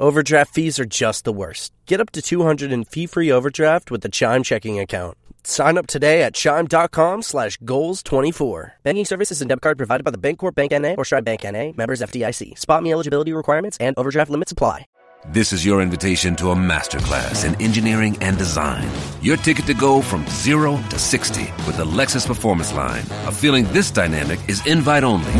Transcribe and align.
Overdraft 0.00 0.52
fees 0.52 0.80
are 0.80 0.84
just 0.84 1.24
the 1.24 1.32
worst. 1.32 1.72
Get 1.86 2.00
up 2.00 2.10
to 2.12 2.20
200 2.22 2.72
in 2.72 2.84
fee-free 2.84 3.30
overdraft 3.30 3.90
with 3.92 4.00
the 4.02 4.08
Chime 4.08 4.42
checking 4.42 4.78
account. 4.80 5.16
Sign 5.44 5.78
up 5.78 5.86
today 5.86 6.22
at 6.22 6.34
chime.com 6.34 7.22
slash 7.22 7.58
goals24. 7.60 8.72
Banking 8.82 9.04
services 9.04 9.40
and 9.40 9.48
debit 9.48 9.62
card 9.62 9.76
provided 9.78 10.02
by 10.02 10.10
the 10.10 10.18
Bancorp 10.18 10.54
Bank 10.54 10.72
N.A. 10.72 10.94
or 10.96 11.04
Stride 11.04 11.24
Bank 11.24 11.44
N.A. 11.44 11.72
Members 11.76 12.00
FDIC. 12.00 12.58
Spot 12.58 12.82
me 12.82 12.92
eligibility 12.92 13.32
requirements 13.32 13.76
and 13.78 13.94
overdraft 13.96 14.30
limits 14.30 14.52
apply. 14.52 14.86
This 15.28 15.52
is 15.54 15.64
your 15.64 15.80
invitation 15.80 16.36
to 16.36 16.50
a 16.50 16.54
masterclass 16.54 17.46
in 17.46 17.60
engineering 17.62 18.18
and 18.20 18.36
design. 18.36 18.90
Your 19.22 19.38
ticket 19.38 19.64
to 19.66 19.74
go 19.74 20.02
from 20.02 20.26
zero 20.26 20.76
to 20.90 20.98
60 20.98 21.44
with 21.66 21.76
the 21.78 21.84
Lexus 21.84 22.26
Performance 22.26 22.74
Line. 22.74 23.04
A 23.26 23.32
feeling 23.32 23.64
this 23.72 23.90
dynamic 23.90 24.38
is 24.48 24.66
invite 24.66 25.04
only. 25.04 25.32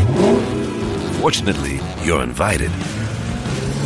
Fortunately, 1.19 1.79
you're 2.03 2.23
invited. 2.23 2.71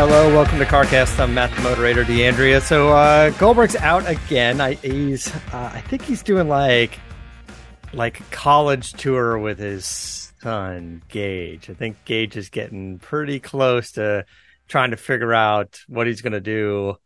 Hello, 0.00 0.34
welcome 0.34 0.58
to 0.58 0.64
CarCast. 0.64 1.20
I'm 1.20 1.34
Matt, 1.34 1.54
the 1.54 1.60
moderator, 1.60 2.04
D'Andria. 2.04 2.62
So 2.62 2.88
uh, 2.88 3.28
Goldberg's 3.32 3.76
out 3.76 4.08
again. 4.08 4.58
I, 4.58 4.72
he's, 4.72 5.28
uh, 5.52 5.72
I 5.74 5.82
think 5.82 6.00
he's 6.00 6.22
doing 6.22 6.48
like, 6.48 6.98
like 7.92 8.30
college 8.30 8.94
tour 8.94 9.38
with 9.38 9.58
his 9.58 10.32
son 10.40 11.02
Gage. 11.10 11.68
I 11.68 11.74
think 11.74 12.02
Gage 12.06 12.38
is 12.38 12.48
getting 12.48 12.98
pretty 12.98 13.40
close 13.40 13.92
to 13.92 14.24
trying 14.68 14.92
to 14.92 14.96
figure 14.96 15.34
out 15.34 15.78
what 15.86 16.06
he's 16.06 16.22
going 16.22 16.32
to 16.32 16.40
do, 16.40 16.96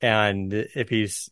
and 0.00 0.50
if 0.54 0.88
he's, 0.88 1.28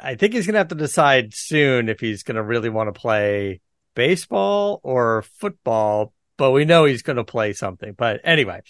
I 0.00 0.14
think 0.14 0.32
he's 0.32 0.46
going 0.46 0.54
to 0.54 0.60
have 0.60 0.68
to 0.68 0.74
decide 0.74 1.34
soon 1.34 1.90
if 1.90 2.00
he's 2.00 2.22
going 2.22 2.36
to 2.36 2.42
really 2.42 2.70
want 2.70 2.88
to 2.88 2.98
play 2.98 3.60
baseball 3.94 4.80
or 4.82 5.20
football. 5.20 6.14
But 6.38 6.52
we 6.52 6.64
know 6.64 6.86
he's 6.86 7.02
going 7.02 7.16
to 7.16 7.24
play 7.24 7.52
something. 7.52 7.92
But 7.92 8.22
anyway 8.24 8.62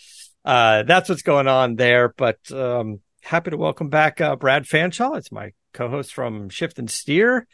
uh, 0.47 0.84
that's 0.84 1.08
what's 1.08 1.22
going 1.22 1.48
on 1.48 1.75
there. 1.75 2.14
But 2.16 2.39
um, 2.52 3.00
happy 3.20 3.50
to 3.50 3.56
welcome 3.56 3.91
back 3.91 4.20
uh, 4.20 4.36
Brad 4.36 4.64
Fanshaw. 4.64 5.19
It's 5.19 5.33
my 5.33 5.52
co-host 5.75 6.14
from 6.14 6.48
Shift 6.48 6.78
and 6.78 6.89
Steer 6.89 7.48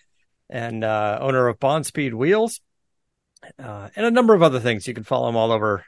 and 0.50 0.84
uh, 0.84 1.18
owner 1.20 1.48
of 1.48 1.58
Bon 1.58 1.82
Speed 1.82 2.12
Wheels 2.12 2.60
uh, 3.58 3.88
and 3.96 4.04
a 4.04 4.10
number 4.10 4.34
of 4.34 4.42
other 4.42 4.60
things. 4.60 4.86
You 4.86 4.92
can 4.92 5.04
follow 5.04 5.30
him 5.30 5.36
all 5.36 5.52
over 5.52 5.84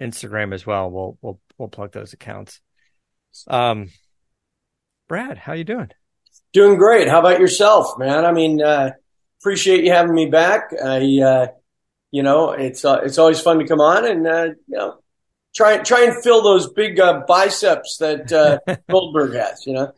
Instagram 0.00 0.52
as 0.52 0.66
well. 0.66 0.90
We'll 0.90 1.16
we'll 1.22 1.40
we'll 1.56 1.68
plug 1.68 1.92
those 1.92 2.12
accounts. 2.12 2.60
Um, 3.46 3.90
Brad, 5.08 5.38
how 5.38 5.52
you 5.52 5.64
doing? 5.64 5.90
Doing 6.52 6.76
great. 6.76 7.08
How 7.08 7.20
about 7.20 7.40
yourself, 7.40 7.98
man? 7.98 8.24
I 8.24 8.32
mean, 8.32 8.60
uh, 8.60 8.90
appreciate 9.40 9.84
you 9.84 9.92
having 9.92 10.14
me 10.14 10.26
back. 10.26 10.70
I, 10.72 11.20
uh, 11.24 11.46
you 12.10 12.24
know, 12.24 12.50
it's 12.50 12.84
it's 12.84 13.18
always 13.18 13.40
fun 13.40 13.60
to 13.60 13.66
come 13.66 13.80
on 13.80 14.04
and 14.04 14.56
you 14.66 14.76
know 14.76 15.01
try 15.54 15.78
try 15.78 16.04
and 16.04 16.22
fill 16.22 16.42
those 16.42 16.70
big 16.72 16.98
uh, 16.98 17.22
biceps 17.26 17.96
that 17.98 18.32
uh, 18.32 18.58
Goldberg 18.90 19.34
has. 19.34 19.66
You 19.66 19.74
know. 19.74 19.92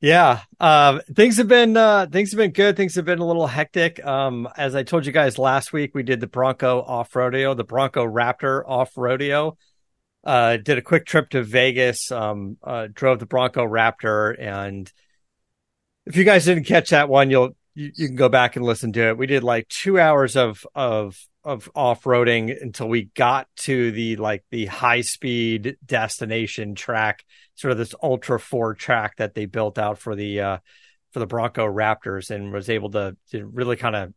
Yeah, 0.00 0.42
um, 0.60 1.00
things 1.14 1.38
have 1.38 1.48
been 1.48 1.76
uh, 1.76 2.06
things 2.06 2.32
have 2.32 2.38
been 2.38 2.52
good. 2.52 2.76
Things 2.76 2.94
have 2.96 3.04
been 3.04 3.18
a 3.18 3.26
little 3.26 3.46
hectic. 3.46 4.04
Um, 4.04 4.48
as 4.56 4.74
I 4.74 4.82
told 4.82 5.06
you 5.06 5.12
guys 5.12 5.38
last 5.38 5.72
week, 5.72 5.94
we 5.94 6.02
did 6.02 6.20
the 6.20 6.26
Bronco 6.26 6.82
Off-Roadeo, 6.82 7.56
the 7.56 7.64
Bronco 7.64 8.04
Raptor 8.04 8.62
Off-Roadeo. 8.66 9.56
Uh, 10.22 10.58
did 10.58 10.76
a 10.76 10.82
quick 10.82 11.06
trip 11.06 11.30
to 11.30 11.42
Vegas. 11.42 12.12
Um, 12.12 12.58
uh, 12.62 12.88
drove 12.92 13.20
the 13.20 13.26
Bronco 13.26 13.64
Raptor, 13.64 14.36
and 14.38 14.92
if 16.04 16.16
you 16.16 16.24
guys 16.24 16.44
didn't 16.44 16.64
catch 16.64 16.90
that 16.90 17.08
one, 17.08 17.30
you'll 17.30 17.56
you, 17.74 17.90
you 17.94 18.06
can 18.08 18.16
go 18.16 18.28
back 18.28 18.56
and 18.56 18.64
listen 18.64 18.92
to 18.92 19.08
it. 19.08 19.18
We 19.18 19.26
did 19.26 19.44
like 19.44 19.66
two 19.68 19.98
hours 19.98 20.36
of 20.36 20.66
of 20.74 21.16
of 21.46 21.70
off-roading 21.76 22.60
until 22.60 22.88
we 22.88 23.04
got 23.14 23.46
to 23.56 23.92
the 23.92 24.16
like 24.16 24.44
the 24.50 24.66
high 24.66 25.00
speed 25.00 25.76
destination 25.86 26.74
track 26.74 27.24
sort 27.54 27.70
of 27.70 27.78
this 27.78 27.94
ultra 28.02 28.38
four 28.38 28.74
track 28.74 29.16
that 29.16 29.34
they 29.34 29.46
built 29.46 29.78
out 29.78 29.98
for 29.98 30.16
the 30.16 30.40
uh 30.40 30.58
for 31.12 31.20
the 31.20 31.26
bronco 31.26 31.64
raptors 31.64 32.30
and 32.30 32.52
was 32.52 32.68
able 32.68 32.90
to, 32.90 33.16
to 33.30 33.46
really 33.46 33.76
kind 33.76 33.94
of 33.94 34.12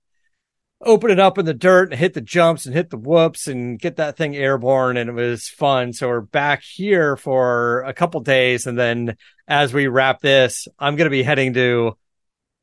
open 0.82 1.12
it 1.12 1.20
up 1.20 1.38
in 1.38 1.46
the 1.46 1.54
dirt 1.54 1.92
and 1.92 2.00
hit 2.00 2.14
the 2.14 2.22
jumps 2.22 2.66
and 2.66 2.74
hit 2.74 2.90
the 2.90 2.98
whoops 2.98 3.48
and 3.48 3.80
get 3.80 3.98
that 3.98 4.18
thing 4.18 4.36
airborne 4.36 4.96
and 4.98 5.10
it 5.10 5.14
was 5.14 5.50
fun. 5.50 5.92
So 5.92 6.08
we're 6.08 6.22
back 6.22 6.64
here 6.64 7.18
for 7.18 7.84
a 7.84 7.94
couple 7.94 8.22
days 8.22 8.66
and 8.66 8.80
then 8.80 9.18
as 9.48 9.74
we 9.74 9.88
wrap 9.88 10.22
this 10.22 10.68
i'm 10.80 10.96
going 10.96 11.06
to 11.06 11.10
be 11.10 11.24
heading 11.24 11.54
to 11.54 11.98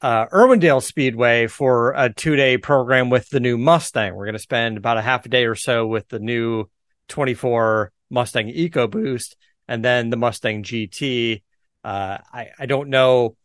uh, 0.03 0.27
Irwindale 0.27 0.83
Speedway 0.83 1.47
for 1.47 1.93
a 1.93 2.12
two 2.12 2.37
day 2.37 2.59
program 2.59 3.11
with 3.11 3.29
the 3.31 3.41
new 3.41 3.57
Mustang. 3.57 4.15
We're 4.15 4.27
going 4.27 4.34
to 4.34 4.39
spend 4.39 4.77
about 4.77 4.99
a 4.99 5.03
half 5.03 5.27
a 5.27 5.29
day 5.29 5.47
or 5.47 5.55
so 5.55 5.87
with 5.87 6.09
the 6.09 6.19
new 6.19 6.67
24 7.09 7.93
Mustang 8.11 8.49
EcoBoost 8.49 9.37
and 9.69 9.84
then 9.84 10.11
the 10.11 10.17
Mustang 10.17 10.62
GT. 10.62 11.43
Uh, 11.83 12.19
I, 12.33 12.49
I 12.59 12.67
don't 12.67 12.91
know 12.91 13.37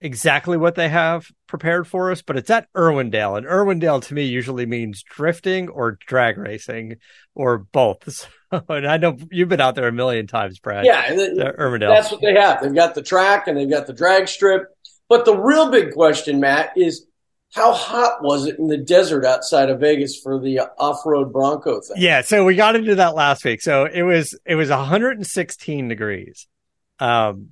exactly 0.00 0.56
what 0.56 0.74
they 0.74 0.88
have 0.88 1.26
prepared 1.46 1.86
for 1.86 2.10
us, 2.10 2.22
but 2.22 2.36
it's 2.36 2.50
at 2.50 2.72
Irwindale. 2.72 3.36
And 3.36 3.46
Irwindale 3.46 4.02
to 4.04 4.14
me 4.14 4.24
usually 4.24 4.66
means 4.66 5.02
drifting 5.02 5.68
or 5.68 5.98
drag 6.06 6.38
racing 6.38 6.96
or 7.34 7.58
both. 7.58 8.28
So, 8.50 8.64
and 8.68 8.84
I 8.84 8.96
know 8.96 9.16
you've 9.30 9.48
been 9.48 9.60
out 9.60 9.76
there 9.76 9.86
a 9.86 9.92
million 9.92 10.26
times, 10.26 10.58
Brad. 10.58 10.84
Yeah, 10.84 11.14
the, 11.14 11.54
Irwindale. 11.56 11.94
That's 11.94 12.10
what 12.10 12.20
they 12.20 12.34
have. 12.34 12.60
They've 12.60 12.74
got 12.74 12.96
the 12.96 13.02
track 13.02 13.46
and 13.46 13.56
they've 13.56 13.70
got 13.70 13.86
the 13.86 13.92
drag 13.92 14.26
strip 14.26 14.76
but 15.10 15.24
the 15.24 15.36
real 15.36 15.70
big 15.70 15.92
question, 15.92 16.38
Matt, 16.40 16.72
is 16.76 17.04
how 17.52 17.72
hot 17.72 18.22
was 18.22 18.46
it 18.46 18.60
in 18.60 18.68
the 18.68 18.78
desert 18.78 19.24
outside 19.24 19.68
of 19.68 19.80
Vegas 19.80 20.16
for 20.18 20.40
the 20.40 20.60
off-road 20.78 21.32
Bronco 21.32 21.80
thing? 21.80 21.96
Yeah, 21.98 22.20
so 22.20 22.44
we 22.44 22.54
got 22.54 22.76
into 22.76 22.94
that 22.94 23.16
last 23.16 23.44
week. 23.44 23.60
So 23.60 23.86
it 23.86 24.02
was 24.02 24.38
it 24.46 24.54
was 24.54 24.70
116 24.70 25.88
degrees. 25.88 26.46
Um 27.00 27.50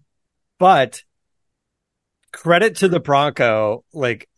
but 0.59 1.03
credit 2.33 2.77
to 2.77 2.89
the 2.89 3.01
Bronco, 3.01 3.85
like 3.93 4.29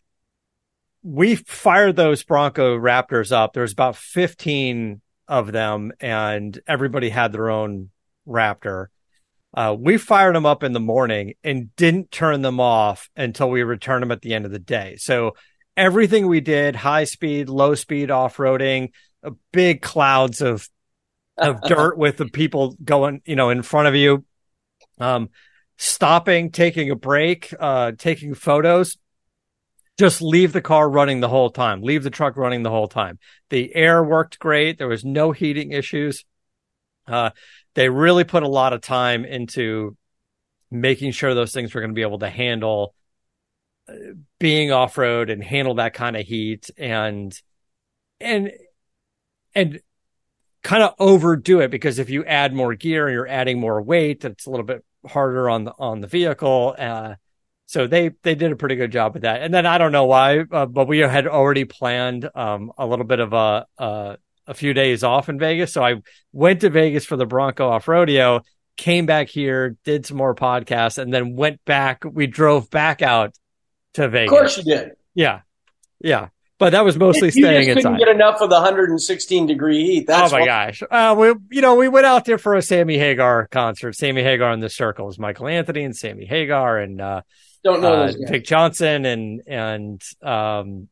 we 1.02 1.34
fired 1.34 1.96
those 1.96 2.22
Bronco 2.22 2.78
Raptors 2.78 3.32
up. 3.32 3.52
There's 3.52 3.72
about 3.72 3.96
15 3.96 5.02
of 5.28 5.52
them 5.52 5.92
and 6.00 6.58
everybody 6.66 7.10
had 7.10 7.32
their 7.32 7.50
own 7.50 7.90
Raptor. 8.26 8.86
Uh, 9.52 9.74
we 9.78 9.96
fired 9.96 10.34
them 10.34 10.46
up 10.46 10.62
in 10.62 10.72
the 10.72 10.80
morning 10.80 11.34
and 11.42 11.74
didn't 11.74 12.10
turn 12.10 12.42
them 12.42 12.60
off 12.60 13.10
until 13.16 13.50
we 13.50 13.62
returned 13.62 14.02
them 14.02 14.12
at 14.12 14.22
the 14.22 14.32
end 14.32 14.44
of 14.44 14.52
the 14.52 14.60
day. 14.60 14.96
So 14.96 15.34
everything 15.76 16.28
we 16.28 16.40
did, 16.40 16.76
high 16.76 17.04
speed, 17.04 17.48
low 17.48 17.74
speed 17.74 18.10
off 18.10 18.36
roading, 18.36 18.90
uh, 19.24 19.30
big 19.52 19.82
clouds 19.82 20.40
of 20.40 20.68
of 21.36 21.60
dirt 21.66 21.96
with 21.98 22.16
the 22.16 22.26
people 22.26 22.76
going, 22.84 23.22
you 23.24 23.34
know, 23.34 23.50
in 23.50 23.62
front 23.62 23.88
of 23.88 23.96
you, 23.96 24.24
um, 25.00 25.30
stopping, 25.76 26.50
taking 26.50 26.90
a 26.90 26.96
break, 26.96 27.52
uh, 27.58 27.92
taking 27.98 28.34
photos. 28.34 28.98
Just 29.98 30.22
leave 30.22 30.52
the 30.52 30.62
car 30.62 30.88
running 30.88 31.20
the 31.20 31.28
whole 31.28 31.50
time. 31.50 31.82
Leave 31.82 32.02
the 32.02 32.10
truck 32.10 32.36
running 32.36 32.62
the 32.62 32.70
whole 32.70 32.88
time. 32.88 33.18
The 33.50 33.74
air 33.74 34.02
worked 34.02 34.38
great. 34.38 34.78
There 34.78 34.88
was 34.88 35.04
no 35.04 35.32
heating 35.32 35.72
issues. 35.72 36.24
Uh, 37.06 37.30
they 37.74 37.88
really 37.88 38.24
put 38.24 38.42
a 38.42 38.48
lot 38.48 38.72
of 38.72 38.80
time 38.80 39.24
into 39.24 39.96
making 40.70 41.12
sure 41.12 41.34
those 41.34 41.52
things 41.52 41.74
were 41.74 41.80
going 41.80 41.90
to 41.90 41.94
be 41.94 42.02
able 42.02 42.18
to 42.18 42.30
handle 42.30 42.94
uh, 43.88 43.94
being 44.38 44.72
off 44.72 44.98
road 44.98 45.30
and 45.30 45.42
handle 45.42 45.74
that 45.74 45.94
kind 45.94 46.16
of 46.16 46.26
heat 46.26 46.70
and 46.76 47.40
and 48.20 48.52
and 49.54 49.80
kind 50.62 50.82
of 50.82 50.94
overdo 50.98 51.60
it 51.60 51.70
because 51.70 51.98
if 51.98 52.10
you 52.10 52.24
add 52.24 52.54
more 52.54 52.74
gear 52.74 53.08
and 53.08 53.14
you're 53.14 53.28
adding 53.28 53.58
more 53.58 53.80
weight, 53.80 54.24
it's 54.24 54.46
a 54.46 54.50
little 54.50 54.66
bit 54.66 54.84
harder 55.06 55.48
on 55.48 55.64
the 55.64 55.72
on 55.78 56.00
the 56.00 56.06
vehicle. 56.06 56.74
Uh, 56.78 57.14
so 57.66 57.86
they 57.86 58.10
they 58.22 58.34
did 58.34 58.52
a 58.52 58.56
pretty 58.56 58.76
good 58.76 58.92
job 58.92 59.14
with 59.14 59.22
that. 59.22 59.42
And 59.42 59.54
then 59.54 59.66
I 59.66 59.78
don't 59.78 59.92
know 59.92 60.06
why, 60.06 60.40
uh, 60.40 60.66
but 60.66 60.88
we 60.88 60.98
had 60.98 61.26
already 61.26 61.64
planned 61.64 62.28
um, 62.34 62.72
a 62.76 62.86
little 62.86 63.04
bit 63.04 63.20
of 63.20 63.32
a, 63.32 63.66
a 63.78 64.18
a 64.50 64.54
few 64.54 64.74
days 64.74 65.04
off 65.04 65.28
in 65.28 65.38
Vegas. 65.38 65.72
So 65.72 65.82
I 65.82 65.94
went 66.32 66.60
to 66.62 66.70
Vegas 66.70 67.06
for 67.06 67.16
the 67.16 67.24
Bronco 67.24 67.68
Off-Roadeo, 67.68 68.42
came 68.76 69.06
back 69.06 69.28
here, 69.28 69.76
did 69.84 70.04
some 70.04 70.16
more 70.16 70.34
podcasts, 70.34 70.98
and 70.98 71.14
then 71.14 71.36
went 71.36 71.64
back. 71.64 72.02
We 72.04 72.26
drove 72.26 72.68
back 72.68 73.00
out 73.00 73.32
to 73.94 74.08
Vegas. 74.08 74.32
Of 74.32 74.38
course 74.38 74.56
you 74.58 74.64
did. 74.64 74.90
Yeah. 75.14 75.40
Yeah. 76.00 76.28
but 76.58 76.70
that 76.70 76.84
was 76.84 76.96
mostly 76.98 77.28
you 77.28 77.32
staying 77.32 77.66
just 77.66 77.76
couldn't 77.76 77.94
inside. 77.94 78.04
get 78.04 78.14
enough 78.14 78.40
of 78.40 78.50
the 78.50 78.56
116 78.56 79.46
degree 79.46 79.84
heat. 79.84 80.06
That's 80.08 80.32
oh 80.32 80.36
my 80.36 80.40
why- 80.40 80.46
gosh! 80.46 80.82
Uh, 80.90 81.14
we 81.16 81.34
you 81.56 81.62
know 81.62 81.76
we 81.76 81.88
went 81.88 82.06
out 82.06 82.24
there 82.24 82.36
for 82.38 82.54
a 82.54 82.62
Sammy 82.62 82.98
Hagar 82.98 83.46
concert. 83.48 83.94
Sammy 83.94 84.22
Hagar 84.22 84.52
in 84.52 84.60
the 84.60 84.68
Circles, 84.68 85.18
Michael 85.18 85.46
Anthony 85.48 85.84
and 85.84 85.96
Sammy 85.96 86.26
Hagar 86.26 86.78
and 86.78 87.00
uh, 87.00 87.22
Don't 87.64 87.80
know 87.80 88.02
uh. 88.02 88.12
Vic 88.28 88.44
Johnson 88.44 89.06
and 89.06 89.42
and 89.46 90.02
um, 90.22 90.88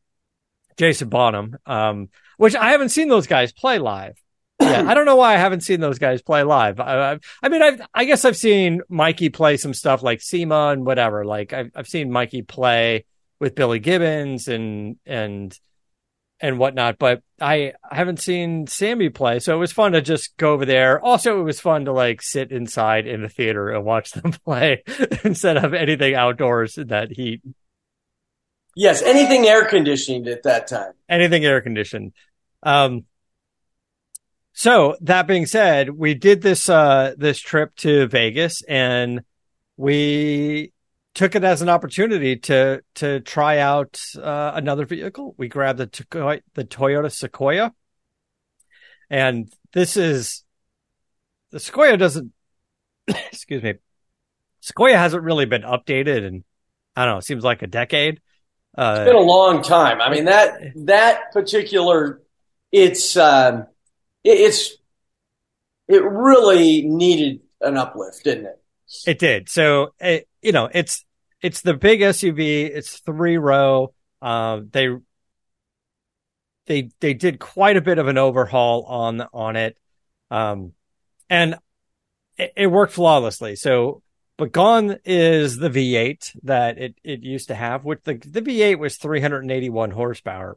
Jason 0.79 1.09
Bonham, 1.09 1.57
um, 1.67 2.09
which 2.39 2.57
I 2.57 2.71
haven't 2.71 2.89
seen 2.89 3.09
those 3.09 3.27
guys 3.27 3.53
play 3.53 3.79
live. 3.79 4.17
Yeah, 4.61 4.85
I 4.89 4.95
don't 4.95 5.05
know 5.05 5.17
why 5.17 5.35
I 5.35 5.37
haven't 5.37 5.61
seen 5.61 5.81
those 5.81 5.99
guys 5.99 6.21
play 6.21 6.43
live. 6.43 6.81
I, 6.81 7.13
I, 7.13 7.19
I 7.43 7.49
mean, 7.49 7.63
I've, 7.63 7.81
I 7.95 8.05
guess 8.05 8.25
I've 8.25 8.37
seen 8.37 8.81
Mikey 8.89 9.29
play 9.29 9.57
some 9.57 9.73
stuff 9.73 10.03
like 10.03 10.21
SEMA 10.21 10.71
and 10.71 10.85
whatever. 10.85 11.25
Like 11.25 11.53
I've, 11.53 11.71
I've 11.77 11.87
seen 11.87 12.11
Mikey 12.11 12.43
play 12.43 13.05
with 13.39 13.55
Billy 13.55 13.79
Gibbons 13.79 14.49
and 14.49 14.97
and 15.07 15.57
and 16.41 16.59
whatnot, 16.59 16.99
but 16.99 17.23
I, 17.41 17.73
I 17.89 17.97
haven't 17.97 18.21
seen 18.21 18.67
Sammy 18.67 19.09
play. 19.09 19.41
So 19.41 19.55
it 19.55 19.59
was 19.59 19.73
fun 19.73 19.93
to 19.93 20.01
just 20.01 20.37
go 20.37 20.53
over 20.53 20.65
there. 20.65 21.01
Also, 21.05 21.41
it 21.41 21.45
was 21.45 21.61
fun 21.61 21.85
to 21.87 21.93
like 21.93 22.23
sit 22.23 22.53
inside 22.53 23.07
in 23.07 23.23
the 23.23 23.29
theater 23.29 23.71
and 23.71 23.85
watch 23.85 24.11
them 24.13 24.33
play 24.45 24.83
instead 25.25 25.57
of 25.57 25.75
anything 25.75 26.15
outdoors 26.15 26.79
in 26.79 26.89
that 26.89 27.11
heat. 27.11 27.43
Yes, 28.79 29.03
anything 29.03 29.49
air 29.49 29.65
conditioned 29.65 30.29
at 30.29 30.45
that 30.45 30.69
time. 30.69 30.93
anything 31.09 31.45
air 31.45 31.61
conditioned. 31.61 32.13
Um, 32.63 33.07
so 34.53 34.97
that 35.01 35.27
being 35.27 35.47
said, 35.47 35.91
we 35.91 36.15
did 36.15 36.43
this 36.43 36.69
uh 36.69 37.15
this 37.19 37.41
trip 37.41 37.75
to 37.77 38.07
Vegas 38.07 38.63
and 38.63 39.23
we 39.77 40.73
took 41.13 41.35
it 41.35 41.43
as 41.43 41.61
an 41.61 41.69
opportunity 41.69 42.37
to 42.37 42.81
to 42.95 43.19
try 43.19 43.59
out 43.59 44.01
uh, 44.17 44.53
another 44.55 44.87
vehicle. 44.87 45.35
We 45.37 45.49
grabbed 45.49 45.81
the 45.81 45.89
Toyo- 45.89 46.43
the 46.55 46.65
Toyota 46.65 47.11
Sequoia, 47.11 47.75
and 49.11 49.53
this 49.73 49.97
is 49.97 50.45
the 51.51 51.59
Sequoia 51.59 51.97
doesn't. 51.97 52.33
excuse 53.09 53.61
me, 53.65 53.75
Sequoia 54.61 54.97
hasn't 54.97 55.25
really 55.25 55.47
been 55.47 55.63
updated, 55.63 56.25
and 56.25 56.45
I 56.95 57.05
don't 57.05 57.15
know. 57.15 57.19
It 57.19 57.25
seems 57.25 57.43
like 57.43 57.63
a 57.63 57.67
decade. 57.67 58.21
Uh, 58.79 58.95
It's 58.97 59.09
been 59.09 59.17
a 59.17 59.21
long 59.21 59.63
time. 59.63 60.01
I 60.01 60.11
mean 60.11 60.27
that 60.27 60.73
that 60.87 61.33
particular 61.33 62.23
it's 62.71 63.17
um, 63.17 63.67
it, 64.25 64.39
it's 64.39 64.77
it 65.89 66.03
really 66.03 66.83
needed 66.83 67.41
an 67.61 67.77
uplift, 67.77 68.25
didn't 68.25 68.47
it? 68.47 68.63
It 69.07 69.19
did. 69.19 69.49
So 69.49 69.95
it, 69.99 70.29
you 70.43 70.53
know, 70.53 70.69
it's 70.73 71.05
it's 71.43 71.63
the 71.63 71.75
big 71.75 72.01
SUV. 72.01 72.71
It's 72.71 72.99
three 73.01 73.37
row. 73.37 73.95
Uh, 74.21 74.61
they 74.71 74.89
they 76.67 76.91
they 77.01 77.15
did 77.15 77.39
quite 77.39 77.77
a 77.77 77.81
bit 77.83 77.99
of 77.99 78.09
an 78.09 78.19
overhaul 78.19 78.85
on 78.85 79.27
on 79.33 79.57
it, 79.57 79.79
um, 80.31 80.73
and 81.29 81.57
it, 82.37 82.53
it 82.57 82.67
worked 82.69 82.93
flawlessly. 82.93 83.57
So, 83.57 84.03
but 84.39 84.53
gone 84.53 84.97
is 85.05 85.59
the 85.59 85.69
V8 85.69 86.37
that 86.45 86.79
it 86.79 86.95
it 87.05 87.23
used 87.23 87.49
to 87.49 87.55
have. 87.55 87.85
Which 87.85 88.01
the 88.05 88.15
the 88.15 88.41
V8 88.41 88.79
was 88.79 88.97
381 88.97 89.91
horsepower. 89.91 90.57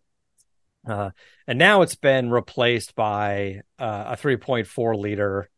Uh, 0.88 1.10
and 1.48 1.60
now 1.60 1.82
it's 1.82 1.96
been 1.96 2.32
replaced 2.32 2.96
by 2.96 3.62
uh, 3.78 4.06
a 4.08 4.18
3.4 4.18 4.98
liter 4.98 5.50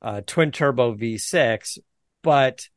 uh, 0.00 0.20
twin 0.26 0.50
turbo 0.50 0.94
V6, 0.94 1.78
but 2.22 2.68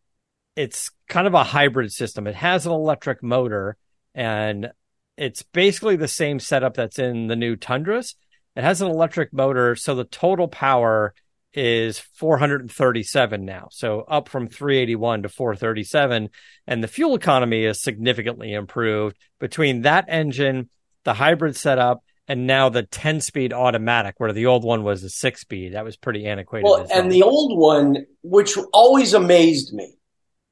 it's 0.55 0.91
kind 1.07 1.27
of 1.27 1.33
a 1.33 1.43
hybrid 1.43 1.91
system. 1.93 2.27
It 2.27 2.35
has 2.35 2.65
an 2.65 2.71
electric 2.71 3.23
motor 3.23 3.77
and 4.13 4.71
it's 5.15 5.43
basically 5.43 5.95
the 5.95 6.07
same 6.07 6.39
setup 6.39 6.75
that's 6.75 6.99
in 6.99 7.27
the 7.27 7.35
new 7.35 7.55
Tundras. 7.55 8.15
It 8.55 8.63
has 8.63 8.81
an 8.81 8.89
electric 8.89 9.31
motor, 9.31 9.75
so 9.75 9.95
the 9.95 10.05
total 10.05 10.47
power 10.47 11.13
is 11.54 12.00
437 12.00 13.46
now. 13.46 13.68
So 13.72 14.01
up 14.01 14.30
from 14.30 14.48
381 14.48 15.24
to 15.24 15.30
437 15.30 16.30
and 16.68 16.84
the 16.84 16.88
fuel 16.88 17.16
economy 17.16 17.66
is 17.66 17.81
significantly 17.81 18.54
improved 18.54 19.18
between 19.40 19.81
that 19.81 20.06
engine, 20.07 20.69
the 21.04 21.13
hybrid 21.13 21.56
setup 21.56 22.04
and 22.28 22.46
now 22.46 22.69
the 22.69 22.84
10 22.84 23.22
speed 23.22 23.54
automatic 23.54 24.16
where 24.18 24.31
the 24.31 24.46
old 24.46 24.63
one 24.63 24.84
was 24.84 25.04
a 25.04 25.10
6 25.10 25.42
speed. 25.42 25.74
That 25.74 25.84
was 25.84 25.98
pretty 25.98 26.28
antiquated. 26.28 26.66
Well, 26.66 26.81
as 26.81 26.92
and 26.92 27.12
the 27.12 27.24
old 27.24 27.57
one, 27.57 28.06
which 28.22 28.56
always 28.72 29.13
amazed 29.13 29.74
me, 29.74 29.96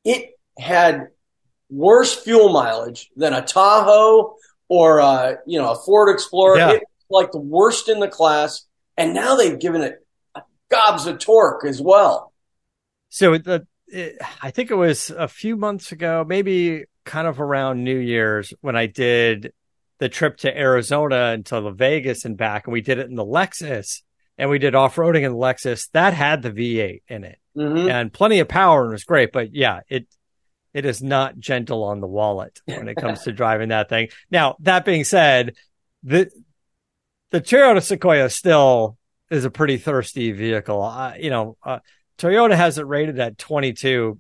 it 0.04 0.32
had 0.58 1.10
worse 1.70 2.16
fuel 2.16 2.50
mileage 2.50 3.10
than 3.16 3.34
a 3.34 3.42
Tahoe 3.42 4.36
or 4.70 5.00
uh, 5.00 5.36
you 5.46 5.60
know 5.60 5.72
a 5.72 5.76
Ford 5.76 6.14
Explorer. 6.14 6.58
Yeah. 6.58 6.72
It 6.72 6.84
was 7.10 7.22
like 7.22 7.32
the 7.32 7.40
worst 7.40 7.90
in 7.90 8.00
the 8.00 8.08
class, 8.08 8.66
and 8.98 9.14
now 9.14 9.36
they've 9.36 9.60
given 9.60 9.82
it 9.82 10.06
gobs 10.70 11.06
of 11.08 11.20
torque 11.20 11.66
as 11.66 11.82
well. 11.82 12.34
So 13.10 13.38
the 13.38 13.66
it, 13.88 14.18
I 14.42 14.52
think 14.52 14.70
it 14.70 14.76
was 14.76 15.10
a 15.10 15.28
few 15.28 15.56
months 15.56 15.92
ago, 15.92 16.26
maybe 16.28 16.86
kind 17.06 17.28
of 17.28 17.40
around 17.40 17.84
New 17.84 17.98
Year's 17.98 18.54
when 18.62 18.76
I 18.76 18.86
did 18.88 19.54
the 20.00 20.10
trip 20.10 20.38
to 20.38 20.56
Arizona 20.58 21.28
until 21.34 21.62
the 21.64 21.72
Vegas 21.72 22.26
and 22.26 22.38
back, 22.38 22.68
and 22.68 22.74
we 22.74 22.82
did 22.82 23.00
it 23.00 23.08
in 23.10 23.16
the 23.16 23.26
Lexus, 23.26 24.02
and 24.38 24.50
we 24.50 24.60
did 24.60 24.76
off 24.76 24.98
roading 24.98 25.24
in 25.24 25.32
the 25.32 25.38
Lexus 25.38 25.90
that 25.94 26.14
had 26.14 26.42
the 26.42 26.52
V8 26.52 27.02
in 27.08 27.24
it 27.24 27.40
Mhm. 27.58 27.90
and 27.90 28.14
plenty 28.14 28.40
of 28.40 28.48
power 28.48 28.84
and 28.84 28.92
it 28.92 28.96
was 28.96 29.04
great. 29.06 29.32
But 29.32 29.56
yeah, 29.56 29.80
it 29.90 30.06
it 30.74 30.86
is 30.86 31.02
not 31.02 31.40
gentle 31.40 31.84
on 31.86 32.02
the 32.02 32.08
wallet 32.08 32.60
when 32.66 32.88
it 32.90 32.98
comes 32.98 33.24
to 33.24 33.32
driving 33.32 33.70
that 33.70 33.90
thing. 33.90 34.10
Now 34.30 34.58
that 34.60 34.84
being 34.86 35.06
said, 35.06 35.56
the 36.04 36.30
the 37.32 37.42
Toyota 37.42 37.82
Sequoia 37.82 38.30
still 38.30 38.97
is 39.30 39.46
a 39.46 39.52
pretty 39.52 39.78
thirsty 39.78 40.32
vehicle. 40.32 40.82
Uh, 40.82 41.14
you 41.20 41.30
know, 41.30 41.58
uh, 41.64 41.80
Toyota 42.18 42.56
has 42.56 42.78
it 42.78 42.86
rated 42.88 43.20
at 43.20 43.38
22 43.38 44.20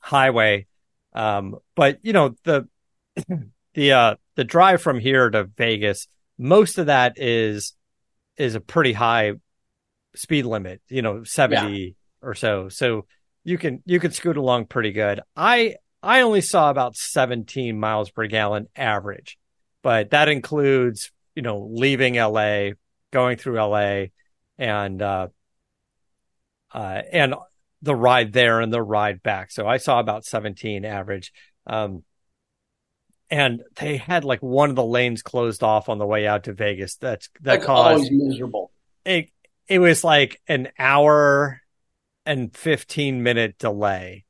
highway, 0.00 0.66
um, 1.12 1.56
but 1.74 1.98
you 2.02 2.12
know 2.12 2.34
the 2.44 2.68
the 3.74 3.92
uh, 3.92 4.14
the 4.34 4.44
drive 4.44 4.82
from 4.82 4.98
here 4.98 5.30
to 5.30 5.44
Vegas, 5.44 6.08
most 6.38 6.78
of 6.78 6.86
that 6.86 7.14
is 7.16 7.74
is 8.36 8.54
a 8.54 8.60
pretty 8.60 8.92
high 8.92 9.32
speed 10.14 10.44
limit. 10.44 10.80
You 10.88 11.02
know, 11.02 11.24
70 11.24 11.94
or 12.22 12.34
so. 12.34 12.68
So 12.68 13.06
you 13.44 13.58
can 13.58 13.82
you 13.84 14.00
can 14.00 14.12
scoot 14.12 14.36
along 14.36 14.66
pretty 14.66 14.92
good. 14.92 15.20
I 15.36 15.76
I 16.02 16.22
only 16.22 16.40
saw 16.40 16.70
about 16.70 16.96
17 16.96 17.78
miles 17.78 18.10
per 18.10 18.26
gallon 18.26 18.68
average, 18.74 19.38
but 19.82 20.10
that 20.10 20.28
includes 20.28 21.12
you 21.34 21.42
know 21.42 21.68
leaving 21.70 22.14
LA, 22.14 22.70
going 23.12 23.36
through 23.36 23.60
LA, 23.60 24.06
and 24.58 25.00
uh, 25.02 25.28
uh, 26.72 27.02
and 27.12 27.34
the 27.82 27.94
ride 27.94 28.32
there 28.32 28.60
and 28.60 28.72
the 28.72 28.82
ride 28.82 29.22
back. 29.22 29.50
So 29.50 29.66
I 29.66 29.76
saw 29.78 29.98
about 30.00 30.24
17 30.24 30.84
average. 30.84 31.32
Um, 31.66 32.04
and 33.30 33.62
they 33.76 33.96
had 33.96 34.24
like 34.24 34.40
one 34.40 34.70
of 34.70 34.76
the 34.76 34.84
lanes 34.84 35.22
closed 35.22 35.62
off 35.62 35.88
on 35.88 35.98
the 35.98 36.06
way 36.06 36.26
out 36.26 36.44
to 36.44 36.52
Vegas. 36.52 36.96
That's 36.96 37.28
that 37.40 37.54
That's 37.54 37.66
caused 37.66 38.12
miserable. 38.12 38.70
it. 39.04 39.30
It 39.68 39.78
was 39.78 40.04
like 40.04 40.40
an 40.48 40.68
hour 40.78 41.60
and 42.26 42.54
15 42.54 43.22
minute 43.22 43.58
delay. 43.58 44.24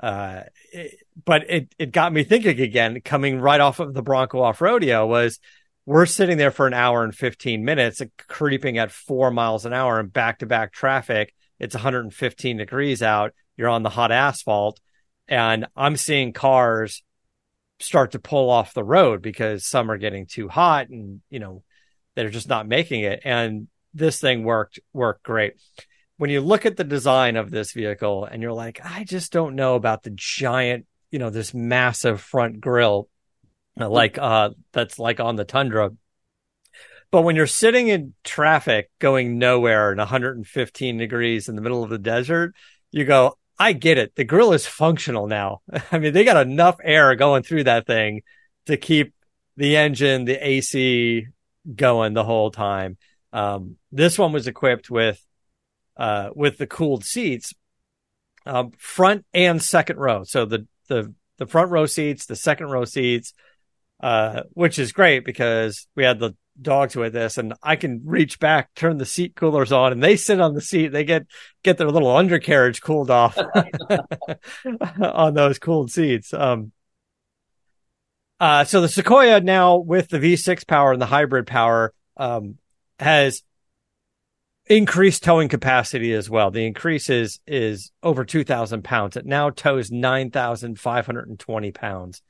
Uh, 0.00 0.42
it- 0.72 0.98
but 1.24 1.50
it, 1.50 1.74
it 1.80 1.90
got 1.90 2.12
me 2.12 2.22
thinking 2.22 2.60
again, 2.60 3.00
coming 3.04 3.40
right 3.40 3.60
off 3.60 3.80
of 3.80 3.92
the 3.92 4.02
Bronco 4.02 4.40
Off-Roadeo 4.40 5.08
was 5.08 5.40
we're 5.88 6.04
sitting 6.04 6.36
there 6.36 6.50
for 6.50 6.66
an 6.66 6.74
hour 6.74 7.02
and 7.02 7.14
15 7.14 7.64
minutes, 7.64 8.02
creeping 8.26 8.76
at 8.76 8.92
four 8.92 9.30
miles 9.30 9.64
an 9.64 9.72
hour 9.72 9.98
in 9.98 10.08
back 10.08 10.40
to 10.40 10.46
back 10.46 10.70
traffic. 10.70 11.34
It's 11.58 11.74
115 11.74 12.58
degrees 12.58 13.02
out. 13.02 13.32
You're 13.56 13.70
on 13.70 13.82
the 13.82 13.88
hot 13.88 14.12
asphalt 14.12 14.78
and 15.28 15.66
I'm 15.74 15.96
seeing 15.96 16.34
cars 16.34 17.02
start 17.80 18.10
to 18.10 18.18
pull 18.18 18.50
off 18.50 18.74
the 18.74 18.84
road 18.84 19.22
because 19.22 19.64
some 19.64 19.90
are 19.90 19.96
getting 19.96 20.26
too 20.26 20.46
hot 20.46 20.90
and, 20.90 21.22
you 21.30 21.38
know, 21.38 21.62
they're 22.14 22.28
just 22.28 22.50
not 22.50 22.68
making 22.68 23.04
it. 23.04 23.22
And 23.24 23.68
this 23.94 24.20
thing 24.20 24.44
worked, 24.44 24.78
worked 24.92 25.22
great 25.22 25.54
when 26.18 26.28
you 26.28 26.42
look 26.42 26.66
at 26.66 26.76
the 26.76 26.84
design 26.84 27.36
of 27.36 27.50
this 27.50 27.72
vehicle 27.72 28.26
and 28.26 28.42
you're 28.42 28.52
like, 28.52 28.78
I 28.84 29.04
just 29.04 29.32
don't 29.32 29.54
know 29.54 29.74
about 29.74 30.02
the 30.02 30.12
giant, 30.14 30.84
you 31.10 31.18
know, 31.18 31.30
this 31.30 31.54
massive 31.54 32.20
front 32.20 32.60
grille, 32.60 33.08
uh, 33.08 33.17
like 33.88 34.18
uh, 34.18 34.50
that's 34.72 34.98
like 34.98 35.20
on 35.20 35.36
the 35.36 35.44
Tundra. 35.44 35.90
But 37.10 37.22
when 37.22 37.36
you're 37.36 37.46
sitting 37.46 37.88
in 37.88 38.14
traffic 38.22 38.90
going 38.98 39.38
nowhere 39.38 39.92
in 39.92 39.98
115 39.98 40.98
degrees 40.98 41.48
in 41.48 41.56
the 41.56 41.62
middle 41.62 41.82
of 41.82 41.88
the 41.88 41.98
desert, 41.98 42.54
you 42.90 43.04
go, 43.04 43.38
I 43.58 43.72
get 43.72 43.98
it. 43.98 44.14
The 44.14 44.24
grill 44.24 44.52
is 44.52 44.66
functional 44.66 45.26
now. 45.26 45.62
I 45.92 45.98
mean, 45.98 46.12
they 46.12 46.24
got 46.24 46.46
enough 46.46 46.76
air 46.82 47.14
going 47.14 47.42
through 47.42 47.64
that 47.64 47.86
thing 47.86 48.22
to 48.66 48.76
keep 48.76 49.14
the 49.56 49.76
engine, 49.76 50.24
the 50.24 50.46
AC 50.46 51.26
going 51.74 52.14
the 52.14 52.24
whole 52.24 52.50
time. 52.50 52.98
Um, 53.32 53.76
this 53.90 54.18
one 54.18 54.32
was 54.32 54.46
equipped 54.46 54.90
with 54.90 55.22
uh, 55.96 56.30
with 56.34 56.58
the 56.58 56.66
cooled 56.66 57.04
seats, 57.04 57.52
um, 58.46 58.72
front 58.78 59.24
and 59.34 59.60
second 59.60 59.98
row. 59.98 60.22
So 60.24 60.44
the 60.44 60.66
the 60.88 61.12
the 61.38 61.46
front 61.46 61.70
row 61.70 61.86
seats, 61.86 62.26
the 62.26 62.36
second 62.36 62.68
row 62.68 62.84
seats, 62.84 63.32
uh, 64.00 64.42
which 64.52 64.78
is 64.78 64.92
great 64.92 65.24
because 65.24 65.86
we 65.94 66.04
had 66.04 66.18
the 66.18 66.34
dogs 66.60 66.96
with 66.96 67.14
us 67.14 67.38
and 67.38 67.54
I 67.62 67.76
can 67.76 68.02
reach 68.04 68.38
back, 68.38 68.74
turn 68.74 68.98
the 68.98 69.06
seat 69.06 69.34
coolers 69.34 69.72
on 69.72 69.92
and 69.92 70.02
they 70.02 70.16
sit 70.16 70.40
on 70.40 70.54
the 70.54 70.60
seat. 70.60 70.88
They 70.88 71.04
get, 71.04 71.26
get 71.62 71.78
their 71.78 71.90
little 71.90 72.14
undercarriage 72.14 72.82
cooled 72.82 73.10
off 73.10 73.38
on 75.00 75.34
those 75.34 75.58
cooled 75.58 75.90
seats. 75.90 76.32
Um, 76.34 76.72
uh, 78.40 78.64
so 78.64 78.80
the 78.80 78.88
Sequoia 78.88 79.40
now 79.40 79.76
with 79.76 80.08
the 80.08 80.18
V6 80.18 80.66
power 80.66 80.92
and 80.92 81.02
the 81.02 81.06
hybrid 81.06 81.46
power, 81.46 81.92
um, 82.16 82.58
has 82.98 83.42
increased 84.66 85.22
towing 85.24 85.48
capacity 85.48 86.12
as 86.12 86.28
well. 86.28 86.50
The 86.50 86.66
increase 86.66 87.08
is, 87.08 87.40
is 87.46 87.90
over 88.02 88.24
2000 88.24 88.82
pounds. 88.84 89.16
It 89.16 89.26
now 89.26 89.50
tows 89.50 89.90
9,520 89.90 91.72
pounds 91.72 92.22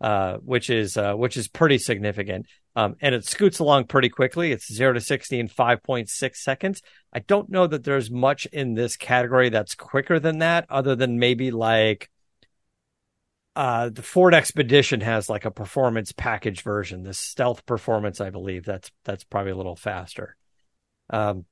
uh, 0.00 0.36
which 0.38 0.70
is 0.70 0.96
uh, 0.96 1.14
which 1.14 1.36
is 1.36 1.48
pretty 1.48 1.78
significant. 1.78 2.46
Um, 2.76 2.96
and 3.00 3.14
it 3.14 3.24
scoots 3.24 3.60
along 3.60 3.84
pretty 3.84 4.08
quickly. 4.08 4.50
It's 4.50 4.72
zero 4.72 4.92
to 4.92 5.00
sixty 5.00 5.38
in 5.38 5.48
five 5.48 5.82
point 5.82 6.08
six 6.08 6.42
seconds. 6.42 6.82
I 7.12 7.20
don't 7.20 7.48
know 7.48 7.66
that 7.66 7.84
there's 7.84 8.10
much 8.10 8.46
in 8.46 8.74
this 8.74 8.96
category 8.96 9.48
that's 9.48 9.74
quicker 9.74 10.18
than 10.18 10.38
that, 10.38 10.66
other 10.68 10.96
than 10.96 11.18
maybe 11.18 11.50
like 11.52 12.10
uh, 13.54 13.90
the 13.90 14.02
Ford 14.02 14.34
Expedition 14.34 15.00
has 15.00 15.30
like 15.30 15.44
a 15.44 15.50
performance 15.50 16.12
package 16.12 16.62
version, 16.62 17.04
the 17.04 17.14
Stealth 17.14 17.64
Performance, 17.64 18.20
I 18.20 18.30
believe. 18.30 18.64
That's 18.64 18.90
that's 19.04 19.24
probably 19.24 19.52
a 19.52 19.56
little 19.56 19.76
faster. 19.76 20.36
Um, 21.10 21.44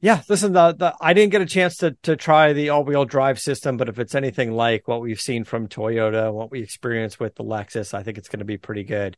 yeah, 0.00 0.22
listen, 0.28 0.52
the, 0.52 0.72
the 0.72 0.94
I 1.00 1.14
didn't 1.14 1.32
get 1.32 1.40
a 1.40 1.46
chance 1.46 1.78
to 1.78 1.96
to 2.02 2.16
try 2.16 2.52
the 2.52 2.68
all 2.68 2.84
wheel 2.84 3.04
drive 3.04 3.38
system, 3.38 3.76
but 3.76 3.88
if 3.88 3.98
it's 3.98 4.14
anything 4.14 4.52
like 4.52 4.86
what 4.86 5.00
we've 5.00 5.20
seen 5.20 5.44
from 5.44 5.68
Toyota, 5.68 6.32
what 6.32 6.50
we 6.50 6.62
experienced 6.62 7.18
with 7.18 7.34
the 7.34 7.44
Lexus, 7.44 7.94
I 7.94 8.02
think 8.02 8.18
it's 8.18 8.28
going 8.28 8.40
to 8.40 8.44
be 8.44 8.58
pretty 8.58 8.84
good. 8.84 9.16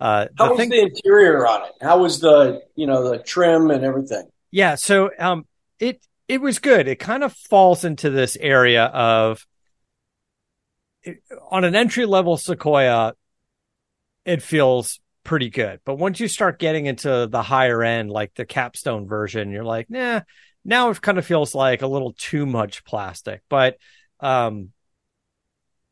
Uh, 0.00 0.26
How 0.38 0.50
was 0.50 0.58
thing, 0.58 0.70
the 0.70 0.80
interior 0.80 1.46
on 1.46 1.66
it? 1.66 1.72
How 1.80 1.98
was 1.98 2.20
the 2.20 2.62
you 2.74 2.86
know 2.86 3.10
the 3.10 3.18
trim 3.18 3.70
and 3.70 3.84
everything? 3.84 4.26
Yeah, 4.50 4.76
so 4.76 5.10
um, 5.18 5.46
it 5.78 6.00
it 6.26 6.40
was 6.40 6.58
good. 6.58 6.88
It 6.88 6.96
kind 6.96 7.22
of 7.22 7.32
falls 7.34 7.84
into 7.84 8.08
this 8.08 8.36
area 8.40 8.84
of 8.84 9.46
it, 11.02 11.18
on 11.50 11.64
an 11.64 11.76
entry 11.76 12.06
level 12.06 12.38
Sequoia, 12.38 13.12
it 14.24 14.42
feels 14.42 15.00
pretty 15.24 15.50
good. 15.50 15.80
But 15.84 15.96
once 15.96 16.20
you 16.20 16.28
start 16.28 16.58
getting 16.58 16.86
into 16.86 17.26
the 17.26 17.42
higher 17.42 17.82
end, 17.82 18.10
like 18.10 18.34
the 18.34 18.44
capstone 18.44 19.06
version, 19.06 19.50
you're 19.50 19.64
like, 19.64 19.90
nah, 19.90 20.20
now 20.64 20.90
it 20.90 21.00
kind 21.00 21.18
of 21.18 21.26
feels 21.26 21.54
like 21.54 21.82
a 21.82 21.86
little 21.86 22.14
too 22.16 22.46
much 22.46 22.84
plastic. 22.84 23.42
But 23.48 23.76
um 24.20 24.70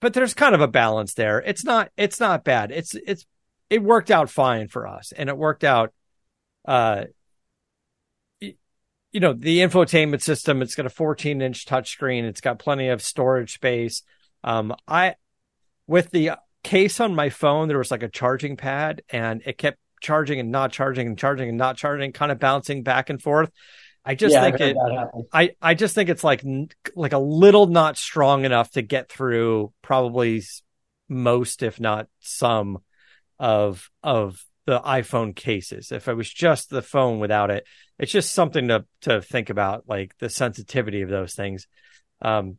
but 0.01 0.15
there's 0.15 0.35
kind 0.35 0.55
of 0.55 0.61
a 0.61 0.69
balance 0.69 1.15
there. 1.15 1.41
It's 1.41 1.65
not 1.65 1.91
it's 1.97 2.21
not 2.21 2.45
bad. 2.45 2.71
It's 2.71 2.95
it's 2.95 3.27
it 3.71 3.83
worked 3.83 4.11
out 4.11 4.29
fine 4.29 4.69
for 4.69 4.87
us 4.87 5.13
and 5.13 5.31
it 5.31 5.37
worked 5.37 5.65
out 5.65 5.95
uh 6.67 7.05
you 8.41 9.21
know 9.21 9.33
the 9.33 9.59
infotainment 9.61 10.23
system 10.23 10.63
it's 10.63 10.75
got 10.75 10.87
a 10.87 10.91
14 10.91 11.41
inch 11.41 11.67
touchscreen 11.67 12.25
it's 12.25 12.41
got 12.41 12.59
plenty 12.59 12.89
of 12.89 13.03
storage 13.03 13.55
space 13.55 14.03
um 14.45 14.75
i 14.87 15.15
with 15.87 16.11
the 16.11 16.33
case 16.63 17.01
on 17.01 17.15
my 17.15 17.31
phone, 17.31 17.69
there 17.69 17.79
was 17.79 17.91
like 17.91 18.03
a 18.03 18.09
charging 18.09 18.57
pad 18.57 19.03
and 19.09 19.43
it 19.45 19.59
kept 19.59 19.79
charging 20.01 20.41
and 20.41 20.51
not 20.51 20.73
charging 20.73 21.07
and 21.07 21.19
charging 21.19 21.49
and 21.49 21.59
not 21.59 21.77
charging, 21.77 22.13
kind 22.13 22.33
of 22.33 22.39
bouncing 22.39 22.83
back 22.83 23.11
and 23.11 23.23
forth. 23.23 23.51
I 24.05 24.17
just 24.17 24.33
yeah, 24.33 24.43
think 24.43 24.61
I 24.61 24.65
it, 24.65 24.77
I, 25.33 25.51
I 25.63 25.75
just 25.75 25.95
think 25.95 26.09
it's 26.09 26.25
like, 26.25 26.43
like 26.97 27.13
a 27.13 27.19
little 27.19 27.67
not 27.67 27.97
strong 27.97 28.45
enough 28.45 28.73
to 28.73 28.83
get 28.83 29.09
through 29.09 29.73
probably 29.81 30.43
most, 31.09 31.63
if 31.63 31.79
not 31.79 32.09
some 32.19 32.79
of, 33.39 33.91
of 34.03 34.45
the 34.67 34.81
iPhone 34.81 35.37
cases. 35.37 35.93
If 35.93 36.09
it 36.09 36.15
was 36.15 36.29
just 36.29 36.69
the 36.69 36.83
phone 36.83 37.21
without 37.21 37.51
it, 37.51 37.65
it's 37.99 38.13
just 38.13 38.35
something 38.35 38.69
to, 38.69 38.85
to 39.03 39.23
think 39.23 39.51
about, 39.51 39.85
like 39.89 40.17
the 40.19 40.29
sensitivity 40.29 41.03
of 41.03 41.09
those 41.09 41.35
things. 41.35 41.69
Um, 42.21 42.59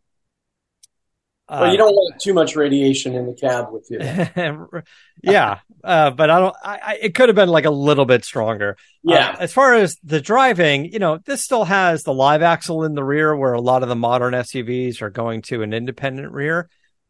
well, 1.62 1.67
you 1.67 1.74
uh, 1.75 1.77
don't 1.77 1.93
want 1.93 2.19
too 2.19 2.33
much 2.33 2.55
radiation 2.55 3.15
in 3.15 3.27
the 3.27 3.33
cab 3.33 3.67
with 3.72 3.88
you. 3.89 4.00
yeah, 5.24 5.60
uh, 5.83 6.10
but 6.12 6.29
I 6.29 6.39
don't. 6.39 6.55
I, 6.63 6.79
I, 6.83 6.98
it 7.01 7.15
could 7.15 7.29
have 7.29 7.36
been 7.36 7.50
like 7.50 7.65
a 7.65 7.72
little 7.72 8.05
bit 8.05 8.25
stronger. 8.25 8.75
Yeah. 9.03 9.29
Uh, 9.29 9.38
as 9.41 9.53
far 9.53 9.75
as 9.75 9.95
the 10.03 10.19
driving, 10.19 10.86
you 10.86 11.00
know, 11.00 11.19
this 11.19 11.43
still 11.43 11.65
has 11.65 12.03
the 12.03 12.13
live 12.13 12.41
axle 12.41 12.83
in 12.83 12.95
the 12.95 13.03
rear, 13.03 13.36
where 13.36 13.53
a 13.53 13.62
lot 13.62 13.83
of 13.83 13.89
the 13.89 13.95
modern 13.95 14.33
SUVs 14.33 15.01
are 15.01 15.10
going 15.10 15.43
to 15.43 15.62
an 15.62 15.74
independent 15.74 16.31
rear. 16.31 16.69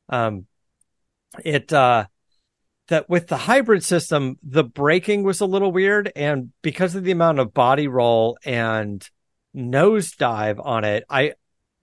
Um, 0.10 0.46
it 1.44 1.72
uh, 1.72 2.06
that 2.90 3.10
with 3.10 3.28
the 3.28 3.38
hybrid 3.38 3.84
system, 3.84 4.38
the 4.44 4.64
braking 4.64 5.24
was 5.24 5.42
a 5.42 5.46
little 5.46 5.72
weird, 5.72 6.12
and 6.16 6.52
because 6.62 6.96
of 6.96 7.04
the 7.04 7.12
amount 7.12 7.40
of 7.40 7.54
body 7.54 7.88
roll 7.88 8.38
and 8.44 9.08
nosedive 9.56 10.64
on 10.64 10.84
it, 10.84 11.06
I 11.10 11.34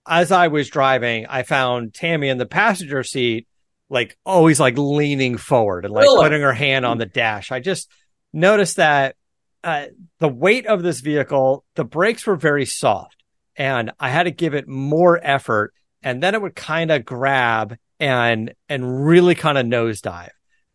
as 0.07 0.31
I 0.31 0.47
was 0.47 0.69
driving, 0.69 1.25
I 1.27 1.43
found 1.43 1.93
Tammy 1.93 2.29
in 2.29 2.37
the 2.37 2.45
passenger 2.45 3.03
seat, 3.03 3.47
like 3.89 4.17
always 4.25 4.59
like 4.59 4.77
leaning 4.77 5.37
forward 5.37 5.85
and 5.85 5.93
like 5.93 6.03
really? 6.03 6.23
putting 6.23 6.41
her 6.41 6.53
hand 6.53 6.85
on 6.85 6.97
the 6.97 7.05
dash. 7.05 7.51
I 7.51 7.59
just 7.59 7.89
noticed 8.33 8.77
that 8.77 9.15
uh, 9.63 9.85
the 10.19 10.29
weight 10.29 10.65
of 10.65 10.81
this 10.81 11.01
vehicle, 11.01 11.63
the 11.75 11.83
brakes 11.83 12.25
were 12.25 12.35
very 12.35 12.65
soft 12.65 13.23
and 13.55 13.91
I 13.99 14.09
had 14.09 14.23
to 14.23 14.31
give 14.31 14.55
it 14.55 14.67
more 14.67 15.19
effort 15.21 15.73
and 16.01 16.23
then 16.23 16.33
it 16.33 16.41
would 16.41 16.55
kind 16.55 16.89
of 16.89 17.05
grab 17.05 17.77
and, 17.99 18.53
and 18.67 19.05
really 19.05 19.35
kind 19.35 19.57
of 19.57 19.65
nosedive. 19.67 20.29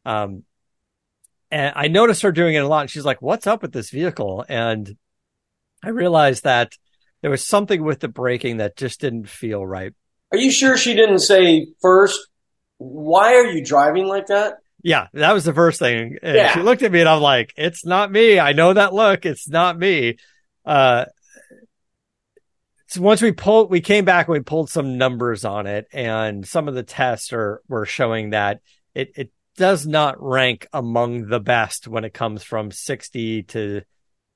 Um, 0.05 0.45
and 1.51 1.73
I 1.75 1.89
noticed 1.89 2.23
her 2.23 2.31
doing 2.31 2.55
it 2.55 2.63
a 2.63 2.69
lot 2.69 2.83
and 2.83 2.91
she's 2.91 3.05
like, 3.05 3.21
what's 3.23 3.47
up 3.47 3.63
with 3.63 3.73
this 3.73 3.91
vehicle? 3.91 4.45
And 4.49 4.97
I 5.83 5.89
realized 5.89 6.45
that 6.45 6.73
there 7.23 7.31
was 7.31 7.45
something 7.45 7.83
with 7.83 8.01
the 8.01 8.09
braking 8.09 8.59
that 8.59 8.77
just 8.77 9.01
didn't 9.01 9.29
feel 9.29 9.67
right. 9.67 9.93
Are 10.33 10.39
you 10.39 10.51
sure 10.51 10.77
she 10.77 10.95
didn't 10.95 11.21
say 11.21 11.69
first, 11.81 12.29
why 12.79 13.35
are 13.35 13.47
you 13.47 13.65
driving 13.65 14.07
like 14.07 14.27
that? 14.27 14.59
Yeah, 14.83 15.09
that 15.15 15.33
was 15.33 15.45
the 15.45 15.55
first 15.55 15.79
thing. 15.79 16.19
And 16.23 16.37
yeah. 16.37 16.55
She 16.55 16.61
looked 16.61 16.83
at 16.83 16.93
me 16.93 17.01
and 17.01 17.09
I'm 17.09 17.23
like, 17.23 17.53
it's 17.57 17.85
not 17.85 18.13
me. 18.13 18.39
I 18.39 18.53
know 18.53 18.73
that 18.73 18.95
look. 18.95 19.27
It's 19.27 19.49
not 19.49 19.79
me. 19.79 20.19
Uh, 20.65 21.07
so 22.89 23.01
once 23.01 23.21
we 23.21 23.33
pulled, 23.33 23.71
we 23.71 23.81
came 23.81 24.05
back 24.05 24.29
and 24.29 24.35
we 24.35 24.41
pulled 24.41 24.71
some 24.71 24.97
numbers 24.97 25.45
on 25.45 25.67
it, 25.67 25.89
and 25.93 26.47
some 26.47 26.69
of 26.69 26.75
the 26.75 26.85
tests 26.85 27.33
are 27.33 27.61
were 27.69 27.85
showing 27.85 28.31
that 28.31 28.61
it 28.95 29.13
it 29.17 29.33
does 29.57 29.87
not 29.87 30.23
rank 30.23 30.67
among 30.73 31.27
the 31.27 31.41
best 31.41 31.89
when 31.89 32.05
it 32.05 32.15
comes 32.15 32.43
from 32.43 32.71
60 32.71 33.43
to 33.45 33.83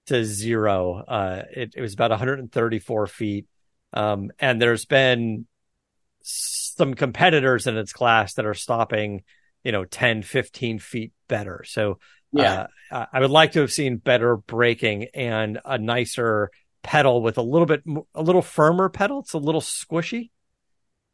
to 0.07 0.25
zero. 0.25 0.97
Uh, 1.07 1.43
it, 1.55 1.75
it 1.77 1.81
was 1.81 1.95
about 1.95 2.11
134 2.11 3.07
feet. 3.07 3.47
Um, 3.93 4.31
and 4.39 4.61
there's 4.61 4.85
been 4.85 5.47
some 6.23 6.95
competitors 6.95 7.67
in 7.67 7.77
its 7.77 7.93
class 7.93 8.35
that 8.35 8.47
are 8.47 8.55
stopping, 8.55 9.23
you 9.65 9.73
know, 9.73 9.85
10, 9.85 10.23
15 10.23 10.79
feet 10.79 11.13
better. 11.29 11.65
So, 11.67 11.99
yeah, 12.33 12.67
uh, 12.93 13.07
I 13.13 13.21
would 13.21 13.31
like 13.31 13.53
to 13.53 13.61
have 13.61 13.73
seen 13.73 13.97
better 13.97 14.37
braking 14.37 15.09
and 15.15 15.61
a 15.65 15.79
nicer 15.79 16.51
pedal 16.83 17.23
with 17.23 17.39
a 17.39 17.43
little 17.43 17.67
bit, 17.67 17.83
a 18.15 18.23
little 18.23 18.43
firmer 18.43 18.89
pedal. 18.89 19.21
It's 19.21 19.33
a 19.33 19.39
little 19.39 19.61
squishy. 19.61 20.31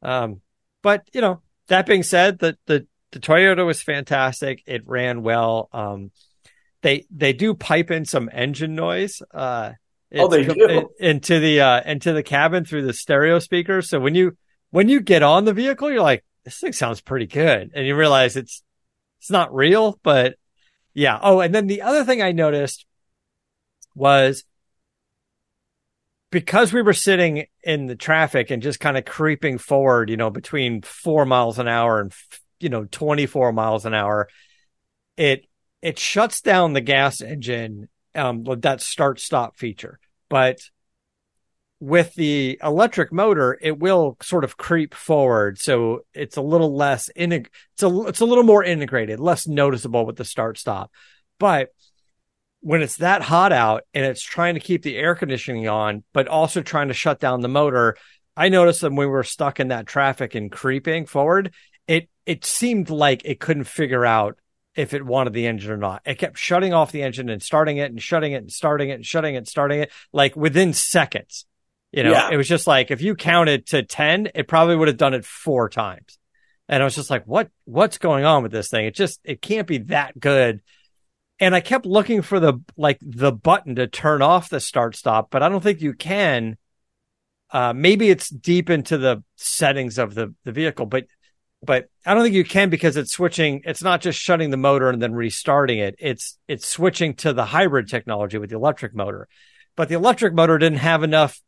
Um, 0.02 0.40
but 0.83 1.09
you 1.12 1.21
know, 1.21 1.40
that 1.69 1.87
being 1.87 2.02
said, 2.02 2.38
the, 2.38 2.57
the, 2.66 2.87
the 3.12 3.21
Toyota 3.21 3.64
was 3.64 3.83
fantastic. 3.83 4.62
It 4.66 4.87
ran 4.87 5.23
well. 5.23 5.69
Um, 5.73 6.11
they 6.87 7.05
they 7.11 7.33
do 7.33 7.52
pipe 7.52 7.90
in 7.90 8.05
some 8.05 8.31
engine 8.33 8.76
noise. 8.76 9.21
Uh, 9.35 9.73
oh, 10.14 10.28
they 10.28 10.45
do 10.45 10.88
into 11.00 11.40
the 11.40 11.61
uh, 11.61 11.81
into 11.85 12.12
the 12.12 12.23
cabin 12.23 12.64
through 12.64 12.87
the 12.87 12.93
stereo 12.93 13.40
speakers. 13.40 13.88
So 13.88 13.99
when 13.99 14.14
you 14.14 14.37
when 14.71 14.88
you 14.88 15.00
get 15.00 15.25
on 15.25 15.47
the 15.47 15.52
vehicle, 15.52 15.90
you're 15.90 16.00
like, 16.00 16.25
this 16.45 16.61
thing 16.61 16.73
sounds 16.73 17.00
pretty 17.00 17.26
good, 17.26 17.73
and 17.75 17.85
you 17.85 17.97
realize 17.97 18.37
it's 18.37 18.62
it's 19.19 19.33
not 19.33 19.52
real, 19.52 19.99
but 20.05 20.37
yeah. 20.95 21.19
Oh, 21.21 21.40
and 21.40 21.52
then 21.52 21.66
the 21.66 21.83
other 21.83 22.05
thing 22.05 22.23
I 22.23 22.31
noticed 22.31 22.87
was 23.97 24.45
because 26.31 26.73
we 26.73 26.83
were 26.83 26.93
sitting 26.93 27.47
in 27.64 27.87
the 27.87 27.97
traffic 27.97 28.52
and 28.52 28.62
just 28.62 28.78
kind 28.78 28.97
of 28.97 29.05
creeping 29.05 29.59
forward, 29.59 30.09
you 30.09 30.16
know, 30.16 30.31
between 30.31 30.83
four 30.83 31.26
miles 31.26 31.59
an 31.59 31.66
hour 31.66 32.00
and 32.00 32.14
you 32.61 32.69
know 32.69 32.85
24 32.85 33.52
miles 33.52 33.87
an 33.87 33.93
hour, 33.93 34.28
it 35.16 35.46
it 35.83 35.99
shuts 35.99 36.40
down 36.40 36.73
the 36.73 36.80
gas 36.80 37.21
engine, 37.21 37.88
um, 38.14 38.45
that 38.61 38.80
start 38.80 39.21
stop 39.21 39.56
feature. 39.56 39.99
But 40.28 40.59
with 41.78 42.14
the 42.14 42.59
electric 42.62 43.12
motor, 43.12 43.59
it 43.61 43.78
will 43.78 44.16
sort 44.23 44.45
of 44.45 44.56
creep 44.56 44.95
forward. 44.95 45.59
So 45.59 46.00
it's 46.14 46.37
a 46.37 46.42
little 46.42 46.75
less 46.75 47.09
in 47.11 47.33
it's 47.33 47.83
a, 47.83 48.06
it's 48.06 48.21
a 48.21 48.25
little 48.25 48.45
more 48.45 48.64
integrated, 48.64 49.21
less 49.21 49.47
noticeable 49.47 50.06
with 50.06 50.16
the 50.16 50.25
start 50.25 50.59
stop. 50.59 50.90
But 51.38 51.68
when 52.61 52.83
it's 52.83 52.97
that 52.97 53.23
hot 53.23 53.52
out 53.52 53.83
and 53.92 54.04
it's 54.04 54.23
trying 54.23 54.54
to 54.54 54.61
keep 54.61 54.83
the 54.83 54.97
air 54.97 55.14
conditioning 55.14 55.68
on, 55.68 56.02
but 56.12 56.26
also 56.28 56.62
trying 56.62 56.88
to 56.88 56.95
shut 56.95 57.21
down 57.21 57.40
the 57.40 57.49
motor, 57.49 57.97
I 58.37 58.49
noticed 58.49 58.80
that 58.80 58.90
when 58.90 58.97
we 58.97 59.06
were 59.06 59.23
stuck 59.23 59.61
in 59.61 59.68
that 59.68 59.87
traffic 59.87 60.35
and 60.35 60.50
creeping 60.50 61.06
forward, 61.06 61.54
it 61.87 62.09
it 62.25 62.45
seemed 62.45 62.90
like 62.90 63.23
it 63.25 63.38
couldn't 63.38 63.64
figure 63.64 64.04
out 64.04 64.38
if 64.76 64.92
it 64.92 65.04
wanted 65.04 65.33
the 65.33 65.47
engine 65.47 65.73
or 65.73 65.76
not. 65.76 66.02
It 66.04 66.18
kept 66.18 66.38
shutting 66.38 66.75
off 66.75 66.92
the 66.92 67.02
engine 67.02 67.28
and 67.30 67.42
starting 67.42 67.78
it 67.78 67.90
and 67.90 68.00
shutting 68.00 68.33
it 68.33 68.37
and 68.37 68.52
starting 68.52 68.90
it 68.90 68.95
and 68.95 69.06
shutting 69.06 69.35
it 69.35 69.38
and 69.38 69.49
starting 69.49 69.80
it 69.80 69.92
like 70.12 70.37
within 70.37 70.73
seconds. 70.75 71.47
You 71.92 72.02
know, 72.02 72.12
yeah. 72.12 72.28
it 72.30 72.37
was 72.37 72.47
just 72.47 72.66
like 72.66 72.90
if 72.90 73.00
you 73.00 73.14
counted 73.14 73.66
to 73.68 73.83
10, 73.83 74.28
it 74.35 74.49
probably 74.49 74.76
would 74.76 74.88
have 74.88 74.99
done 74.99 75.14
it 75.14 75.25
four 75.25 75.71
times. 75.71 76.18
And 76.68 76.83
I 76.83 76.85
was 76.85 76.95
just 76.95 77.11
like, 77.11 77.25
what 77.25 77.49
what's 77.64 77.99
going 77.99 78.25
on 78.25 78.42
with 78.42 78.52
this 78.52 78.68
thing? 78.68 78.87
It 78.87 78.95
just 78.95 79.21
it 79.25 79.40
can't 79.40 79.66
be 79.66 79.78
that 79.78 80.18
good. 80.18 80.62
And 81.38 81.54
I 81.54 81.61
kept 81.61 81.87
looking 81.87 82.23
for 82.23 82.38
the 82.40 82.61
like 82.76 82.99
the 83.00 83.33
button 83.33 83.76
to 83.76 83.87
turn 83.87 84.21
off 84.21 84.49
the 84.49 84.61
start 84.61 84.97
stop, 84.97 85.30
but 85.30 85.42
I 85.42 85.49
don't 85.49 85.62
think 85.62 85.80
you 85.80 85.95
can. 85.95 86.56
Uh, 87.50 87.73
maybe 87.73 88.11
it's 88.11 88.28
deep 88.28 88.68
into 88.68 88.99
the 88.99 89.23
settings 89.37 89.99
of 89.99 90.14
the 90.14 90.35
the 90.45 90.52
vehicle, 90.52 90.87
but 90.87 91.06
but 91.63 91.89
I 92.05 92.15
don't 92.15 92.23
think 92.23 92.35
you 92.35 92.45
can 92.45 92.71
because 92.71 92.97
it's 92.97 93.13
switching. 93.13 93.63
It's 93.65 93.83
not 93.83 94.01
just 94.01 94.19
shutting 94.19 94.51
the 94.51 94.57
motor 94.57 94.89
and 94.89 95.01
then 95.01 95.15
restarting 95.15 95.79
it. 95.79 95.97
It's 95.99 96.39
it's 96.49 96.67
switching 96.67 97.15
to 97.17 97.33
the 97.33 97.45
hybrid 97.45 97.89
technology 97.89 98.39
with 98.39 98.51
the 98.51 98.57
electric 98.57 98.95
motor. 98.95 99.29
But 99.75 99.89
the 99.89 99.95
electric 99.95 100.35
motor 100.35 100.59
didn't 100.59 100.79
have 100.79 101.03
enough 101.03 101.41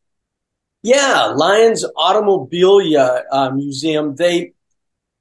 Yeah, 0.83 1.27
Lions 1.37 1.85
Automobilia 1.97 3.23
uh, 3.31 3.51
Museum. 3.51 4.17
They 4.17 4.53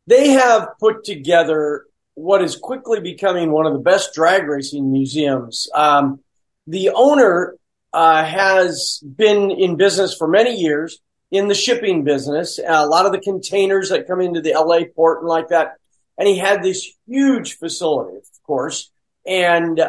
they 0.07 0.29
have 0.29 0.69
put 0.79 1.03
together 1.03 1.85
what 2.15 2.41
is 2.41 2.55
quickly 2.55 3.01
becoming 3.01 3.51
one 3.51 3.65
of 3.65 3.73
the 3.73 3.79
best 3.79 4.13
drag 4.13 4.47
racing 4.47 4.91
museums. 4.91 5.67
Um, 5.73 6.21
the 6.65 6.89
owner 6.89 7.55
uh, 7.91 8.23
has 8.23 9.01
been 9.03 9.51
in 9.51 9.75
business 9.75 10.15
for 10.15 10.27
many 10.27 10.55
years 10.55 10.99
in 11.31 11.47
the 11.47 11.55
shipping 11.55 12.03
business. 12.03 12.59
a 12.65 12.85
lot 12.85 13.05
of 13.05 13.11
the 13.11 13.19
containers 13.19 13.89
that 13.89 14.07
come 14.07 14.21
into 14.21 14.41
the 14.41 14.53
LA 14.53 14.81
port 14.95 15.21
and 15.21 15.27
like 15.27 15.49
that. 15.49 15.73
And 16.17 16.27
he 16.27 16.37
had 16.37 16.61
this 16.61 16.87
huge 17.07 17.57
facility, 17.57 18.17
of 18.17 18.43
course. 18.43 18.91
And 19.25 19.81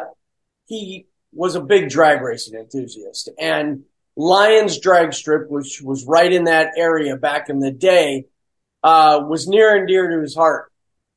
he 0.81 1.07
was 1.33 1.55
a 1.55 1.61
big 1.61 1.89
drag 1.89 2.23
racing 2.23 2.59
enthusiast 2.59 3.29
and 3.39 3.85
Lions 4.17 4.79
drag 4.79 5.13
strip, 5.13 5.51
which 5.51 5.83
was 5.83 6.07
right 6.07 6.33
in 6.33 6.45
that 6.45 6.73
area 6.77 7.17
back 7.17 7.49
in 7.49 7.59
the 7.59 7.73
day, 7.73 8.27
uh, 8.83 9.21
was 9.27 9.49
near 9.49 9.77
and 9.77 9.89
dear 9.89 10.09
to 10.09 10.23
his 10.23 10.37
heart. 10.37 10.71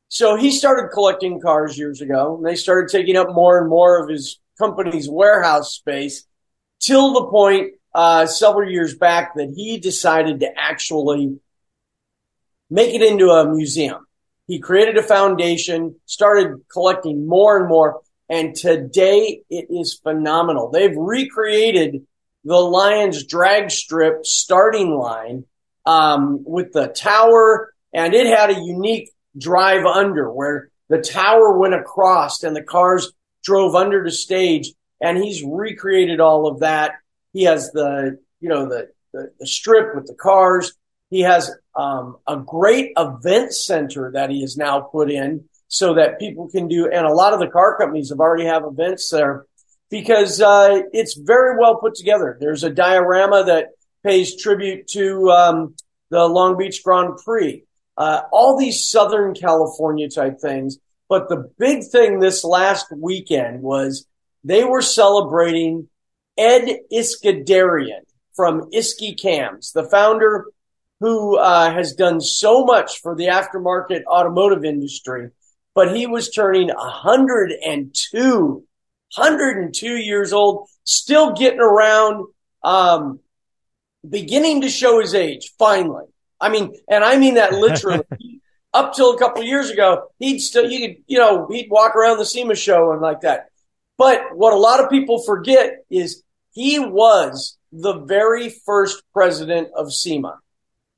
So 0.09 0.35
he 0.35 0.51
started 0.51 0.89
collecting 0.91 1.39
cars 1.39 1.77
years 1.77 2.01
ago 2.01 2.37
and 2.37 2.45
they 2.45 2.55
started 2.55 2.89
taking 2.89 3.15
up 3.15 3.27
more 3.33 3.59
and 3.59 3.69
more 3.69 4.01
of 4.01 4.09
his 4.09 4.39
company's 4.57 5.09
warehouse 5.09 5.73
space 5.73 6.25
till 6.79 7.13
the 7.13 7.25
point, 7.25 7.73
uh, 7.93 8.25
several 8.25 8.69
years 8.69 8.95
back 8.95 9.35
that 9.35 9.53
he 9.55 9.79
decided 9.79 10.39
to 10.39 10.49
actually 10.57 11.39
make 12.69 12.93
it 12.93 13.01
into 13.01 13.29
a 13.29 13.47
museum. 13.47 14.07
He 14.47 14.59
created 14.59 14.97
a 14.97 15.03
foundation, 15.03 15.95
started 16.05 16.61
collecting 16.71 17.27
more 17.27 17.59
and 17.59 17.67
more. 17.67 18.01
And 18.29 18.55
today 18.55 19.41
it 19.49 19.67
is 19.69 19.99
phenomenal. 20.01 20.69
They've 20.69 20.95
recreated 20.95 22.05
the 22.43 22.55
Lions 22.55 23.25
drag 23.25 23.71
strip 23.71 24.25
starting 24.25 24.91
line 24.91 25.45
um, 25.85 26.43
with 26.45 26.73
the 26.73 26.87
tower, 26.87 27.73
and 27.93 28.13
it 28.13 28.27
had 28.27 28.49
a 28.49 28.61
unique 28.61 29.11
drive 29.37 29.85
under 29.85 30.31
where 30.31 30.69
the 30.89 31.01
tower 31.01 31.57
went 31.57 31.73
across 31.73 32.43
and 32.43 32.55
the 32.55 32.63
cars 32.63 33.11
drove 33.43 33.75
under 33.75 34.03
the 34.03 34.11
stage. 34.11 34.73
And 34.99 35.17
he's 35.17 35.43
recreated 35.43 36.19
all 36.19 36.47
of 36.47 36.61
that. 36.61 36.93
He 37.33 37.43
has 37.43 37.71
the, 37.71 38.17
you 38.39 38.49
know, 38.49 38.67
the, 38.67 38.89
the, 39.13 39.31
the 39.39 39.47
strip 39.47 39.95
with 39.95 40.07
the 40.07 40.15
cars. 40.15 40.73
He 41.09 41.21
has 41.21 41.51
um, 41.75 42.17
a 42.27 42.37
great 42.37 42.93
event 42.97 43.53
center 43.53 44.11
that 44.13 44.29
he 44.29 44.41
has 44.41 44.57
now 44.57 44.81
put 44.81 45.11
in 45.11 45.45
so 45.67 45.95
that 45.95 46.19
people 46.19 46.49
can 46.49 46.67
do, 46.67 46.89
and 46.89 47.05
a 47.05 47.13
lot 47.13 47.33
of 47.33 47.39
the 47.39 47.47
car 47.47 47.77
companies 47.77 48.09
have 48.09 48.19
already 48.19 48.45
have 48.45 48.63
events 48.65 49.09
there 49.09 49.45
because 49.89 50.41
uh, 50.41 50.81
it's 50.91 51.15
very 51.15 51.57
well 51.59 51.77
put 51.77 51.95
together. 51.95 52.37
There's 52.39 52.63
a 52.63 52.69
diorama 52.69 53.43
that 53.45 53.69
pays 54.03 54.41
tribute 54.41 54.87
to 54.89 55.29
um, 55.31 55.75
the 56.09 56.25
Long 56.25 56.57
Beach 56.57 56.81
Grand 56.83 57.17
Prix, 57.23 57.63
uh, 57.97 58.21
all 58.31 58.57
these 58.57 58.89
Southern 58.89 59.33
California 59.33 60.09
type 60.09 60.39
things. 60.39 60.77
But 61.09 61.29
the 61.29 61.49
big 61.57 61.85
thing 61.85 62.19
this 62.19 62.43
last 62.43 62.87
weekend 62.95 63.61
was 63.61 64.05
they 64.43 64.63
were 64.63 64.81
celebrating 64.81 65.87
Ed 66.37 66.79
Iskenderian 66.91 68.01
from 68.35 68.69
Isky 68.71 69.19
Cams, 69.19 69.71
the 69.71 69.83
founder 69.89 70.45
who 70.99 71.37
uh, 71.37 71.71
has 71.71 71.93
done 71.93 72.21
so 72.21 72.63
much 72.65 73.01
for 73.01 73.15
the 73.15 73.27
aftermarket 73.27 74.03
automotive 74.05 74.65
industry 74.65 75.29
but 75.77 75.95
he 75.95 76.07
was 76.07 76.31
turning 76.31 76.69
102, 76.69 78.63
102 79.15 79.87
years 79.87 80.33
old, 80.33 80.67
still 80.83 81.33
getting 81.33 81.59
around, 81.59 82.25
um, 82.63 83.19
beginning 84.09 84.61
to 84.61 84.69
show 84.69 84.99
his 84.99 85.13
age 85.13 85.53
finally. 85.59 86.05
I 86.41 86.49
mean, 86.49 86.75
and 86.89 87.03
I 87.03 87.19
mean 87.19 87.35
that 87.35 87.53
literally. 87.53 88.01
Up 88.73 88.93
till 88.95 89.13
a 89.13 89.19
couple 89.19 89.43
of 89.43 89.47
years 89.47 89.69
ago, 89.69 90.07
he'd 90.17 90.39
still, 90.39 90.67
you 90.69 90.79
could, 90.79 90.97
you 91.05 91.19
know, 91.19 91.47
he'd 91.47 91.69
walk 91.69 91.95
around 91.95 92.17
the 92.17 92.25
SEMA 92.25 92.55
show 92.55 92.91
and 92.91 92.99
like 92.99 93.21
that. 93.21 93.49
But 93.99 94.35
what 94.35 94.53
a 94.53 94.57
lot 94.57 94.83
of 94.83 94.89
people 94.89 95.21
forget 95.21 95.85
is 95.91 96.23
he 96.53 96.79
was 96.79 97.55
the 97.71 97.99
very 97.99 98.49
first 98.49 99.03
president 99.13 99.69
of 99.75 99.93
SEMA. 99.93 100.39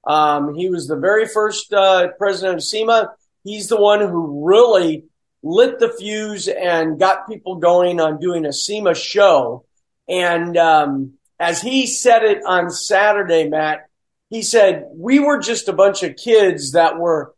Um, 0.06 0.56
he 0.56 0.70
was 0.70 0.88
the 0.88 0.96
very 0.98 1.28
first 1.28 1.74
uh, 1.74 2.12
president 2.18 2.60
of 2.60 2.63
SEMA. 2.63 3.12
He's 3.43 3.67
the 3.67 3.80
one 3.80 4.02
who 4.02 4.45
really 4.45 5.06
lit 5.41 5.80
the 5.80 5.89
fuse 5.89 6.47
and 6.47 6.99
got 6.99 7.28
people 7.28 7.56
going 7.56 7.99
on 7.99 8.19
doing 8.19 8.45
a 8.45 8.54
SEMA 8.54 8.93
show. 8.93 9.65
And 10.08 10.58
um, 10.58 11.13
as 11.39 11.62
he 11.62 11.88
said 11.88 12.23
it 12.23 12.39
on 12.45 12.69
Saturday, 12.69 13.47
Matt, 13.47 13.88
he 14.30 14.41
said, 14.41 14.86
We 14.93 15.19
were 15.19 15.39
just 15.39 15.67
a 15.67 15.73
bunch 15.73 16.04
of 16.04 16.15
kids 16.15 16.73
that 16.73 16.97
were 16.97 17.34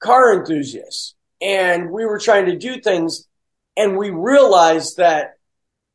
car 0.00 0.34
enthusiasts 0.38 1.14
and 1.40 1.90
we 1.90 2.04
were 2.04 2.18
trying 2.18 2.46
to 2.46 2.58
do 2.58 2.80
things 2.80 3.26
and 3.76 3.96
we 3.96 4.10
realized 4.10 4.98
that, 4.98 5.38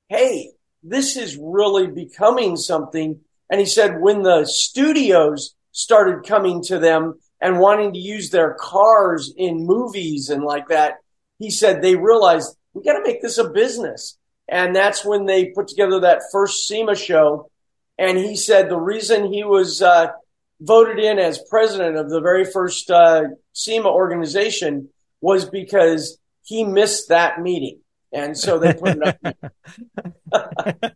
hey, 0.09 0.51
this 0.83 1.15
is 1.15 1.37
really 1.39 1.87
becoming 1.87 2.57
something. 2.57 3.19
And 3.49 3.59
he 3.59 3.65
said 3.65 4.01
when 4.01 4.23
the 4.23 4.45
studios 4.45 5.55
started 5.71 6.27
coming 6.27 6.63
to 6.63 6.79
them 6.79 7.19
and 7.41 7.59
wanting 7.59 7.93
to 7.93 7.99
use 7.99 8.29
their 8.29 8.55
cars 8.59 9.33
in 9.35 9.65
movies 9.65 10.29
and 10.29 10.43
like 10.43 10.69
that, 10.69 10.95
he 11.39 11.51
said 11.51 11.81
they 11.81 11.95
realized 11.95 12.55
we 12.73 12.83
got 12.83 12.93
to 12.93 13.03
make 13.03 13.21
this 13.21 13.37
a 13.37 13.49
business. 13.49 14.17
And 14.49 14.75
that's 14.75 15.03
when 15.03 15.25
they 15.25 15.49
put 15.49 15.67
together 15.67 15.99
that 16.01 16.21
first 16.31 16.67
SEMA 16.67 16.95
show. 16.95 17.49
And 17.97 18.17
he 18.17 18.35
said 18.35 18.69
the 18.69 18.79
reason 18.79 19.31
he 19.31 19.43
was 19.43 19.81
uh, 19.81 20.07
voted 20.61 20.99
in 20.99 21.19
as 21.19 21.43
president 21.49 21.97
of 21.97 22.09
the 22.09 22.21
very 22.21 22.45
first 22.45 22.89
uh, 22.89 23.23
SEMA 23.53 23.89
organization 23.89 24.89
was 25.21 25.45
because 25.45 26.17
he 26.43 26.63
missed 26.63 27.09
that 27.09 27.41
meeting. 27.41 27.79
And 28.13 28.37
so 28.37 28.57
they 28.57 28.73
put 28.73 28.97
it 29.01 29.17
up. 30.31 30.93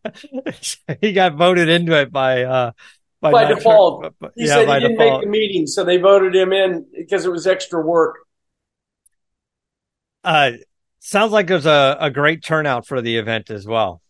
he 1.01 1.11
got 1.11 1.35
voted 1.35 1.67
into 1.67 1.99
it 1.99 2.11
by 2.11 2.43
uh, 2.43 2.71
by, 3.21 3.31
by 3.31 3.45
default. 3.45 4.03
Sure, 4.03 4.11
but, 4.19 4.31
he 4.35 4.47
yeah, 4.47 4.55
said 4.55 4.67
he 4.67 4.73
didn't 4.73 4.97
default. 4.97 5.21
make 5.21 5.21
the 5.21 5.29
meeting, 5.29 5.67
so 5.67 5.83
they 5.83 5.97
voted 5.97 6.35
him 6.35 6.51
in 6.51 6.85
because 6.95 7.25
it 7.25 7.31
was 7.31 7.47
extra 7.47 7.81
work. 7.81 8.17
Uh, 10.23 10.51
sounds 10.99 11.31
like 11.31 11.47
there's 11.47 11.65
a, 11.65 11.97
a 11.99 12.11
great 12.11 12.43
turnout 12.43 12.87
for 12.87 13.01
the 13.01 13.17
event 13.17 13.49
as 13.49 13.65
well. 13.65 14.01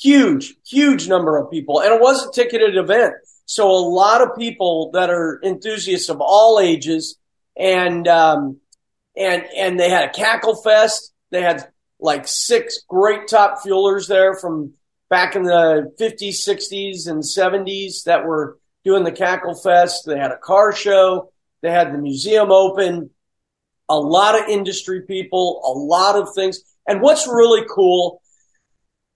Huge, 0.00 0.54
huge 0.66 1.08
number 1.08 1.36
of 1.36 1.50
people, 1.50 1.80
and 1.80 1.94
it 1.94 2.00
was 2.00 2.26
a 2.26 2.32
ticketed 2.32 2.76
event. 2.76 3.14
So 3.46 3.70
a 3.70 3.78
lot 3.78 4.20
of 4.20 4.36
people 4.36 4.90
that 4.92 5.08
are 5.08 5.40
enthusiasts 5.42 6.08
of 6.08 6.20
all 6.20 6.60
ages, 6.60 7.16
and 7.56 8.06
um, 8.08 8.58
and 9.16 9.44
and 9.56 9.80
they 9.80 9.88
had 9.88 10.08
a 10.08 10.12
cackle 10.12 10.60
fest. 10.62 11.12
They 11.30 11.42
had 11.42 11.68
like 12.00 12.28
six 12.28 12.82
great 12.88 13.28
top 13.28 13.62
fuelers 13.64 14.08
there 14.08 14.34
from 14.34 14.74
back 15.10 15.36
in 15.36 15.42
the 15.42 15.92
50s, 16.00 16.46
60s, 16.46 17.08
and 17.08 17.22
70s 17.22 18.04
that 18.04 18.26
were 18.26 18.58
doing 18.84 19.04
the 19.04 19.12
cackle 19.12 19.54
fest. 19.54 20.04
They 20.06 20.18
had 20.18 20.30
a 20.30 20.38
car 20.38 20.72
show. 20.72 21.32
They 21.62 21.70
had 21.70 21.92
the 21.92 21.98
museum 21.98 22.50
open. 22.50 23.10
A 23.88 23.98
lot 23.98 24.40
of 24.40 24.48
industry 24.48 25.02
people, 25.02 25.62
a 25.64 25.72
lot 25.76 26.16
of 26.16 26.34
things. 26.34 26.60
And 26.86 27.00
what's 27.00 27.26
really 27.26 27.66
cool 27.68 28.20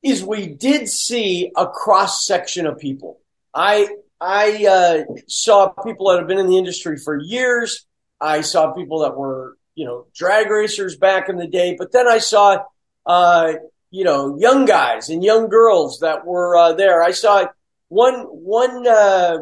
is 0.03 0.25
we 0.25 0.47
did 0.47 0.89
see 0.89 1.53
a 1.57 1.67
cross 1.67 2.27
section 2.27 2.67
of 2.67 2.79
people. 2.79 3.21
I 3.55 3.89
I 4.21 4.67
uh, 4.67 5.15
saw 5.27 5.69
people 5.69 6.11
that 6.11 6.19
have 6.19 6.29
been 6.29 6.39
in 6.39 6.47
the 6.47 6.59
industry 6.59 6.97
for 6.97 7.19
years. 7.19 7.87
I 8.21 8.43
saw 8.43 8.73
people 8.73 9.01
that 9.01 9.17
were, 9.17 9.57
you 9.75 9.85
know, 9.85 10.07
drag 10.15 10.49
racers 10.49 10.97
back 10.97 11.29
in 11.29 11.37
the 11.37 11.49
day. 11.49 11.75
But 11.77 11.91
then 11.91 12.07
I 12.07 12.19
saw, 12.19 12.59
uh, 13.05 13.55
you 13.93 14.03
know, 14.03 14.37
young 14.39 14.65
guys 14.65 15.09
and 15.09 15.23
young 15.23 15.49
girls 15.49 16.01
that 16.01 16.27
were 16.27 16.57
uh, 16.57 16.73
there. 16.73 17.03
I 17.03 17.13
saw 17.13 17.47
one 17.89 18.23
one 18.25 18.87
uh, 18.89 19.39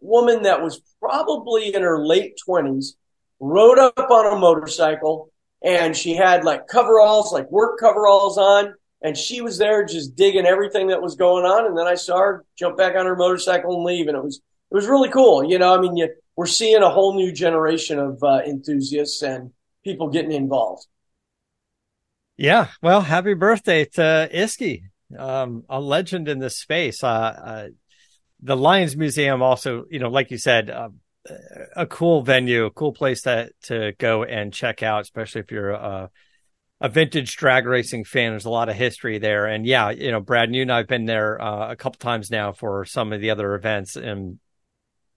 woman 0.00 0.42
that 0.42 0.62
was 0.62 0.82
probably 1.00 1.74
in 1.74 1.80
her 1.80 2.04
late 2.04 2.36
twenties 2.44 2.96
rode 3.40 3.78
up 3.78 3.98
on 3.98 4.36
a 4.36 4.38
motorcycle 4.38 5.30
and 5.62 5.96
she 5.96 6.14
had 6.14 6.44
like 6.44 6.68
coveralls, 6.68 7.32
like 7.32 7.50
work 7.50 7.78
coveralls 7.80 8.36
on 8.36 8.74
and 9.04 9.18
she 9.18 9.42
was 9.42 9.58
there 9.58 9.84
just 9.84 10.16
digging 10.16 10.46
everything 10.46 10.88
that 10.88 11.02
was 11.02 11.14
going 11.14 11.44
on. 11.44 11.66
And 11.66 11.78
then 11.78 11.86
I 11.86 11.94
saw 11.94 12.18
her 12.18 12.44
jump 12.58 12.78
back 12.78 12.96
on 12.96 13.04
her 13.04 13.14
motorcycle 13.14 13.76
and 13.76 13.84
leave, 13.84 14.08
and 14.08 14.16
it 14.16 14.24
was 14.24 14.36
it 14.36 14.74
was 14.74 14.88
really 14.88 15.10
cool. 15.10 15.44
You 15.44 15.58
know, 15.58 15.76
I 15.76 15.80
mean, 15.80 15.96
you, 15.96 16.08
we're 16.36 16.46
seeing 16.46 16.82
a 16.82 16.90
whole 16.90 17.14
new 17.14 17.30
generation 17.30 17.98
of 17.98 18.20
uh, 18.24 18.40
enthusiasts 18.46 19.22
and 19.22 19.52
people 19.84 20.08
getting 20.08 20.32
involved. 20.32 20.86
Yeah, 22.36 22.68
well, 22.82 23.00
happy 23.00 23.34
birthday 23.34 23.84
to 23.84 24.28
Isky, 24.32 24.82
um, 25.16 25.64
a 25.68 25.80
legend 25.80 26.28
in 26.28 26.40
this 26.40 26.58
space. 26.58 27.04
Uh, 27.04 27.08
uh, 27.08 27.68
the 28.42 28.56
Lions 28.56 28.96
Museum 28.96 29.40
also, 29.42 29.84
you 29.88 30.00
know, 30.00 30.08
like 30.08 30.30
you 30.30 30.38
said, 30.38 30.68
uh, 30.68 30.88
a 31.76 31.86
cool 31.86 32.22
venue, 32.22 32.66
a 32.66 32.70
cool 32.70 32.92
place 32.92 33.22
to 33.22 33.50
to 33.62 33.92
go 33.98 34.24
and 34.24 34.52
check 34.52 34.82
out, 34.82 35.02
especially 35.02 35.40
if 35.40 35.50
you're 35.50 35.70
a 35.70 36.10
a 36.80 36.88
vintage 36.88 37.36
drag 37.36 37.66
racing 37.66 38.04
fan. 38.04 38.32
There's 38.32 38.44
a 38.44 38.50
lot 38.50 38.68
of 38.68 38.74
history 38.74 39.18
there, 39.18 39.46
and 39.46 39.64
yeah, 39.64 39.90
you 39.90 40.10
know, 40.10 40.20
Brad, 40.20 40.48
and 40.48 40.56
you 40.56 40.62
and 40.62 40.72
I've 40.72 40.88
been 40.88 41.06
there 41.06 41.40
uh, 41.40 41.70
a 41.70 41.76
couple 41.76 41.98
times 41.98 42.30
now 42.30 42.52
for 42.52 42.84
some 42.84 43.12
of 43.12 43.20
the 43.20 43.30
other 43.30 43.54
events, 43.54 43.96
and 43.96 44.38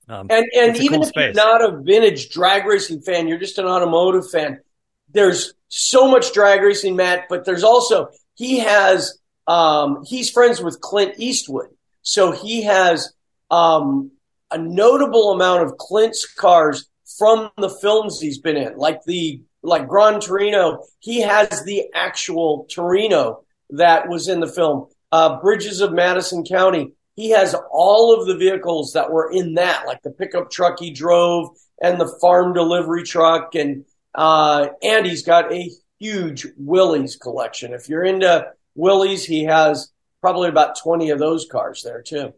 um, 0.08 0.27
and 0.30 0.45
and 0.56 0.77
even 0.77 0.99
cool 0.99 1.03
if 1.03 1.10
space. 1.10 1.36
you're 1.36 1.45
not 1.45 1.62
a 1.62 1.82
vintage 1.82 2.30
drag 2.30 2.65
racing 2.65 3.01
fan, 3.01 3.27
you're 3.27 3.39
just 3.39 3.58
an 3.58 3.65
automotive 3.65 4.30
fan. 4.30 4.62
There's 5.10 5.54
so 5.70 6.10
much 6.10 6.34
drag 6.34 6.62
racing, 6.62 6.96
Matt, 6.96 7.26
but 7.30 7.46
there's 7.46 7.63
also 7.63 8.10
he 8.36 8.60
has 8.60 9.20
um, 9.48 10.04
he's 10.06 10.30
friends 10.30 10.62
with 10.62 10.82
Clint 10.82 11.15
Eastwood, 11.17 11.70
so 12.02 12.32
he 12.32 12.63
has 12.63 13.13
um, 13.50 14.12
a 14.52 14.58
notable 14.58 15.32
amount 15.32 15.63
of 15.63 15.78
Clint's 15.78 16.26
cars 16.26 16.89
from 17.17 17.50
the 17.58 17.70
films 17.70 18.20
he's 18.20 18.39
been 18.39 18.58
in, 18.58 18.78
like 18.78 19.04
the 19.06 19.41
like 19.63 19.88
Gran 19.88 20.20
Torino, 20.20 20.84
he 21.00 21.22
has 21.22 21.63
the 21.65 21.86
actual 21.93 22.67
Torino 22.72 23.43
that 23.72 24.08
was 24.08 24.28
in 24.28 24.39
the 24.39 24.48
film. 24.48 24.88
Uh, 25.12 25.39
Bridges 25.41 25.82
of 25.82 25.93
Madison 25.93 26.43
County, 26.43 26.93
he 27.15 27.32
has 27.32 27.56
all 27.72 28.13
of 28.13 28.28
the 28.28 28.38
vehicles 28.38 28.93
that 28.93 29.12
were 29.12 29.32
in 29.32 29.56
that, 29.56 29.86
like 29.88 30.02
the 30.04 30.12
pickup 30.12 30.52
truck 30.52 30.80
he 30.80 30.91
drove 30.91 31.50
and 31.82 32.00
the 32.00 32.17
farm 32.22 32.54
delivery 32.54 33.04
truck, 33.04 33.56
and 33.56 33.86
uh, 34.15 34.67
and 34.82 35.06
he's 35.06 35.24
got 35.24 35.52
a 35.52 35.70
huge 36.00 36.48
Willys 36.58 37.15
collection. 37.15 37.74
If 37.74 37.89
you're 37.89 38.04
into 38.04 38.48
Willys, 38.76 39.26
he 39.26 39.43
has 39.46 39.91
probably 40.22 40.50
about 40.50 40.78
twenty 40.78 41.10
of 41.10 41.20
those 41.20 41.48
cars 41.52 41.82
there 41.84 42.02
too. 42.02 42.34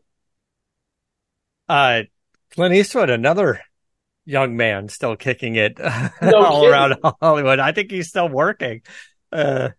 Uh, 1.68 2.04
Clint 2.52 2.74
Eastwood, 2.74 3.10
another 3.10 3.62
young 4.26 4.56
man 4.58 4.90
still 4.90 5.16
kicking 5.16 5.56
it 5.56 5.80
no 6.22 6.44
all 6.44 6.62
kidding. 6.62 6.70
around 6.72 6.96
Hollywood. 7.22 7.60
I 7.60 7.72
think 7.72 7.92
he's 7.92 8.10
still 8.10 8.30
working. 8.30 8.82
Uh, 9.32 9.70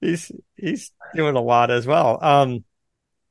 he's 0.00 0.30
he's 0.56 0.92
doing 1.14 1.36
a 1.36 1.40
lot 1.40 1.70
as 1.70 1.86
well. 1.86 2.18
Um, 2.22 2.64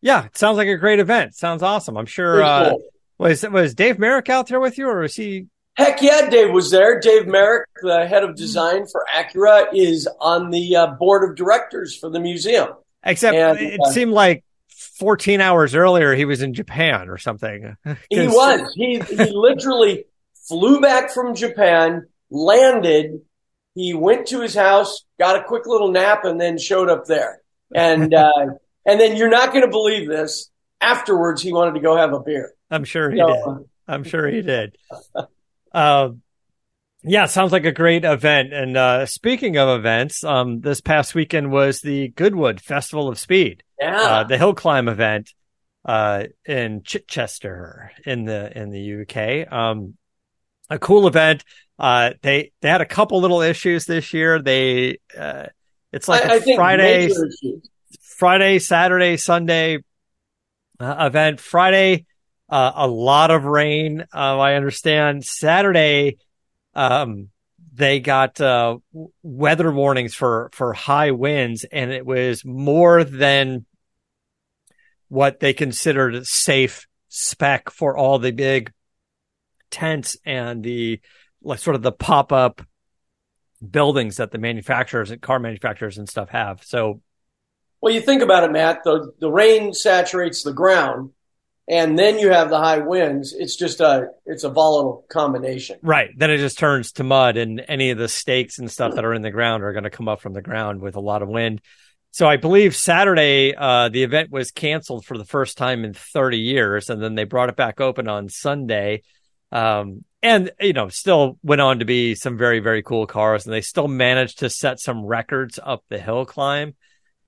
yeah, 0.01 0.25
it 0.25 0.37
sounds 0.37 0.57
like 0.57 0.67
a 0.67 0.77
great 0.77 0.99
event. 0.99 1.35
Sounds 1.35 1.63
awesome. 1.63 1.97
I'm 1.97 2.05
sure. 2.05 2.41
Uh, 2.41 2.69
cool. 2.71 2.83
Was 3.17 3.43
was 3.43 3.75
Dave 3.75 3.99
Marek 3.99 4.29
out 4.29 4.47
there 4.47 4.59
with 4.59 4.77
you, 4.77 4.87
or 4.87 5.01
was 5.01 5.15
he? 5.15 5.47
Heck 5.75 6.01
yeah, 6.01 6.29
Dave 6.29 6.51
was 6.51 6.69
there. 6.69 6.99
Dave 6.99 7.27
Marek, 7.27 7.67
the 7.81 8.05
head 8.05 8.23
of 8.23 8.35
design 8.35 8.87
for 8.87 9.05
Acura, 9.13 9.67
is 9.73 10.07
on 10.19 10.49
the 10.49 10.75
uh, 10.75 10.87
board 10.87 11.29
of 11.29 11.35
directors 11.35 11.95
for 11.95 12.09
the 12.09 12.19
museum. 12.19 12.69
Except 13.03 13.35
and, 13.35 13.59
it 13.59 13.79
uh, 13.79 13.89
seemed 13.91 14.11
like 14.11 14.43
14 14.67 15.41
hours 15.41 15.73
earlier 15.73 16.13
he 16.13 16.25
was 16.25 16.41
in 16.41 16.53
Japan 16.53 17.09
or 17.09 17.17
something. 17.17 17.75
he 18.09 18.27
was. 18.27 18.73
He 18.75 18.99
he 18.99 19.31
literally 19.31 20.05
flew 20.47 20.81
back 20.81 21.11
from 21.11 21.35
Japan, 21.35 22.07
landed. 22.29 23.21
He 23.73 23.93
went 23.93 24.27
to 24.27 24.41
his 24.41 24.53
house, 24.53 25.05
got 25.17 25.37
a 25.37 25.43
quick 25.43 25.65
little 25.65 25.91
nap, 25.91 26.25
and 26.25 26.39
then 26.39 26.57
showed 26.57 26.89
up 26.89 27.05
there. 27.05 27.41
And 27.73 28.13
uh, 28.13 28.45
and 28.85 28.99
then 28.99 29.15
you're 29.15 29.29
not 29.29 29.51
going 29.51 29.63
to 29.63 29.71
believe 29.71 30.07
this. 30.07 30.49
Afterwards, 30.81 31.41
he 31.41 31.53
wanted 31.53 31.75
to 31.75 31.79
go 31.79 31.95
have 31.95 32.11
a 32.13 32.19
beer. 32.19 32.53
I'm 32.69 32.83
sure 32.83 33.09
he 33.09 33.19
so, 33.19 33.27
did. 33.27 33.69
I'm 33.87 34.03
sure 34.03 34.27
he 34.27 34.41
did. 34.41 34.77
uh, 35.73 36.09
yeah, 37.03 37.25
sounds 37.25 37.51
like 37.51 37.65
a 37.65 37.71
great 37.71 38.05
event. 38.05 38.53
And 38.53 38.77
uh, 38.77 39.05
speaking 39.05 39.57
of 39.57 39.79
events, 39.79 40.23
um, 40.23 40.61
this 40.61 40.81
past 40.81 41.15
weekend 41.15 41.51
was 41.51 41.81
the 41.81 42.09
Goodwood 42.09 42.61
Festival 42.61 43.07
of 43.07 43.17
Speed. 43.17 43.63
Yeah, 43.79 44.01
uh, 44.01 44.23
the 44.23 44.37
hill 44.37 44.53
climb 44.53 44.87
event 44.87 45.31
uh, 45.85 46.25
in 46.45 46.83
Chichester 46.83 47.91
in 48.05 48.25
the 48.25 48.55
in 48.55 48.69
the 48.69 49.01
UK. 49.01 49.51
Um, 49.51 49.95
a 50.69 50.77
cool 50.77 51.07
event. 51.07 51.43
Uh, 51.79 52.11
they 52.21 52.51
they 52.61 52.69
had 52.69 52.81
a 52.81 52.85
couple 52.85 53.19
little 53.19 53.41
issues 53.41 53.85
this 53.85 54.13
year. 54.13 54.39
They 54.39 54.99
uh, 55.17 55.47
it's 55.91 56.07
like 56.07 56.23
I, 56.25 56.35
a 56.35 56.37
I 56.37 56.55
Friday, 56.55 57.09
Friday, 58.01 58.59
Saturday, 58.59 59.17
Sunday 59.17 59.79
uh, 60.79 60.95
event. 60.99 61.39
Friday, 61.39 62.05
uh, 62.51 62.71
a 62.75 62.87
lot 62.87 63.31
of 63.31 63.45
rain. 63.45 64.05
Uh, 64.13 64.37
I 64.37 64.55
understand. 64.55 65.25
Saturday, 65.25 66.17
um, 66.75 67.29
they 67.73 68.01
got 68.01 68.39
uh, 68.41 68.77
weather 69.23 69.71
warnings 69.71 70.13
for 70.13 70.49
for 70.53 70.73
high 70.73 71.11
winds, 71.11 71.63
and 71.63 71.91
it 71.91 72.05
was 72.05 72.43
more 72.43 73.03
than 73.03 73.65
what 75.07 75.39
they 75.39 75.53
considered 75.53 76.27
safe 76.27 76.87
spec 77.07 77.69
for 77.69 77.97
all 77.97 78.19
the 78.19 78.31
big 78.31 78.71
tents 79.69 80.17
and 80.25 80.63
the 80.63 80.99
like 81.41 81.59
sort 81.59 81.75
of 81.75 81.81
the 81.81 81.91
pop 81.91 82.31
up 82.31 82.61
buildings 83.67 84.17
that 84.17 84.31
the 84.31 84.37
manufacturers 84.37 85.11
and 85.11 85.21
car 85.21 85.39
manufacturers 85.39 85.97
and 85.97 86.09
stuff 86.09 86.29
have. 86.29 86.63
So, 86.63 87.01
well, 87.79 87.93
you 87.93 88.01
think 88.01 88.21
about 88.21 88.43
it, 88.43 88.51
Matt. 88.51 88.83
The 88.83 89.11
the 89.19 89.31
rain 89.31 89.73
saturates 89.73 90.43
the 90.43 90.53
ground, 90.53 91.11
and 91.71 91.97
then 91.97 92.19
you 92.19 92.31
have 92.31 92.49
the 92.49 92.57
high 92.57 92.79
winds, 92.79 93.31
it's 93.31 93.55
just 93.55 93.79
a 93.79 94.09
it's 94.25 94.43
a 94.43 94.49
volatile 94.49 95.05
combination. 95.09 95.79
Right. 95.81 96.09
Then 96.15 96.29
it 96.29 96.37
just 96.37 96.59
turns 96.59 96.91
to 96.93 97.05
mud, 97.05 97.37
and 97.37 97.63
any 97.65 97.91
of 97.91 97.97
the 97.97 98.09
stakes 98.09 98.59
and 98.59 98.69
stuff 98.69 98.95
that 98.95 99.05
are 99.05 99.13
in 99.13 99.21
the 99.21 99.31
ground 99.31 99.63
are 99.63 99.71
going 99.71 99.85
to 99.85 99.89
come 99.89 100.09
up 100.09 100.19
from 100.19 100.33
the 100.33 100.41
ground 100.41 100.81
with 100.81 100.97
a 100.97 100.99
lot 100.99 101.21
of 101.21 101.29
wind. 101.29 101.61
So 102.11 102.27
I 102.27 102.35
believe 102.35 102.75
Saturday 102.75 103.55
uh, 103.55 103.87
the 103.87 104.03
event 104.03 104.31
was 104.31 104.51
canceled 104.51 105.05
for 105.05 105.17
the 105.17 105.23
first 105.23 105.57
time 105.57 105.85
in 105.85 105.93
30 105.93 106.39
years, 106.39 106.89
and 106.89 107.01
then 107.01 107.15
they 107.15 107.23
brought 107.23 107.47
it 107.47 107.55
back 107.55 107.79
open 107.79 108.09
on 108.09 108.27
Sunday. 108.27 109.03
Um, 109.53 110.03
and 110.21 110.51
you 110.59 110.73
know, 110.73 110.89
still 110.89 111.39
went 111.41 111.61
on 111.61 111.79
to 111.79 111.85
be 111.85 112.15
some 112.15 112.37
very 112.37 112.59
very 112.59 112.83
cool 112.83 113.07
cars, 113.07 113.45
and 113.45 113.53
they 113.53 113.61
still 113.61 113.87
managed 113.87 114.39
to 114.39 114.49
set 114.49 114.81
some 114.81 115.05
records 115.05 115.57
up 115.63 115.85
the 115.87 115.99
hill 115.99 116.25
climb. 116.25 116.75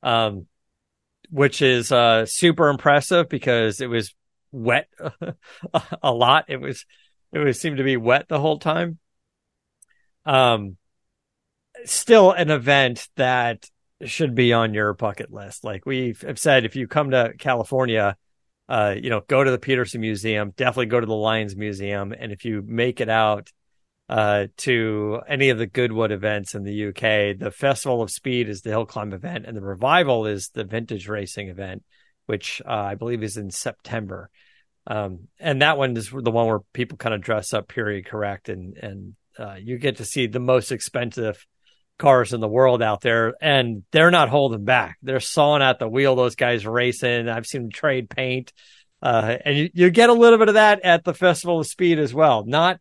Um, 0.03 0.47
which 1.29 1.62
is 1.62 1.91
uh, 1.91 2.25
super 2.27 2.67
impressive 2.67 3.29
because 3.29 3.79
it 3.79 3.88
was 3.88 4.13
wet 4.54 4.88
a 6.04 6.13
lot. 6.13 6.46
It 6.48 6.62
was 6.62 6.86
it 7.34 7.39
was 7.39 7.60
seemed 7.60 7.78
to 7.78 7.84
be 7.84 7.98
wet 7.98 8.28
the 8.30 8.39
whole 8.39 8.60
time. 8.60 9.00
Um, 10.26 10.78
still 11.86 12.32
an 12.32 12.50
event 12.50 13.10
that 13.18 13.66
should 14.06 14.36
be 14.36 14.54
on 14.54 14.74
your 14.74 14.94
bucket 14.94 15.32
list. 15.32 15.63
Like 15.63 15.86
we 15.86 16.16
have 16.22 16.39
said, 16.39 16.66
if 16.66 16.76
you 16.76 16.88
come 16.88 17.12
to 17.12 17.34
California, 17.38 18.16
uh, 18.70 18.96
you 19.02 19.10
know, 19.10 19.22
go 19.28 19.44
to 19.44 19.52
the 19.52 19.60
Peterson 19.60 20.02
Museum, 20.02 20.54
definitely 20.56 20.86
go 20.88 21.00
to 21.00 21.06
the 21.06 21.13
Lions 21.13 21.56
Museum, 21.56 22.13
and 22.18 22.32
if 22.32 22.46
you 22.46 22.63
make 22.66 23.02
it 23.02 23.10
out 23.10 23.50
uh, 24.10 24.48
to 24.58 25.22
any 25.28 25.50
of 25.50 25.58
the 25.58 25.66
Goodwood 25.66 26.12
events 26.12 26.56
in 26.56 26.63
the 26.63 26.88
UK, 26.88 27.38
the 27.38 27.52
Festival 27.52 28.02
of 28.02 28.12
Speed 28.12 28.50
is 28.50 28.62
the 28.62 28.70
hill 28.70 28.86
climb 28.86 29.13
event, 29.13 29.46
and 29.46 29.56
the 29.56 29.62
Revival 29.62 30.26
is 30.26 30.50
the 30.50 30.63
vintage 30.63 31.08
racing 31.08 31.50
event, 31.50 31.84
which 32.26 32.62
uh, 32.66 32.72
I 32.72 32.96
believe 32.96 33.24
is 33.24 33.38
in 33.38 33.50
September. 33.50 34.30
Um, 34.86 35.28
and 35.39 35.62
that 35.62 35.78
one 35.78 35.96
is 35.96 36.10
the 36.10 36.32
one 36.32 36.48
where 36.48 36.60
people 36.74 36.98
kind 36.98 37.15
of 37.15 37.22
dress 37.22 37.54
up 37.54 37.67
period 37.67 38.06
correct 38.06 38.50
and 38.50 38.76
and 38.78 39.15
uh, 39.39 39.56
you 39.56 39.78
get 39.78 39.98
to 39.98 40.06
see 40.06 40.28
the 40.28 40.39
most 40.39 40.72
expensive 40.72 41.46
cars 41.98 42.34
in 42.34 42.41
the 42.41 42.48
world 42.48 42.82
out 42.82 43.02
there 43.02 43.34
and 43.41 43.84
they're 43.91 44.12
not 44.12 44.30
holding 44.30 44.65
back. 44.65 44.98
They're 45.02 45.19
sawing 45.19 45.62
at 45.62 45.80
the 45.80 45.88
wheel 45.88 46.15
those 46.15 46.36
guys 46.36 46.65
racing. 46.65 47.30
I've 47.30 47.46
seen 47.46 47.63
them 47.63 47.72
trade 47.72 48.10
paint 48.10 48.52
uh, 49.02 49.38
and 49.46 49.58
you, 49.58 49.69
you 49.74 49.89
get 49.89 50.10
a 50.10 50.13
little 50.13 50.38
bit 50.38 50.50
of 50.50 50.56
that 50.56 50.82
at 50.84 51.04
the 51.04 51.13
festival 51.13 51.60
of 51.60 51.67
speed 51.67 52.00
as 52.00 52.13
well. 52.13 52.43
Not 52.46 52.80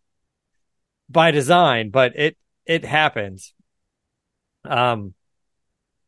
by 1.08 1.30
design 1.30 1.90
but 1.90 2.16
it 2.16 2.36
it 2.66 2.84
happens. 2.84 3.54
Um 4.64 5.14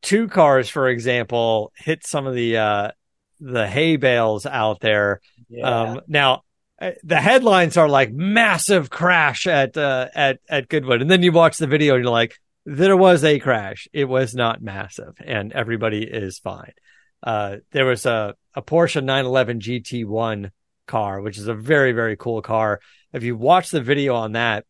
two 0.03 0.29
cars 0.29 0.69
for 0.69 0.89
example 0.89 1.73
hit 1.77 2.07
some 2.07 2.27
of 2.27 2.35
the 2.35 2.57
uh 2.59 2.91
the 3.41 3.67
hay 3.67 3.97
bales 3.97 4.47
out 4.47 4.81
there 4.81 5.21
yeah. 5.49 5.69
Um, 5.69 6.01
now, 6.09 6.43
uh, 6.81 6.93
the 7.03 7.21
headlines 7.21 7.77
are 7.77 7.89
like 7.89 8.13
massive 8.13 8.91
crash 8.91 9.47
at 9.47 9.77
uh, 9.77 10.09
at 10.15 10.41
at 10.49 10.69
Goodwood, 10.69 11.03
and 11.03 11.11
then 11.11 11.23
you 11.23 11.33
watch 11.33 11.59
the 11.59 11.67
video 11.67 11.95
and 11.95 12.05
you're 12.05 12.13
like, 12.13 12.35
there 12.67 12.97
was 12.97 13.23
a 13.25 13.39
crash. 13.39 13.89
It 13.93 14.07
was 14.07 14.35
not 14.35 14.61
massive, 14.61 15.15
and 15.25 15.53
everybody 15.53 16.03
is 16.03 16.39
fine. 16.39 16.73
Uh, 17.23 17.59
there 17.71 17.87
was 17.87 18.07
a 18.07 18.35
a 18.55 18.63
Porsche 18.63 19.03
911 19.03 19.61
GT1 19.61 20.51
car, 20.87 21.21
which 21.21 21.39
is 21.39 21.49
a 21.49 21.55
very 21.55 21.93
very 21.93 22.17
cool 22.17 22.43
car. 22.43 22.81
If 23.13 23.23
you 23.23 23.37
watch 23.37 23.71
the 23.71 23.81
video 23.81 24.17
on 24.17 24.33
that, 24.33 24.67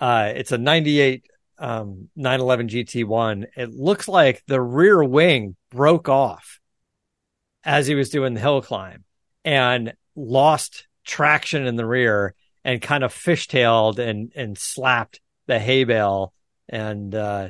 uh, 0.00 0.32
it's 0.34 0.52
a 0.52 0.58
98 0.58 1.24
um, 1.58 2.08
911 2.16 2.68
GT1. 2.68 3.46
It 3.56 3.70
looks 3.70 4.08
like 4.08 4.42
the 4.46 4.60
rear 4.60 5.02
wing 5.02 5.56
broke 5.70 6.08
off 6.08 6.60
as 7.64 7.86
he 7.86 7.94
was 7.94 8.10
doing 8.10 8.34
the 8.34 8.40
hill 8.40 8.60
climb 8.60 9.04
and 9.46 9.94
lost 10.14 10.86
traction 11.06 11.66
in 11.66 11.76
the 11.76 11.86
rear 11.86 12.34
and 12.64 12.82
kind 12.82 13.04
of 13.04 13.14
fishtailed 13.14 13.98
and 13.98 14.32
and 14.34 14.58
slapped 14.58 15.20
the 15.46 15.58
hay 15.58 15.84
bale 15.84 16.34
and 16.68 17.14
uh, 17.14 17.48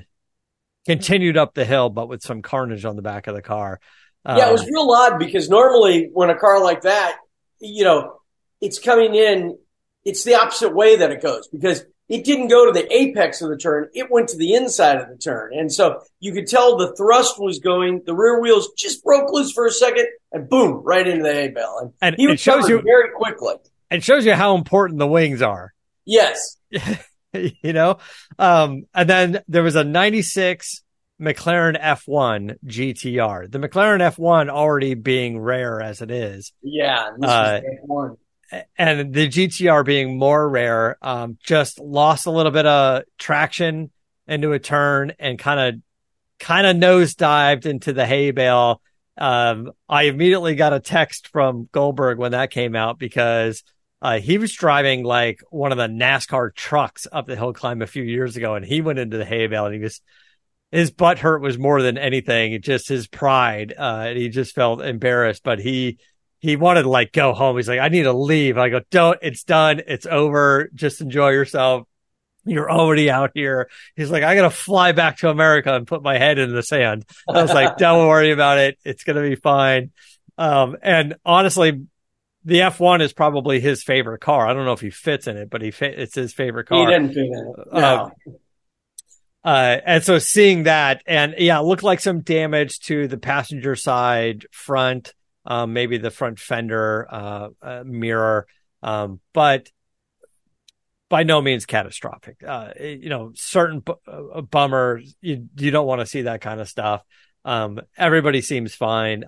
continued 0.84 1.38
up 1.38 1.54
the 1.54 1.64
hill, 1.64 1.88
but 1.88 2.08
with 2.08 2.22
some 2.22 2.42
carnage 2.42 2.84
on 2.84 2.94
the 2.94 3.02
back 3.02 3.26
of 3.26 3.34
the 3.34 3.42
car. 3.42 3.80
Um, 4.26 4.36
yeah, 4.36 4.50
it 4.50 4.52
was 4.52 4.62
um, 4.62 4.68
real 4.68 4.90
odd 4.90 5.18
because 5.18 5.48
normally 5.48 6.10
when 6.12 6.28
a 6.28 6.36
car 6.36 6.62
like 6.62 6.82
that, 6.82 7.16
you 7.60 7.84
know, 7.84 8.20
it's 8.60 8.78
coming 8.78 9.14
in, 9.14 9.56
it's 10.04 10.24
the 10.24 10.34
opposite 10.34 10.74
way 10.74 10.96
that 10.96 11.10
it 11.10 11.22
goes 11.22 11.48
because 11.48 11.84
it 12.08 12.24
didn't 12.24 12.48
go 12.48 12.66
to 12.66 12.72
the 12.72 12.92
apex 12.94 13.42
of 13.42 13.50
the 13.50 13.56
turn. 13.56 13.88
It 13.92 14.10
went 14.10 14.28
to 14.28 14.36
the 14.36 14.54
inside 14.54 14.98
of 15.00 15.08
the 15.08 15.16
turn. 15.16 15.52
And 15.54 15.72
so 15.72 16.02
you 16.20 16.32
could 16.32 16.46
tell 16.46 16.76
the 16.76 16.94
thrust 16.96 17.40
was 17.40 17.58
going, 17.58 18.02
the 18.06 18.14
rear 18.14 18.40
wheels 18.40 18.70
just 18.76 19.02
broke 19.02 19.32
loose 19.32 19.52
for 19.52 19.66
a 19.66 19.70
second 19.70 20.06
and 20.32 20.48
boom, 20.48 20.82
right 20.84 21.06
into 21.06 21.24
the 21.24 21.32
hay 21.32 21.48
bale. 21.48 21.78
And, 21.80 21.92
and 22.00 22.16
he 22.16 22.26
it 22.26 22.40
shows 22.40 22.68
you 22.68 22.80
very 22.80 23.10
quickly. 23.16 23.54
It 23.90 24.04
shows 24.04 24.24
you 24.24 24.34
how 24.34 24.56
important 24.56 24.98
the 24.98 25.06
wings 25.06 25.42
are. 25.42 25.72
Yes. 26.04 26.56
you 27.32 27.72
know? 27.72 27.98
Um, 28.38 28.84
and 28.94 29.08
then 29.08 29.42
there 29.48 29.62
was 29.62 29.74
a 29.74 29.84
96 29.84 30.82
McLaren 31.20 31.80
F1 31.80 32.58
GTR. 32.64 33.50
The 33.50 33.58
McLaren 33.58 34.00
F1 34.00 34.48
already 34.48 34.94
being 34.94 35.40
rare 35.40 35.80
as 35.80 36.02
it 36.02 36.10
is. 36.10 36.52
Yeah. 36.62 37.10
Uh, 37.20 37.60
F1 37.88 38.16
and 38.78 39.12
the 39.12 39.28
GTR 39.28 39.84
being 39.84 40.18
more 40.18 40.48
rare, 40.48 40.96
um, 41.02 41.38
just 41.42 41.78
lost 41.78 42.26
a 42.26 42.30
little 42.30 42.52
bit 42.52 42.66
of 42.66 43.02
traction 43.18 43.90
into 44.26 44.52
a 44.52 44.58
turn 44.58 45.12
and 45.18 45.38
kind 45.38 45.60
of, 45.60 45.82
kind 46.38 46.66
of 46.66 46.76
nosedived 46.76 47.66
into 47.66 47.92
the 47.92 48.06
hay 48.06 48.30
bale. 48.30 48.80
Um, 49.18 49.72
I 49.88 50.04
immediately 50.04 50.54
got 50.54 50.72
a 50.72 50.80
text 50.80 51.28
from 51.28 51.68
Goldberg 51.72 52.18
when 52.18 52.32
that 52.32 52.50
came 52.50 52.76
out 52.76 52.98
because, 52.98 53.64
uh, 54.02 54.18
he 54.20 54.36
was 54.36 54.52
driving 54.52 55.04
like 55.04 55.40
one 55.50 55.72
of 55.72 55.78
the 55.78 55.88
NASCAR 55.88 56.54
trucks 56.54 57.06
up 57.10 57.26
the 57.26 57.34
hill 57.34 57.54
climb 57.54 57.80
a 57.80 57.86
few 57.86 58.02
years 58.02 58.36
ago 58.36 58.54
and 58.54 58.64
he 58.64 58.82
went 58.82 58.98
into 58.98 59.16
the 59.16 59.24
hay 59.24 59.46
bale 59.46 59.64
and 59.66 59.74
he 59.74 59.80
was, 59.80 60.02
his 60.70 60.90
butt 60.90 61.18
hurt 61.18 61.40
was 61.40 61.58
more 61.58 61.80
than 61.80 61.96
anything, 61.96 62.52
It 62.52 62.62
just 62.62 62.88
his 62.88 63.08
pride. 63.08 63.72
Uh, 63.76 64.04
and 64.08 64.18
he 64.18 64.28
just 64.28 64.54
felt 64.54 64.82
embarrassed, 64.82 65.42
but 65.42 65.58
he, 65.58 65.98
he 66.38 66.56
wanted 66.56 66.82
to 66.82 66.88
like 66.88 67.12
go 67.12 67.32
home. 67.32 67.56
He's 67.56 67.68
like, 67.68 67.80
I 67.80 67.88
need 67.88 68.04
to 68.04 68.12
leave. 68.12 68.58
I 68.58 68.68
go, 68.68 68.80
don't, 68.90 69.18
it's 69.22 69.44
done. 69.44 69.82
It's 69.86 70.06
over. 70.06 70.70
Just 70.74 71.00
enjoy 71.00 71.30
yourself. 71.30 71.86
You're 72.44 72.70
already 72.70 73.10
out 73.10 73.32
here. 73.34 73.68
He's 73.96 74.10
like, 74.10 74.22
I 74.22 74.34
got 74.36 74.42
to 74.42 74.50
fly 74.50 74.92
back 74.92 75.18
to 75.18 75.30
America 75.30 75.74
and 75.74 75.86
put 75.86 76.02
my 76.02 76.16
head 76.18 76.38
in 76.38 76.54
the 76.54 76.62
sand. 76.62 77.04
I 77.28 77.42
was 77.42 77.52
like, 77.52 77.76
don't 77.78 78.06
worry 78.06 78.30
about 78.30 78.58
it. 78.58 78.78
It's 78.84 79.02
going 79.02 79.16
to 79.16 79.28
be 79.28 79.34
fine. 79.34 79.90
Um, 80.38 80.76
and 80.82 81.16
honestly, 81.24 81.86
the 82.44 82.60
F1 82.60 83.02
is 83.02 83.12
probably 83.12 83.58
his 83.58 83.82
favorite 83.82 84.20
car. 84.20 84.46
I 84.46 84.54
don't 84.54 84.64
know 84.64 84.72
if 84.72 84.80
he 84.80 84.90
fits 84.90 85.26
in 85.26 85.36
it, 85.36 85.50
but 85.50 85.62
he 85.62 85.72
fit, 85.72 85.98
it's 85.98 86.14
his 86.14 86.32
favorite 86.32 86.68
car. 86.68 86.78
He 86.78 86.86
didn't 86.86 87.08
fit 87.08 87.24
in 87.24 87.54
it. 87.58 87.72
No. 87.72 88.04
Um, 88.04 88.12
uh, 89.42 89.78
and 89.84 90.04
so 90.04 90.18
seeing 90.18 90.64
that 90.64 91.02
and 91.06 91.34
yeah, 91.38 91.60
it 91.60 91.62
looked 91.62 91.84
like 91.84 92.00
some 92.00 92.20
damage 92.20 92.80
to 92.80 93.06
the 93.06 93.16
passenger 93.16 93.76
side 93.76 94.44
front 94.50 95.14
um, 95.46 95.72
maybe 95.72 95.98
the 95.98 96.10
front 96.10 96.38
fender 96.38 97.06
uh, 97.10 97.48
uh, 97.62 97.82
mirror, 97.86 98.46
um, 98.82 99.20
but 99.32 99.70
by 101.08 101.22
no 101.22 101.40
means 101.40 101.66
catastrophic. 101.66 102.42
Uh, 102.46 102.70
you 102.80 103.08
know, 103.08 103.32
certain 103.34 103.80
b- 103.80 103.94
uh, 104.06 104.40
bummer. 104.42 105.00
You 105.20 105.48
you 105.56 105.70
don't 105.70 105.86
want 105.86 106.00
to 106.00 106.06
see 106.06 106.22
that 106.22 106.40
kind 106.40 106.60
of 106.60 106.68
stuff. 106.68 107.02
Um, 107.44 107.80
everybody 107.96 108.40
seems 108.40 108.74
fine. 108.74 109.24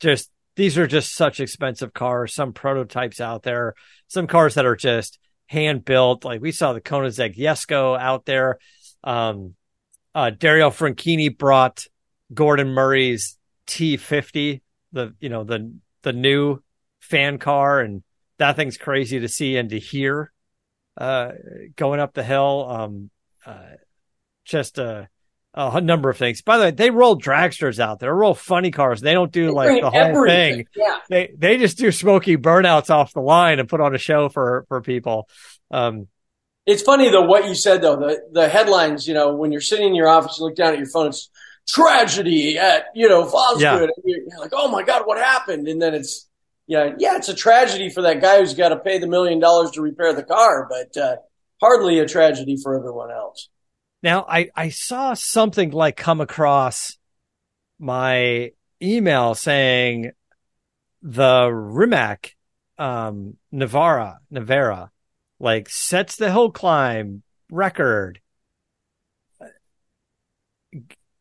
just 0.00 0.30
these 0.56 0.76
are 0.76 0.86
just 0.86 1.14
such 1.14 1.40
expensive 1.40 1.94
cars. 1.94 2.34
Some 2.34 2.52
prototypes 2.52 3.20
out 3.20 3.42
there, 3.44 3.74
some 4.08 4.26
cars 4.26 4.54
that 4.54 4.66
are 4.66 4.76
just 4.76 5.18
hand 5.46 5.84
built. 5.84 6.24
Like 6.24 6.40
we 6.40 6.52
saw 6.52 6.72
the 6.72 6.80
Koenigsegg 6.80 7.36
Jesko 7.36 7.98
out 7.98 8.24
there. 8.24 8.58
Um, 9.02 9.54
uh, 10.14 10.30
Dario 10.30 10.70
Franchitti 10.70 11.36
brought 11.36 11.86
Gordon 12.34 12.68
Murray's 12.68 13.38
T50 13.66 14.60
the 14.92 15.14
you 15.20 15.28
know 15.28 15.44
the 15.44 15.74
the 16.02 16.12
new 16.12 16.62
fan 17.00 17.38
car, 17.38 17.80
and 17.80 18.02
that 18.38 18.56
thing's 18.56 18.76
crazy 18.76 19.20
to 19.20 19.28
see 19.28 19.56
and 19.56 19.70
to 19.70 19.78
hear 19.78 20.32
uh, 20.96 21.32
going 21.76 22.00
up 22.00 22.14
the 22.14 22.22
hill. 22.22 22.66
Um, 22.68 23.10
uh, 23.46 23.76
just 24.44 24.78
a, 24.78 25.08
a 25.54 25.80
number 25.80 26.10
of 26.10 26.16
things. 26.16 26.42
By 26.42 26.58
the 26.58 26.64
way, 26.64 26.70
they 26.72 26.90
roll 26.90 27.18
dragsters 27.18 27.78
out 27.78 28.00
there, 28.00 28.14
roll 28.14 28.34
funny 28.34 28.70
cars. 28.70 29.00
They 29.00 29.12
don't 29.12 29.32
do 29.32 29.46
they 29.46 29.52
like 29.52 29.80
the 29.80 29.90
whole 29.90 30.00
everything. 30.00 30.56
thing. 30.56 30.66
Yeah. 30.76 30.98
They 31.08 31.32
they 31.36 31.58
just 31.58 31.78
do 31.78 31.90
smoky 31.92 32.36
burnouts 32.36 32.90
off 32.90 33.12
the 33.12 33.20
line 33.20 33.58
and 33.58 33.68
put 33.68 33.80
on 33.80 33.94
a 33.94 33.98
show 33.98 34.28
for 34.28 34.64
for 34.68 34.80
people. 34.80 35.28
Um, 35.70 36.08
it's 36.66 36.82
funny 36.82 37.10
though 37.10 37.24
what 37.24 37.46
you 37.46 37.54
said 37.54 37.82
though 37.82 37.96
the 37.96 38.20
the 38.32 38.48
headlines. 38.48 39.06
You 39.06 39.14
know, 39.14 39.34
when 39.34 39.52
you're 39.52 39.60
sitting 39.60 39.88
in 39.88 39.94
your 39.94 40.08
office, 40.08 40.38
you 40.38 40.44
look 40.44 40.56
down 40.56 40.72
at 40.72 40.78
your 40.78 40.88
phone. 40.88 41.08
It's 41.08 41.30
tragedy 41.68 42.58
at 42.58 42.86
you 42.94 43.08
know 43.08 43.24
Fosgood. 43.24 43.60
Yeah. 43.60 43.86
You're 44.04 44.40
like, 44.40 44.52
oh 44.52 44.70
my 44.70 44.82
god, 44.82 45.02
what 45.06 45.18
happened? 45.18 45.68
And 45.68 45.80
then 45.80 45.94
it's 45.94 46.28
yeah, 46.66 46.94
yeah, 46.98 47.16
it's 47.16 47.28
a 47.28 47.34
tragedy 47.34 47.90
for 47.90 48.02
that 48.02 48.20
guy 48.20 48.38
who's 48.38 48.54
got 48.54 48.68
to 48.68 48.76
pay 48.76 48.98
the 48.98 49.08
million 49.08 49.40
dollars 49.40 49.72
to 49.72 49.82
repair 49.82 50.12
the 50.12 50.22
car, 50.22 50.68
but 50.70 50.96
uh, 50.96 51.16
hardly 51.60 51.98
a 51.98 52.06
tragedy 52.06 52.56
for 52.62 52.78
everyone 52.78 53.10
else. 53.10 53.48
Now, 54.02 54.24
I 54.28 54.50
I 54.54 54.68
saw 54.68 55.14
something 55.14 55.72
like 55.72 55.96
come 55.96 56.20
across 56.20 56.96
my 57.80 58.52
email 58.80 59.34
saying 59.34 60.12
the 61.02 61.50
Rimac 61.50 62.36
um, 62.78 63.36
Nevera, 63.52 64.18
Nevera, 64.32 64.90
like 65.38 65.68
sets 65.68 66.16
the 66.16 66.30
hill 66.30 66.50
climb 66.50 67.22
record. 67.50 68.20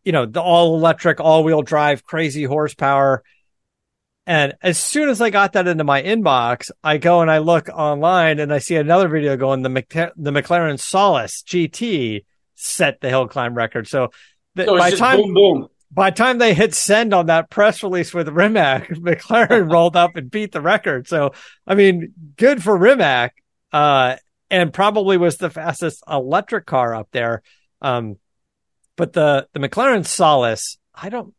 You 0.04 0.12
know, 0.12 0.26
the 0.26 0.42
all 0.42 0.76
electric, 0.76 1.20
all 1.20 1.44
wheel 1.44 1.62
drive, 1.62 2.04
crazy 2.04 2.44
horsepower. 2.44 3.24
And 4.26 4.54
as 4.62 4.78
soon 4.78 5.10
as 5.10 5.22
I 5.22 5.32
got 5.32 5.54
that 5.54 5.68
into 5.68 5.84
my 5.84 6.04
inbox, 6.04 6.70
I 6.84 6.98
go 6.98 7.22
and 7.22 7.32
I 7.32 7.40
look 7.40 7.68
online 7.70 8.40
and 8.40 8.54
I 8.54 8.60
see 8.60 8.76
another 8.76 9.08
video 9.08 9.36
going 9.38 9.64
the 9.64 9.70
Mc- 9.70 10.14
the 10.16 10.32
McLaren 10.32 10.80
Solus 10.80 11.42
GT 11.42 12.26
set 12.54 13.02
the 13.02 13.10
hill 13.10 13.28
climb 13.28 13.56
record. 13.56 13.88
So, 13.88 14.12
the, 14.54 14.66
So 14.66 14.78
by 14.78 14.92
time 14.92 15.18
boom, 15.18 15.34
boom. 15.34 15.68
by 15.92 16.12
time 16.12 16.38
they 16.38 16.54
hit 16.54 16.76
send 16.76 17.14
on 17.14 17.26
that 17.26 17.50
press 17.50 17.82
release 17.82 18.14
with 18.14 18.30
Rimac, 18.30 18.90
McLaren 19.00 19.72
rolled 19.72 19.96
up 19.96 20.16
and 20.16 20.30
beat 20.30 20.52
the 20.52 20.62
record. 20.62 21.08
So, 21.08 21.32
I 21.66 21.74
mean, 21.74 22.14
good 22.38 22.62
for 22.62 22.78
Rimac, 22.78 23.32
uh, 23.74 24.18
and 24.52 24.72
probably 24.72 25.18
was 25.18 25.38
the 25.38 25.50
fastest 25.50 26.04
electric 26.08 26.68
car 26.68 26.94
up 26.94 27.08
there. 27.12 27.42
Um, 27.82 28.18
but 29.00 29.14
the, 29.14 29.48
the 29.54 29.62
McLaren 29.62 30.06
Solus, 30.06 30.78
I 30.94 31.08
don't, 31.08 31.34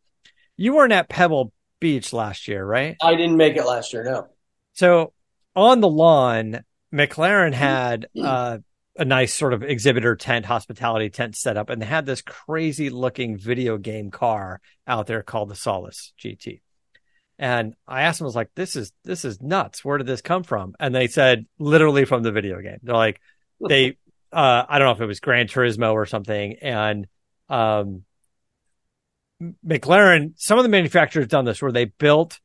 you 0.57 0.73
weren't 0.75 0.95
at 0.95 1.11
Pebble 1.11 1.53
Beach 1.79 2.11
last 2.11 2.49
year, 2.49 2.65
right? 2.65 2.97
I 3.03 3.15
didn't 3.17 3.37
make 3.37 3.57
it 3.57 3.67
last 3.67 3.93
year. 3.93 4.03
No. 4.03 4.29
So 4.73 5.13
on 5.55 5.81
the 5.81 5.89
lawn, 5.89 6.65
McLaren 6.91 7.53
had 7.53 8.07
uh, 8.19 8.59
a 8.97 9.05
nice 9.05 9.35
sort 9.35 9.53
of 9.53 9.63
exhibitor 9.63 10.17
tent, 10.17 10.47
hospitality 10.47 11.11
tent 11.11 11.37
set 11.37 11.59
up, 11.59 11.69
and 11.69 11.83
they 11.83 11.87
had 11.87 12.07
this 12.07 12.23
crazy 12.23 12.89
looking 12.89 13.37
video 13.37 13.77
game 13.77 14.11
car 14.11 14.63
out 14.87 15.07
there 15.07 15.23
called 15.23 15.51
the 15.51 15.55
Solus 15.55 16.15
GT. 16.19 16.63
And 17.39 17.75
I 17.87 18.03
asked 18.03 18.21
them, 18.21 18.25
I 18.25 18.29
was 18.29 18.37
like, 18.37 18.53
this 18.55 18.75
is 18.75 18.91
this 19.05 19.27
is 19.27 19.43
nuts. 19.43 19.85
Where 19.85 19.99
did 19.99 20.07
this 20.07 20.23
come 20.23 20.45
from? 20.45 20.75
And 20.81 20.95
they 20.95 21.09
said, 21.09 21.45
literally 21.59 22.07
from 22.07 22.23
the 22.23 22.33
video 22.33 22.59
game. 22.63 22.79
They're 22.83 22.95
like, 22.95 23.21
they 23.69 23.99
uh, 24.33 24.65
I 24.67 24.79
don't 24.79 24.87
know 24.87 24.93
if 24.93 25.01
it 25.03 25.07
was 25.07 25.21
Gran 25.21 25.47
Turismo 25.47 25.93
or 25.93 26.07
something, 26.07 26.57
and 26.63 27.07
um, 27.51 28.05
McLaren, 29.67 30.33
some 30.37 30.59
of 30.59 30.65
the 30.65 30.69
manufacturers 30.69 31.27
done 31.27 31.45
this 31.45 31.61
where 31.63 31.73
they 31.73 31.87
built 31.87 32.41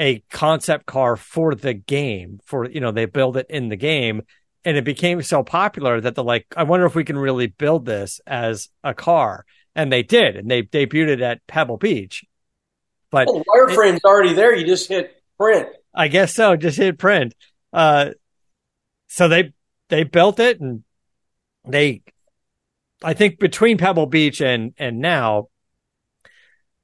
a 0.00 0.24
concept 0.30 0.86
car 0.86 1.14
for 1.14 1.54
the 1.54 1.74
game 1.74 2.40
for 2.46 2.68
you 2.68 2.80
know 2.80 2.90
they 2.90 3.04
build 3.04 3.36
it 3.36 3.46
in 3.50 3.68
the 3.68 3.76
game 3.76 4.22
and 4.64 4.78
it 4.78 4.84
became 4.84 5.20
so 5.20 5.42
popular 5.42 6.00
that 6.00 6.14
they're 6.14 6.24
like 6.24 6.46
i 6.56 6.62
wonder 6.62 6.86
if 6.86 6.94
we 6.94 7.04
can 7.04 7.18
really 7.18 7.46
build 7.48 7.84
this 7.84 8.18
as 8.26 8.70
a 8.82 8.94
car 8.94 9.44
and 9.74 9.92
they 9.92 10.02
did 10.02 10.36
and 10.36 10.50
they 10.50 10.62
debuted 10.62 11.08
it 11.08 11.20
at 11.20 11.46
pebble 11.46 11.76
beach 11.76 12.24
but 13.10 13.26
Well, 13.26 13.40
the 13.40 13.44
wireframe's 13.44 14.02
already 14.04 14.32
there. 14.32 14.54
You 14.54 14.66
just 14.66 14.88
hit 14.88 15.22
print. 15.38 15.68
i 15.94 16.08
guess 16.08 16.34
so 16.34 16.56
just 16.56 16.78
hit 16.78 16.96
print 16.96 17.34
uh 17.74 18.10
so 19.08 19.28
they 19.28 19.52
they 19.90 20.04
built 20.04 20.40
it 20.40 20.60
and 20.60 20.82
they 21.68 22.00
i 23.02 23.14
think 23.14 23.38
between 23.38 23.78
pebble 23.78 24.06
beach 24.06 24.40
and 24.40 24.74
and 24.78 24.98
now 25.00 25.48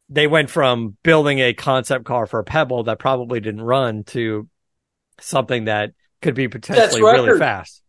they 0.08 0.26
went 0.26 0.50
from 0.50 0.96
building 1.02 1.40
a 1.40 1.52
concept 1.52 2.04
car 2.04 2.26
for 2.26 2.42
Pebble 2.42 2.84
that 2.84 2.98
probably 2.98 3.40
didn't 3.40 3.62
run 3.62 4.04
to 4.04 4.48
something 5.20 5.64
that 5.64 5.92
could 6.22 6.34
be 6.34 6.48
potentially 6.48 7.02
really 7.02 7.38
fast. 7.38 7.82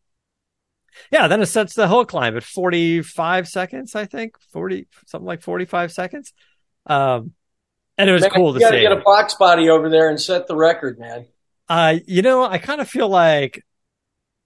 Yeah, 1.12 1.28
then 1.28 1.42
it 1.42 1.46
sets 1.46 1.76
the 1.76 1.88
hill 1.88 2.06
climb 2.06 2.36
at 2.36 2.44
45 2.44 3.48
seconds, 3.48 3.94
I 3.94 4.06
think, 4.06 4.36
40 4.52 4.88
something 5.06 5.28
like 5.28 5.44
45 5.44 5.92
seconds. 5.92 6.34
Um 6.88 7.34
and 8.00 8.10
it 8.10 8.14
was 8.14 8.24
Man, 8.24 8.32
cool 8.32 8.54
to 8.54 8.60
you 8.60 8.66
got 8.66 8.72
to 8.72 8.78
see. 8.78 8.82
get 8.82 8.92
a 8.92 9.02
Fox 9.02 9.36
body 9.36 9.70
over 9.70 9.90
there 9.90 10.10
and 10.10 10.20
set 10.22 10.48
the 10.48 10.56
record, 10.56 11.00
man. 11.00 11.26
Uh, 11.68 11.98
you 12.06 12.22
know, 12.22 12.46
I 12.46 12.60
kind 12.60 12.80
of 12.80 12.88
feel 12.88 13.10
like 13.10 13.66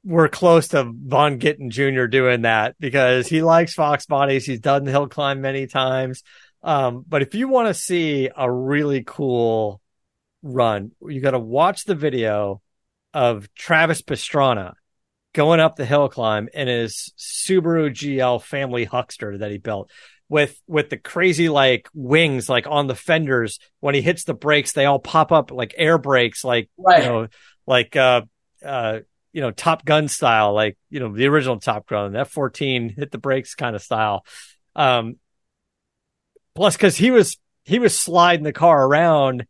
we're 0.03 0.29
close 0.29 0.69
to 0.69 0.91
Vaughn 0.93 1.39
Gittin 1.39 1.69
Jr. 1.69 2.05
doing 2.05 2.41
that 2.41 2.75
because 2.79 3.27
he 3.27 3.41
likes 3.41 3.73
Fox 3.73 4.05
bodies. 4.05 4.45
He's 4.45 4.59
done 4.59 4.83
the 4.83 4.91
hill 4.91 5.07
climb 5.07 5.41
many 5.41 5.67
times. 5.67 6.23
Um, 6.63 7.03
but 7.07 7.21
if 7.21 7.35
you 7.35 7.47
want 7.47 7.67
to 7.67 7.73
see 7.73 8.29
a 8.35 8.51
really 8.51 9.03
cool 9.05 9.81
run, 10.41 10.91
you 11.07 11.21
got 11.21 11.31
to 11.31 11.39
watch 11.39 11.85
the 11.85 11.95
video 11.95 12.61
of 13.13 13.53
Travis 13.55 14.01
Pastrana 14.01 14.73
going 15.33 15.59
up 15.59 15.75
the 15.75 15.85
hill 15.85 16.09
climb 16.09 16.49
in 16.53 16.67
his 16.67 17.13
Subaru 17.17 17.89
GL 17.91 18.41
family 18.41 18.85
Huckster 18.85 19.37
that 19.39 19.51
he 19.51 19.57
built 19.57 19.91
with 20.29 20.59
with 20.65 20.89
the 20.89 20.97
crazy 20.97 21.49
like 21.49 21.89
wings 21.93 22.47
like 22.47 22.65
on 22.65 22.87
the 22.87 22.95
fenders 22.95 23.59
when 23.81 23.95
he 23.95 24.01
hits 24.01 24.23
the 24.23 24.33
brakes 24.33 24.71
they 24.71 24.85
all 24.85 24.97
pop 24.99 25.31
up 25.33 25.51
like 25.51 25.73
air 25.77 25.97
brakes 25.97 26.45
like 26.45 26.69
Right. 26.77 27.03
you 27.03 27.09
know 27.09 27.27
like 27.67 27.95
uh 27.97 28.21
uh 28.65 28.99
you 29.33 29.41
know 29.41 29.51
top 29.51 29.85
gun 29.85 30.07
style 30.07 30.53
like 30.53 30.77
you 30.89 30.99
know 30.99 31.13
the 31.13 31.27
original 31.27 31.59
top 31.59 31.87
gun 31.87 32.13
f14 32.13 32.95
hit 32.95 33.11
the 33.11 33.17
brakes 33.17 33.55
kind 33.55 33.75
of 33.75 33.81
style. 33.81 34.25
Um 34.75 35.15
plus 36.55 36.75
because 36.75 36.97
he 36.97 37.11
was 37.11 37.37
he 37.63 37.79
was 37.79 37.97
sliding 37.97 38.43
the 38.43 38.53
car 38.53 38.85
around 38.85 39.45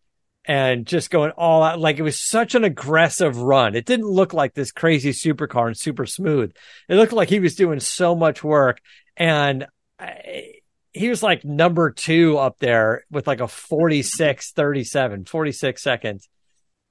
and 0.45 0.85
just 0.85 1.11
going 1.11 1.31
all 1.31 1.63
out 1.63 1.79
like 1.79 1.97
it 1.99 2.03
was 2.03 2.19
such 2.19 2.55
an 2.55 2.63
aggressive 2.63 3.37
run. 3.37 3.75
It 3.75 3.85
didn't 3.85 4.07
look 4.07 4.33
like 4.33 4.53
this 4.53 4.71
crazy 4.71 5.11
supercar 5.11 5.67
and 5.67 5.77
super 5.77 6.05
smooth. 6.05 6.51
It 6.89 6.95
looked 6.95 7.13
like 7.13 7.29
he 7.29 7.39
was 7.39 7.55
doing 7.55 7.79
so 7.79 8.15
much 8.15 8.43
work 8.43 8.79
and 9.17 9.67
I, 9.99 10.53
he 10.93 11.09
was 11.09 11.23
like 11.23 11.45
number 11.45 11.91
two 11.91 12.37
up 12.37 12.59
there 12.59 13.05
with 13.09 13.27
like 13.27 13.39
a 13.39 13.47
46 13.47 14.51
37 14.51 15.25
46 15.25 15.81
seconds 15.81 16.29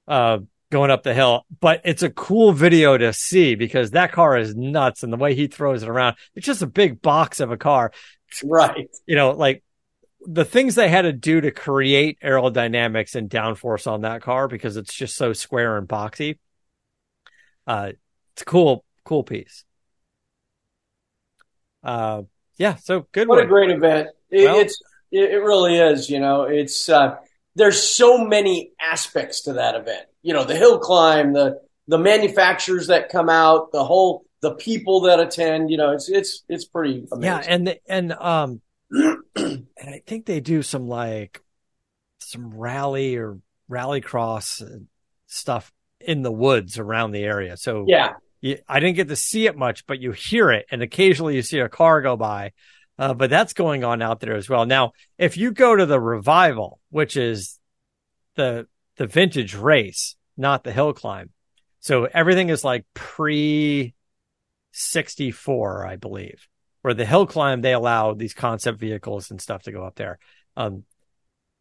uh 0.07 0.39
going 0.71 0.89
up 0.89 1.03
the 1.03 1.13
hill 1.13 1.45
but 1.59 1.81
it's 1.83 2.01
a 2.01 2.09
cool 2.09 2.53
video 2.53 2.97
to 2.97 3.13
see 3.13 3.53
because 3.55 3.91
that 3.91 4.11
car 4.11 4.37
is 4.37 4.55
nuts 4.55 5.03
and 5.03 5.11
the 5.13 5.17
way 5.17 5.35
he 5.35 5.45
throws 5.47 5.83
it 5.83 5.89
around 5.89 6.15
it's 6.33 6.45
just 6.45 6.61
a 6.63 6.67
big 6.67 7.01
box 7.01 7.39
of 7.39 7.51
a 7.51 7.57
car 7.57 7.91
Right. 8.43 8.89
you 9.05 9.15
know 9.17 9.31
like 9.31 9.63
the 10.25 10.45
things 10.45 10.75
they 10.75 10.87
had 10.87 11.01
to 11.01 11.11
do 11.13 11.41
to 11.41 11.51
create 11.51 12.17
aerodynamics 12.23 13.15
and 13.15 13.29
downforce 13.29 13.85
on 13.91 14.01
that 14.01 14.21
car 14.21 14.47
because 14.47 14.77
it's 14.77 14.93
just 14.93 15.15
so 15.15 15.33
square 15.33 15.77
and 15.77 15.87
boxy 15.87 16.39
uh 17.67 17.91
it's 18.33 18.41
a 18.41 18.45
cool 18.45 18.85
cool 19.03 19.23
piece 19.23 19.65
uh 21.83 22.21
yeah 22.57 22.75
so 22.75 23.07
good 23.11 23.27
What 23.27 23.37
one 23.37 23.45
a 23.45 23.47
great 23.49 23.69
event. 23.71 24.09
It, 24.29 24.45
Well- 24.45 24.59
it's 24.59 24.81
it, 25.11 25.31
it 25.31 25.37
really 25.39 25.77
is. 25.77 26.09
You 26.09 26.19
know, 26.21 26.43
it's 26.43 26.87
uh, 26.87 27.17
there's 27.55 27.81
so 27.81 28.25
many 28.25 28.71
aspects 28.79 29.41
to 29.41 29.53
that 29.53 29.75
event. 29.75 30.05
You 30.21 30.33
know, 30.33 30.43
the 30.43 30.55
hill 30.55 30.79
climb, 30.79 31.33
the 31.33 31.59
the 31.87 31.97
manufacturers 31.97 32.87
that 32.87 33.09
come 33.09 33.29
out, 33.29 33.71
the 33.71 33.83
whole 33.83 34.25
the 34.41 34.55
people 34.55 35.01
that 35.01 35.19
attend. 35.19 35.69
You 35.69 35.77
know, 35.77 35.91
it's 35.91 36.09
it's 36.09 36.43
it's 36.47 36.65
pretty 36.65 37.05
amazing. 37.11 37.23
Yeah, 37.23 37.43
and 37.47 37.67
the, 37.67 37.79
and 37.87 38.13
um, 38.13 38.61
and 38.91 39.65
I 39.81 40.01
think 40.05 40.25
they 40.25 40.39
do 40.39 40.61
some 40.61 40.87
like 40.87 41.41
some 42.19 42.53
rally 42.53 43.17
or 43.17 43.39
rally 43.67 44.01
cross 44.01 44.61
stuff 45.27 45.71
in 45.99 46.21
the 46.21 46.31
woods 46.31 46.79
around 46.79 47.11
the 47.11 47.23
area. 47.23 47.57
So 47.57 47.85
yeah, 47.87 48.13
you, 48.41 48.57
I 48.67 48.79
didn't 48.79 48.95
get 48.95 49.07
to 49.09 49.15
see 49.15 49.45
it 49.45 49.57
much, 49.57 49.85
but 49.85 49.99
you 49.99 50.11
hear 50.11 50.51
it, 50.51 50.65
and 50.71 50.81
occasionally 50.81 51.35
you 51.35 51.41
see 51.41 51.59
a 51.59 51.69
car 51.69 52.01
go 52.01 52.15
by. 52.15 52.53
Uh, 53.01 53.15
but 53.15 53.31
that's 53.31 53.53
going 53.53 53.83
on 53.83 53.99
out 53.99 54.19
there 54.19 54.35
as 54.35 54.47
well. 54.47 54.67
Now, 54.67 54.91
if 55.17 55.35
you 55.35 55.51
go 55.51 55.75
to 55.75 55.87
the 55.87 55.99
revival, 55.99 56.79
which 56.91 57.17
is 57.17 57.59
the 58.35 58.67
the 58.97 59.07
vintage 59.07 59.55
race, 59.55 60.15
not 60.37 60.63
the 60.63 60.71
hill 60.71 60.93
climb, 60.93 61.31
so 61.79 62.05
everything 62.05 62.49
is 62.49 62.63
like 62.63 62.85
pre 62.93 63.95
sixty 64.71 65.31
four, 65.31 65.83
I 65.83 65.95
believe. 65.95 66.47
Where 66.83 66.93
the 66.93 67.07
hill 67.07 67.25
climb, 67.25 67.61
they 67.61 67.73
allow 67.73 68.13
these 68.13 68.35
concept 68.35 68.79
vehicles 68.79 69.31
and 69.31 69.41
stuff 69.41 69.63
to 69.63 69.71
go 69.71 69.83
up 69.83 69.95
there. 69.95 70.19
Um, 70.55 70.83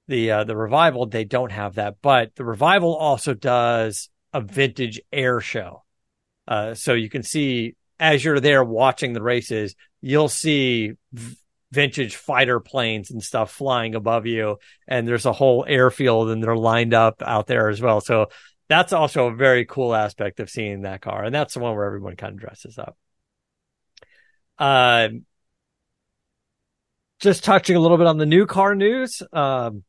the 0.08 0.30
uh, 0.32 0.44
the 0.44 0.58
revival, 0.58 1.06
they 1.06 1.24
don't 1.24 1.52
have 1.52 1.76
that, 1.76 2.02
but 2.02 2.34
the 2.34 2.44
revival 2.44 2.94
also 2.94 3.32
does 3.32 4.10
a 4.34 4.42
vintage 4.42 5.00
air 5.10 5.40
show. 5.40 5.84
Uh, 6.46 6.74
so 6.74 6.92
you 6.92 7.08
can 7.08 7.22
see 7.22 7.76
as 8.00 8.24
you're 8.24 8.40
there 8.40 8.64
watching 8.64 9.12
the 9.12 9.22
races, 9.22 9.76
you'll 10.00 10.30
see 10.30 10.94
vintage 11.70 12.16
fighter 12.16 12.58
planes 12.58 13.10
and 13.10 13.22
stuff 13.22 13.52
flying 13.52 13.94
above 13.94 14.26
you, 14.26 14.56
and 14.88 15.06
there's 15.06 15.26
a 15.26 15.32
whole 15.32 15.64
airfield 15.68 16.30
and 16.30 16.42
they're 16.42 16.56
lined 16.56 16.94
up 16.94 17.22
out 17.24 17.46
there 17.46 17.68
as 17.68 17.80
well. 17.80 18.00
So 18.00 18.26
that's 18.68 18.92
also 18.92 19.26
a 19.26 19.34
very 19.34 19.66
cool 19.66 19.94
aspect 19.94 20.40
of 20.40 20.50
seeing 20.50 20.82
that 20.82 21.02
car, 21.02 21.22
and 21.22 21.34
that's 21.34 21.54
the 21.54 21.60
one 21.60 21.76
where 21.76 21.84
everyone 21.84 22.16
kind 22.16 22.32
of 22.32 22.40
dresses 22.40 22.78
up. 22.78 22.96
Um, 24.58 25.26
just 27.20 27.44
touching 27.44 27.76
a 27.76 27.80
little 27.80 27.98
bit 27.98 28.06
on 28.06 28.18
the 28.18 28.26
new 28.26 28.46
car 28.46 28.74
news. 28.74 29.22
Um, 29.32 29.84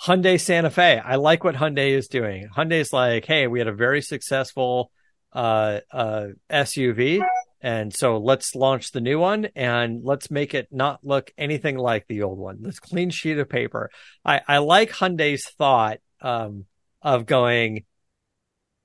Hyundai 0.00 0.40
Santa 0.40 0.70
Fe. 0.70 0.98
I 0.98 1.16
like 1.16 1.44
what 1.44 1.54
Hyundai 1.54 1.90
is 1.90 2.08
doing. 2.08 2.48
Hyundai's 2.54 2.92
like, 2.92 3.24
hey, 3.24 3.46
we 3.46 3.58
had 3.58 3.68
a 3.68 3.72
very 3.72 4.00
successful 4.02 4.90
uh, 5.34 5.80
uh, 5.90 6.26
SUV, 6.50 7.24
and 7.64 7.94
so 7.94 8.18
let's 8.18 8.54
launch 8.54 8.92
the 8.92 9.00
new 9.00 9.18
one 9.18 9.48
and 9.56 10.04
let's 10.04 10.30
make 10.30 10.52
it 10.52 10.68
not 10.70 11.00
look 11.02 11.32
anything 11.38 11.78
like 11.78 12.06
the 12.06 12.22
old 12.22 12.38
one. 12.38 12.58
This 12.60 12.78
clean 12.78 13.08
sheet 13.08 13.38
of 13.38 13.48
paper. 13.48 13.90
I, 14.22 14.42
I 14.46 14.58
like 14.58 14.90
Hyundai's 14.90 15.48
thought 15.48 15.98
um, 16.20 16.66
of 17.00 17.24
going, 17.24 17.84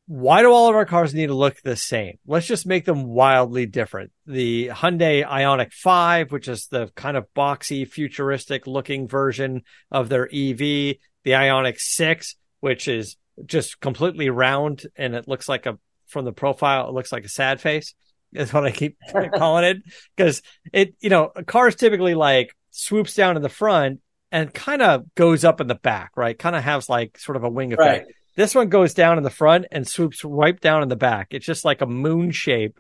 why 0.08 0.42
do 0.42 0.52
all 0.52 0.70
of 0.70 0.76
our 0.76 0.86
cars 0.86 1.14
need 1.14 1.28
to 1.28 1.34
look 1.34 1.62
the 1.62 1.76
same? 1.76 2.20
Let's 2.26 2.48
just 2.48 2.66
make 2.66 2.86
them 2.86 3.04
wildly 3.04 3.66
different. 3.66 4.12
The 4.26 4.70
Hyundai 4.70 5.28
Ioniq 5.28 5.74
5, 5.74 6.32
which 6.32 6.48
is 6.48 6.68
the 6.68 6.88
kind 6.96 7.18
of 7.18 7.26
boxy, 7.36 7.86
futuristic 7.86 8.66
looking 8.66 9.10
version 9.10 9.64
of 9.92 10.08
their 10.08 10.26
EV, 10.26 10.58
the 10.58 10.98
Ioniq 11.26 11.78
6, 11.78 12.36
which 12.62 12.88
is 12.88 13.18
just 13.46 13.82
completely 13.82 14.30
round 14.30 14.84
and 14.96 15.16
it 15.16 15.28
looks 15.28 15.50
like 15.50 15.66
a, 15.66 15.78
from 16.10 16.26
the 16.26 16.34
profile, 16.34 16.90
it 16.90 16.94
looks 16.94 17.12
like 17.12 17.26
a 17.26 17.30
sad 17.30 17.62
face 17.62 17.94
is 18.34 18.54
what 18.54 18.66
I 18.66 18.72
keep 18.72 18.98
calling 19.36 19.64
it. 19.66 19.78
Cause 20.18 20.42
it, 20.72 20.96
you 21.00 21.10
know, 21.10 21.32
cars 21.48 21.76
typically 21.76 22.16
like 22.16 22.56
swoops 22.72 23.14
down 23.14 23.36
in 23.36 23.42
the 23.42 23.50
front 23.50 24.02
and 24.32 24.54
kind 24.54 24.82
of 24.82 25.14
goes 25.16 25.44
up 25.44 25.62
in 25.62 25.68
the 25.68 25.76
back, 25.76 26.12
right? 26.16 26.38
Kind 26.38 26.56
of 26.56 26.64
has 26.64 26.90
like 26.90 27.18
sort 27.18 27.36
of 27.36 27.44
a 27.44 27.50
wing 27.50 27.74
effect. 27.74 28.06
Right. 28.06 28.16
This 28.36 28.56
one 28.56 28.70
goes 28.70 28.94
down 28.94 29.18
in 29.18 29.24
the 29.24 29.30
front 29.30 29.66
and 29.72 29.88
swoops 29.88 30.24
right 30.24 30.60
down 30.60 30.84
in 30.84 30.90
the 30.90 30.96
back. 30.96 31.30
It's 31.32 31.46
just 31.46 31.66
like 31.66 31.82
a 31.82 31.88
moon 31.88 32.32
shape. 32.32 32.80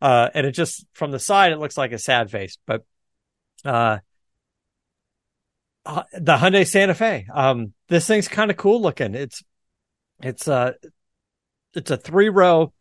Uh, 0.00 0.28
and 0.34 0.46
it 0.46 0.52
just 0.52 0.86
from 0.92 1.10
the 1.10 1.18
side, 1.18 1.52
it 1.52 1.58
looks 1.58 1.76
like 1.76 1.92
a 1.92 1.98
sad 1.98 2.30
face, 2.30 2.56
but, 2.66 2.84
uh, 3.64 3.98
uh 5.84 6.02
the 6.12 6.36
Hyundai 6.36 6.66
Santa 6.66 6.94
Fe. 6.94 7.26
Um, 7.32 7.72
this 7.88 8.06
thing's 8.06 8.28
kind 8.28 8.50
of 8.50 8.56
cool 8.56 8.80
looking. 8.80 9.14
It's, 9.14 9.42
it's 10.22 10.46
uh, 10.46 10.72
it's 11.78 11.90
a 11.90 11.96
three 11.96 12.28
row, 12.28 12.72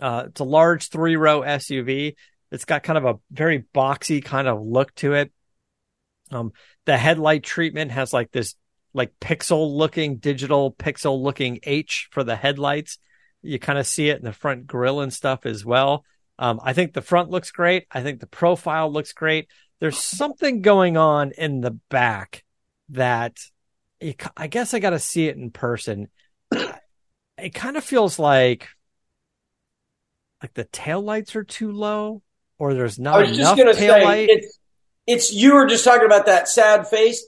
uh, 0.00 0.24
it's 0.26 0.40
a 0.40 0.44
large 0.44 0.88
three 0.88 1.16
row 1.16 1.40
SUV. 1.40 2.14
It's 2.50 2.64
got 2.64 2.82
kind 2.82 2.98
of 2.98 3.04
a 3.04 3.18
very 3.30 3.64
boxy 3.74 4.22
kind 4.22 4.46
of 4.48 4.60
look 4.60 4.94
to 4.96 5.14
it. 5.14 5.32
Um, 6.30 6.52
the 6.84 6.98
headlight 6.98 7.44
treatment 7.44 7.92
has 7.92 8.12
like 8.12 8.30
this 8.32 8.54
like 8.92 9.12
pixel 9.20 9.74
looking 9.74 10.16
digital 10.16 10.72
pixel 10.72 11.22
looking 11.22 11.60
H 11.62 12.08
for 12.10 12.24
the 12.24 12.36
headlights. 12.36 12.98
You 13.42 13.58
kind 13.58 13.78
of 13.78 13.86
see 13.86 14.10
it 14.10 14.18
in 14.18 14.24
the 14.24 14.32
front 14.32 14.66
grill 14.66 15.00
and 15.00 15.12
stuff 15.12 15.46
as 15.46 15.64
well. 15.64 16.04
Um, 16.38 16.60
I 16.62 16.72
think 16.72 16.92
the 16.92 17.00
front 17.02 17.30
looks 17.30 17.50
great. 17.50 17.86
I 17.90 18.02
think 18.02 18.20
the 18.20 18.26
profile 18.26 18.92
looks 18.92 19.12
great. 19.12 19.48
There's 19.80 19.98
something 19.98 20.60
going 20.60 20.96
on 20.96 21.32
in 21.38 21.60
the 21.60 21.78
back 21.88 22.44
that 22.90 23.38
I 24.36 24.46
guess 24.48 24.74
I 24.74 24.78
got 24.78 24.90
to 24.90 24.98
see 24.98 25.28
it 25.28 25.36
in 25.36 25.50
person. 25.50 26.08
It 27.42 27.54
kind 27.54 27.76
of 27.76 27.84
feels 27.84 28.18
like 28.18 28.68
like 30.42 30.54
the 30.54 30.64
tail 30.64 31.00
lights 31.00 31.36
are 31.36 31.44
too 31.44 31.72
low 31.72 32.22
or 32.58 32.74
there's 32.74 32.98
not 32.98 33.24
enough 33.24 33.56
tail 33.56 34.04
light. 34.04 34.28
It's, 34.28 34.58
it's 35.06 35.32
you 35.32 35.54
were 35.54 35.66
just 35.66 35.84
talking 35.84 36.06
about 36.06 36.26
that 36.26 36.48
sad 36.48 36.86
face 36.88 37.24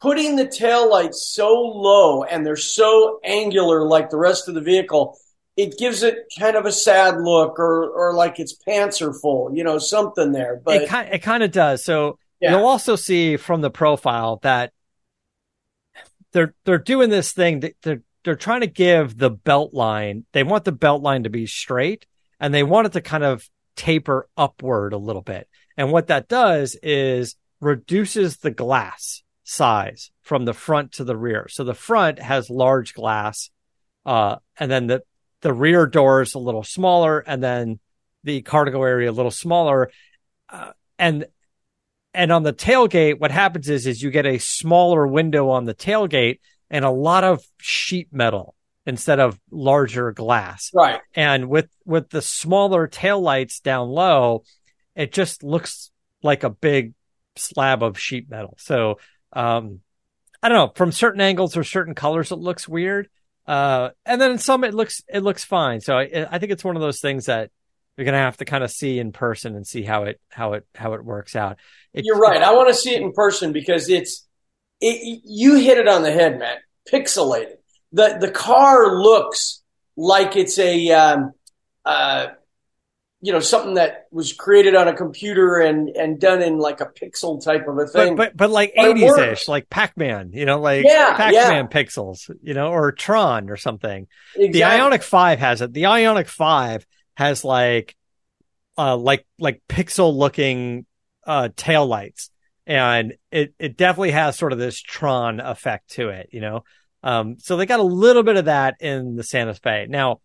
putting 0.00 0.36
the 0.36 0.46
tail 0.46 0.90
lights 0.90 1.26
so 1.26 1.52
low 1.52 2.22
and 2.24 2.44
they're 2.44 2.56
so 2.56 3.20
angular 3.24 3.86
like 3.86 4.10
the 4.10 4.16
rest 4.16 4.48
of 4.48 4.54
the 4.54 4.60
vehicle, 4.60 5.18
it 5.56 5.78
gives 5.78 6.02
it 6.02 6.26
kind 6.38 6.56
of 6.56 6.66
a 6.66 6.72
sad 6.72 7.18
look 7.20 7.58
or 7.58 7.88
or 7.90 8.14
like 8.14 8.38
its 8.38 8.52
pants 8.52 9.00
are 9.00 9.12
full, 9.12 9.54
you 9.54 9.64
know, 9.64 9.78
something 9.78 10.32
there. 10.32 10.60
But 10.62 10.82
it 10.82 10.88
kind 10.88 11.12
it 11.12 11.22
kind 11.22 11.42
of 11.42 11.50
does. 11.50 11.84
So 11.84 12.18
yeah. 12.40 12.52
you'll 12.52 12.66
also 12.66 12.96
see 12.96 13.36
from 13.36 13.62
the 13.62 13.70
profile 13.70 14.38
that 14.42 14.72
they're 16.32 16.54
they're 16.64 16.78
doing 16.78 17.08
this 17.08 17.32
thing 17.32 17.60
that 17.60 17.76
they're 17.82 18.02
they're 18.26 18.34
trying 18.34 18.62
to 18.62 18.66
give 18.66 19.16
the 19.16 19.30
belt 19.30 19.72
line. 19.72 20.24
They 20.32 20.42
want 20.42 20.64
the 20.64 20.72
belt 20.72 21.00
line 21.00 21.22
to 21.22 21.30
be 21.30 21.46
straight 21.46 22.06
and 22.40 22.52
they 22.52 22.64
want 22.64 22.88
it 22.88 22.94
to 22.94 23.00
kind 23.00 23.22
of 23.22 23.48
taper 23.76 24.28
upward 24.36 24.92
a 24.92 24.98
little 24.98 25.22
bit. 25.22 25.48
And 25.76 25.92
what 25.92 26.08
that 26.08 26.26
does 26.26 26.76
is 26.82 27.36
reduces 27.60 28.38
the 28.38 28.50
glass 28.50 29.22
size 29.44 30.10
from 30.22 30.44
the 30.44 30.52
front 30.52 30.90
to 30.94 31.04
the 31.04 31.16
rear. 31.16 31.46
So 31.48 31.62
the 31.62 31.72
front 31.72 32.18
has 32.18 32.50
large 32.50 32.94
glass, 32.94 33.50
uh, 34.04 34.36
and 34.58 34.72
then 34.72 34.88
the 34.88 35.02
the 35.42 35.52
rear 35.52 35.86
door 35.86 36.22
is 36.22 36.34
a 36.34 36.40
little 36.40 36.64
smaller, 36.64 37.20
and 37.20 37.40
then 37.40 37.78
the 38.24 38.42
cargo 38.42 38.82
area 38.82 39.08
a 39.08 39.12
little 39.12 39.30
smaller, 39.30 39.92
uh, 40.48 40.72
and 40.98 41.26
and 42.12 42.32
on 42.32 42.42
the 42.42 42.52
tailgate, 42.52 43.20
what 43.20 43.30
happens 43.30 43.68
is 43.68 43.86
is 43.86 44.02
you 44.02 44.10
get 44.10 44.26
a 44.26 44.38
smaller 44.38 45.06
window 45.06 45.50
on 45.50 45.64
the 45.64 45.74
tailgate 45.74 46.40
and 46.70 46.84
a 46.84 46.90
lot 46.90 47.24
of 47.24 47.44
sheet 47.58 48.08
metal 48.12 48.54
instead 48.86 49.20
of 49.20 49.38
larger 49.50 50.12
glass. 50.12 50.70
Right. 50.72 51.00
And 51.14 51.48
with 51.48 51.68
with 51.84 52.08
the 52.10 52.22
smaller 52.22 52.86
tail 52.86 53.20
lights 53.20 53.60
down 53.60 53.88
low, 53.88 54.44
it 54.94 55.12
just 55.12 55.42
looks 55.42 55.90
like 56.22 56.44
a 56.44 56.50
big 56.50 56.94
slab 57.36 57.82
of 57.82 57.98
sheet 57.98 58.30
metal. 58.30 58.56
So 58.58 58.98
um, 59.32 59.80
I 60.42 60.48
don't 60.48 60.56
know. 60.56 60.72
From 60.74 60.92
certain 60.92 61.20
angles 61.20 61.56
or 61.56 61.64
certain 61.64 61.94
colors, 61.94 62.30
it 62.30 62.36
looks 62.36 62.68
weird. 62.68 63.08
Uh, 63.46 63.90
and 64.04 64.20
then 64.20 64.32
in 64.32 64.38
some, 64.38 64.64
it 64.64 64.74
looks 64.74 65.02
it 65.08 65.22
looks 65.22 65.44
fine. 65.44 65.80
So 65.80 65.96
I, 65.96 66.26
I 66.30 66.38
think 66.38 66.52
it's 66.52 66.64
one 66.64 66.76
of 66.76 66.82
those 66.82 67.00
things 67.00 67.26
that 67.26 67.50
you're 67.96 68.04
gonna 68.04 68.18
have 68.18 68.36
to 68.38 68.44
kind 68.44 68.64
of 68.64 68.70
see 68.70 68.98
in 68.98 69.12
person 69.12 69.56
and 69.56 69.66
see 69.66 69.82
how 69.82 70.04
it 70.04 70.20
how 70.30 70.54
it 70.54 70.66
how 70.74 70.94
it 70.94 71.04
works 71.04 71.36
out. 71.36 71.58
It, 71.92 72.04
you're 72.04 72.18
right. 72.18 72.42
I 72.42 72.52
want 72.54 72.68
to 72.68 72.74
see 72.74 72.94
it 72.94 73.02
in 73.02 73.12
person 73.12 73.52
because 73.52 73.88
it's 73.88 74.26
it, 74.80 75.22
you 75.24 75.56
hit 75.56 75.78
it 75.78 75.88
on 75.88 76.02
the 76.02 76.12
head, 76.12 76.38
man. 76.38 76.58
Pixelated. 76.90 77.56
the 77.92 78.18
The 78.20 78.30
car 78.30 78.96
looks 78.96 79.62
like 79.96 80.36
it's 80.36 80.58
a 80.58 80.90
um, 80.90 81.32
uh, 81.84 82.28
you 83.26 83.32
know 83.32 83.40
something 83.40 83.74
that 83.74 84.06
was 84.10 84.32
created 84.32 84.74
on 84.76 84.88
a 84.88 84.94
computer 84.94 85.56
and 85.56 85.88
and 85.88 86.20
done 86.20 86.42
in 86.42 86.58
like 86.58 86.80
a 86.80 86.86
pixel 86.86 87.42
type 87.42 87.66
of 87.66 87.78
a 87.78 87.86
thing 87.86 88.14
but 88.14 88.34
but, 88.34 88.36
but 88.36 88.50
like 88.50 88.74
80s 88.74 89.32
ish 89.32 89.48
like 89.48 89.70
pac-man 89.70 90.30
you 90.32 90.44
know 90.44 90.60
like 90.60 90.84
yeah, 90.84 91.16
pac-man 91.16 91.32
yeah. 91.32 91.82
pixels 91.82 92.30
you 92.42 92.54
know 92.54 92.68
or 92.68 92.92
tron 92.92 93.48
or 93.50 93.56
something 93.56 94.06
exactly. 94.36 94.52
the 94.52 94.60
Ioniq 94.60 95.02
5 95.02 95.38
has 95.38 95.60
it 95.62 95.72
the 95.72 95.84
Ioniq 95.84 96.28
5 96.28 96.86
has 97.16 97.42
like 97.42 97.96
uh 98.76 98.96
like 98.96 99.26
like 99.38 99.62
pixel 99.68 100.14
looking 100.14 100.84
uh 101.26 101.48
tail 101.56 101.86
lights 101.86 102.30
and 102.66 103.14
it 103.30 103.54
it 103.58 103.76
definitely 103.76 104.10
has 104.10 104.36
sort 104.36 104.52
of 104.52 104.58
this 104.58 104.80
tron 104.80 105.40
effect 105.40 105.90
to 105.90 106.08
it 106.08 106.28
you 106.32 106.40
know 106.40 106.64
um 107.02 107.36
so 107.38 107.56
they 107.56 107.66
got 107.66 107.80
a 107.80 107.84
little 107.84 108.22
bit 108.22 108.36
of 108.36 108.46
that 108.46 108.74
in 108.80 109.16
the 109.16 109.22
santa 109.22 109.54
fe 109.54 109.86
now 109.88 110.20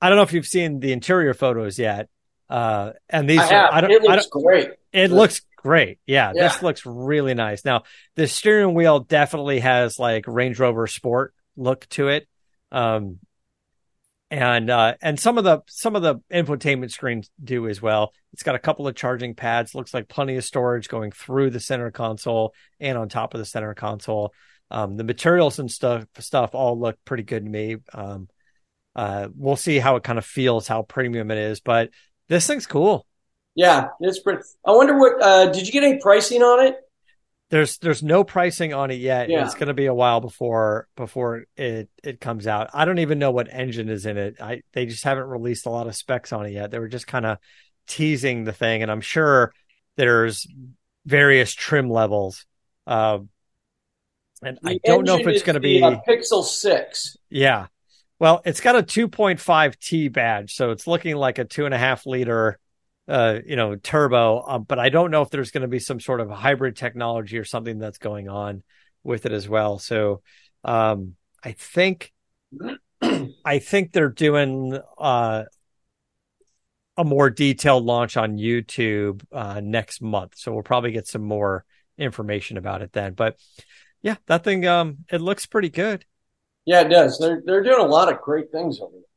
I 0.00 0.08
don't 0.08 0.16
know 0.16 0.22
if 0.22 0.32
you've 0.32 0.46
seen 0.46 0.80
the 0.80 0.92
interior 0.92 1.34
photos 1.34 1.78
yet, 1.78 2.08
uh, 2.48 2.92
and 3.08 3.28
these, 3.28 3.40
I, 3.40 3.54
are, 3.54 3.74
I 3.74 3.80
don't, 3.80 3.90
it 3.90 4.02
looks 4.02 4.26
great. 4.26 4.70
It 4.92 5.10
looks 5.10 5.40
great. 5.56 5.98
Yeah, 6.06 6.32
yeah, 6.34 6.44
this 6.44 6.62
looks 6.62 6.86
really 6.86 7.34
nice. 7.34 7.64
Now, 7.64 7.82
the 8.14 8.26
steering 8.26 8.74
wheel 8.74 9.00
definitely 9.00 9.60
has 9.60 9.98
like 9.98 10.26
Range 10.26 10.58
Rover 10.58 10.86
Sport 10.86 11.34
look 11.56 11.88
to 11.90 12.08
it. 12.08 12.28
Um, 12.70 13.18
and 14.30 14.68
uh, 14.70 14.94
and 15.00 15.18
some 15.18 15.38
of 15.38 15.44
the 15.44 15.62
some 15.68 15.96
of 15.96 16.02
the 16.02 16.16
infotainment 16.32 16.90
screens 16.90 17.30
do 17.42 17.66
as 17.68 17.80
well. 17.80 18.12
It's 18.32 18.42
got 18.42 18.54
a 18.54 18.60
couple 18.60 18.86
of 18.86 18.94
charging 18.94 19.34
pads. 19.34 19.74
Looks 19.74 19.94
like 19.94 20.08
plenty 20.08 20.36
of 20.36 20.44
storage 20.44 20.88
going 20.88 21.12
through 21.12 21.50
the 21.50 21.60
center 21.60 21.90
console 21.90 22.54
and 22.78 22.98
on 22.98 23.08
top 23.08 23.34
of 23.34 23.38
the 23.38 23.46
center 23.46 23.74
console. 23.74 24.32
Um, 24.70 24.96
the 24.96 25.04
materials 25.04 25.58
and 25.58 25.70
stuff 25.70 26.04
stuff 26.18 26.54
all 26.54 26.78
look 26.78 26.98
pretty 27.04 27.22
good 27.22 27.44
to 27.44 27.50
me. 27.50 27.76
Um, 27.94 28.28
uh, 28.94 29.28
we'll 29.34 29.56
see 29.56 29.78
how 29.78 29.96
it 29.96 30.02
kind 30.02 30.18
of 30.18 30.26
feels, 30.26 30.68
how 30.68 30.82
premium 30.82 31.30
it 31.30 31.38
is, 31.38 31.60
but 31.60 31.90
this 32.28 32.46
thing's 32.46 32.66
cool. 32.66 33.06
Yeah, 33.54 33.88
it's 34.00 34.20
pretty. 34.20 34.42
I 34.64 34.72
wonder 34.72 34.98
what. 34.98 35.22
Uh, 35.22 35.46
did 35.50 35.66
you 35.66 35.72
get 35.72 35.84
any 35.84 35.98
pricing 36.00 36.42
on 36.42 36.66
it? 36.66 36.76
There's 37.50 37.78
there's 37.78 38.02
no 38.02 38.24
pricing 38.24 38.74
on 38.74 38.90
it 38.90 39.00
yet. 39.00 39.30
Yeah. 39.30 39.44
It's 39.44 39.54
going 39.54 39.68
to 39.68 39.74
be 39.74 39.86
a 39.86 39.94
while 39.94 40.20
before 40.20 40.86
before 40.96 41.44
it 41.56 41.88
it 42.02 42.20
comes 42.20 42.46
out. 42.46 42.70
I 42.74 42.84
don't 42.84 42.98
even 42.98 43.18
know 43.18 43.30
what 43.30 43.48
engine 43.50 43.88
is 43.88 44.04
in 44.04 44.18
it. 44.18 44.40
I 44.40 44.62
they 44.72 44.86
just 44.86 45.04
haven't 45.04 45.28
released 45.28 45.66
a 45.66 45.70
lot 45.70 45.86
of 45.86 45.96
specs 45.96 46.32
on 46.32 46.46
it 46.46 46.52
yet. 46.52 46.70
They 46.70 46.78
were 46.78 46.88
just 46.88 47.06
kind 47.06 47.24
of 47.24 47.38
teasing 47.86 48.44
the 48.44 48.52
thing, 48.52 48.82
and 48.82 48.90
I'm 48.90 49.00
sure 49.00 49.52
there's 49.96 50.46
various 51.06 51.54
trim 51.54 51.90
levels. 51.90 52.44
Uh, 52.86 53.20
and 54.42 54.58
the 54.62 54.70
I 54.70 54.78
don't 54.84 55.04
know 55.04 55.18
if 55.18 55.26
it's 55.26 55.42
going 55.42 55.54
to 55.54 55.60
be 55.60 55.80
a 55.80 56.02
Pixel 56.06 56.44
Six. 56.44 57.16
Yeah, 57.30 57.68
well, 58.18 58.42
it's 58.44 58.60
got 58.60 58.76
a 58.76 58.82
2.5 58.82 59.78
T 59.78 60.08
badge, 60.08 60.54
so 60.54 60.70
it's 60.70 60.86
looking 60.86 61.16
like 61.16 61.38
a 61.38 61.44
two 61.44 61.66
and 61.66 61.74
a 61.74 61.78
half 61.78 62.04
liter, 62.04 62.58
uh, 63.08 63.38
you 63.44 63.56
know, 63.56 63.76
turbo. 63.76 64.42
Um, 64.46 64.62
but 64.64 64.78
I 64.78 64.90
don't 64.90 65.10
know 65.10 65.22
if 65.22 65.30
there's 65.30 65.50
going 65.50 65.62
to 65.62 65.68
be 65.68 65.78
some 65.78 66.00
sort 66.00 66.20
of 66.20 66.30
hybrid 66.30 66.76
technology 66.76 67.38
or 67.38 67.44
something 67.44 67.78
that's 67.78 67.98
going 67.98 68.28
on 68.28 68.62
with 69.02 69.26
it 69.26 69.32
as 69.32 69.48
well. 69.48 69.78
So, 69.78 70.22
um, 70.64 71.14
I 71.42 71.52
think, 71.52 72.12
I 73.02 73.58
think 73.58 73.92
they're 73.92 74.08
doing 74.10 74.78
uh, 74.98 75.44
a 76.96 77.04
more 77.04 77.30
detailed 77.30 77.84
launch 77.84 78.16
on 78.16 78.36
YouTube 78.38 79.24
uh, 79.32 79.60
next 79.60 80.02
month. 80.02 80.34
So 80.36 80.52
we'll 80.52 80.62
probably 80.62 80.90
get 80.90 81.06
some 81.06 81.22
more 81.22 81.64
information 81.96 82.56
about 82.56 82.82
it 82.82 82.92
then. 82.92 83.14
But 83.14 83.36
yeah, 84.02 84.16
that 84.26 84.44
thing, 84.44 84.66
um, 84.66 84.98
it 85.10 85.20
looks 85.20 85.46
pretty 85.46 85.70
good. 85.70 86.04
Yeah, 86.66 86.82
it 86.82 86.88
does. 86.88 87.18
They're 87.18 87.40
they're 87.46 87.62
doing 87.62 87.80
a 87.80 87.86
lot 87.86 88.12
of 88.12 88.20
great 88.20 88.52
things 88.52 88.80
over 88.80 88.92
there. 88.92 89.07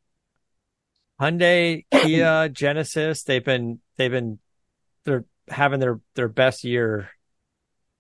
Hyundai, 1.22 1.86
Kia, 1.92 2.50
Genesis, 2.50 3.24
they've 3.24 3.46
been 3.46 3.80
they've 3.98 4.12
been 4.12 4.40
they're 5.06 5.26
having 5.48 5.80
their 5.80 6.00
their 6.16 6.28
best 6.28 6.64
year 6.64 7.10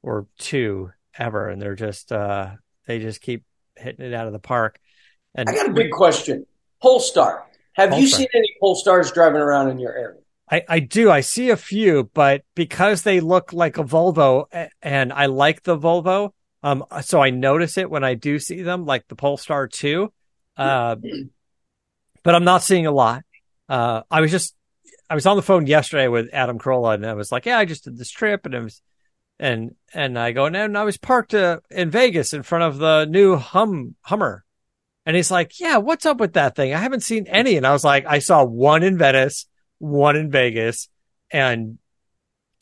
or 0.01 0.25
two 0.39 0.89
ever 1.17 1.49
and 1.49 1.61
they're 1.61 1.75
just 1.75 2.11
uh 2.11 2.51
they 2.87 2.99
just 2.99 3.21
keep 3.21 3.43
hitting 3.77 4.05
it 4.05 4.13
out 4.13 4.25
of 4.27 4.33
the 4.33 4.39
park. 4.39 4.79
And 5.35 5.47
I 5.47 5.53
got 5.53 5.69
a 5.69 5.73
big 5.73 5.91
question. 5.91 6.45
Polestar. 6.81 7.45
Have 7.73 7.97
you 7.97 8.07
seen 8.07 8.27
any 8.33 8.49
Polestars 8.61 9.13
driving 9.13 9.41
around 9.41 9.69
in 9.69 9.79
your 9.79 9.93
area? 9.93 10.19
I, 10.49 10.63
I 10.67 10.79
do. 10.79 11.09
I 11.09 11.21
see 11.21 11.49
a 11.51 11.55
few, 11.55 12.09
but 12.13 12.43
because 12.55 13.03
they 13.03 13.21
look 13.21 13.53
like 13.53 13.77
a 13.77 13.83
Volvo 13.83 14.45
and 14.81 15.13
I 15.13 15.27
like 15.27 15.63
the 15.63 15.77
Volvo, 15.77 16.31
um, 16.63 16.83
so 17.01 17.21
I 17.21 17.29
notice 17.29 17.77
it 17.77 17.89
when 17.89 18.03
I 18.03 18.15
do 18.15 18.39
see 18.39 18.61
them, 18.61 18.85
like 18.85 19.07
the 19.07 19.15
Polestar 19.15 19.67
2. 19.67 20.11
Uh, 20.57 20.95
but 22.23 22.35
I'm 22.35 22.43
not 22.43 22.63
seeing 22.63 22.85
a 22.85 22.91
lot. 22.91 23.23
Uh, 23.69 24.01
I 24.09 24.21
was 24.21 24.31
just, 24.31 24.55
I 25.09 25.15
was 25.15 25.25
on 25.25 25.35
the 25.35 25.41
phone 25.41 25.67
yesterday 25.67 26.07
with 26.07 26.29
Adam 26.33 26.59
Carolla 26.59 26.95
and 26.95 27.05
I 27.05 27.13
was 27.13 27.31
like, 27.31 27.45
yeah, 27.45 27.57
I 27.57 27.65
just 27.65 27.83
did 27.83 27.97
this 27.97 28.11
trip 28.11 28.45
and 28.45 28.55
it 28.55 28.63
was, 28.63 28.81
and, 29.39 29.75
and 29.93 30.17
I 30.19 30.31
go, 30.31 30.45
and 30.45 30.77
I 30.77 30.83
was 30.83 30.97
parked 30.97 31.33
uh, 31.33 31.59
in 31.69 31.89
Vegas 31.89 32.33
in 32.33 32.43
front 32.43 32.63
of 32.63 32.77
the 32.77 33.05
new 33.05 33.35
hum, 33.37 33.95
Hummer. 34.01 34.43
And 35.05 35.15
he's 35.15 35.31
like, 35.31 35.59
yeah, 35.59 35.77
what's 35.77 36.05
up 36.05 36.19
with 36.19 36.33
that 36.33 36.55
thing? 36.55 36.73
I 36.73 36.77
haven't 36.77 37.01
seen 37.01 37.25
any. 37.27 37.57
And 37.57 37.65
I 37.65 37.71
was 37.71 37.83
like, 37.83 38.05
I 38.05 38.19
saw 38.19 38.43
one 38.43 38.83
in 38.83 38.99
Venice 38.99 39.47
one 39.81 40.15
in 40.15 40.29
Vegas, 40.29 40.87
and 41.31 41.79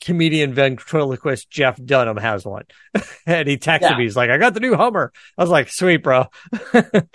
comedian 0.00 0.54
ventriloquist 0.54 1.50
Jeff 1.50 1.82
Dunham 1.82 2.16
has 2.16 2.44
one. 2.44 2.64
and 3.26 3.48
he 3.48 3.56
texted 3.58 3.82
Yeah. 3.82 3.96
me, 3.98 4.04
he's 4.04 4.16
like, 4.16 4.30
I 4.30 4.38
got 4.38 4.54
the 4.54 4.60
new 4.60 4.74
Hummer. 4.74 5.12
I 5.36 5.42
was 5.42 5.50
like, 5.50 5.68
sweet, 5.70 5.98
bro. 5.98 6.26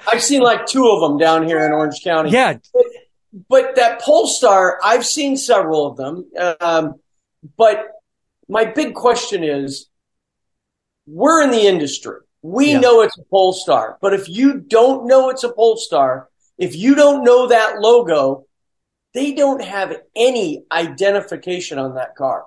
I've 0.08 0.22
seen 0.24 0.42
like 0.42 0.66
two 0.66 0.88
of 0.88 1.02
them 1.02 1.18
down 1.18 1.46
here 1.48 1.66
in 1.66 1.72
Orange 1.72 2.02
County. 2.04 2.30
yeah. 2.32 2.58
But 3.50 3.76
that 3.76 4.02
Polestar, 4.02 4.80
I've 4.84 5.06
seen 5.06 5.36
several 5.36 5.88
of 5.88 5.98
them. 5.98 6.30
Um, 6.62 6.94
but 7.58 7.88
my 8.48 8.64
big 8.66 8.94
question 8.94 9.44
is 9.44 9.88
we're 11.08 11.44
in 11.44 11.52
the 11.52 11.68
industry. 11.68 12.20
We 12.42 12.72
Yeah. 12.72 12.80
know 12.80 13.02
it's 13.02 13.18
a 13.18 13.24
Polestar. 13.24 13.98
But 14.02 14.14
if 14.14 14.30
you 14.30 14.60
don't 14.60 15.08
know 15.08 15.30
it's 15.30 15.44
a 15.44 15.52
Polestar, 15.52 16.30
if 16.58 16.76
you 16.76 16.96
don't 16.96 17.24
know 17.24 17.48
that 17.48 17.80
logo, 17.80 18.46
they 19.14 19.34
don't 19.34 19.62
have 19.64 19.96
any 20.16 20.64
identification 20.72 21.78
on 21.80 21.96
that 21.96 22.16
car. 22.16 22.46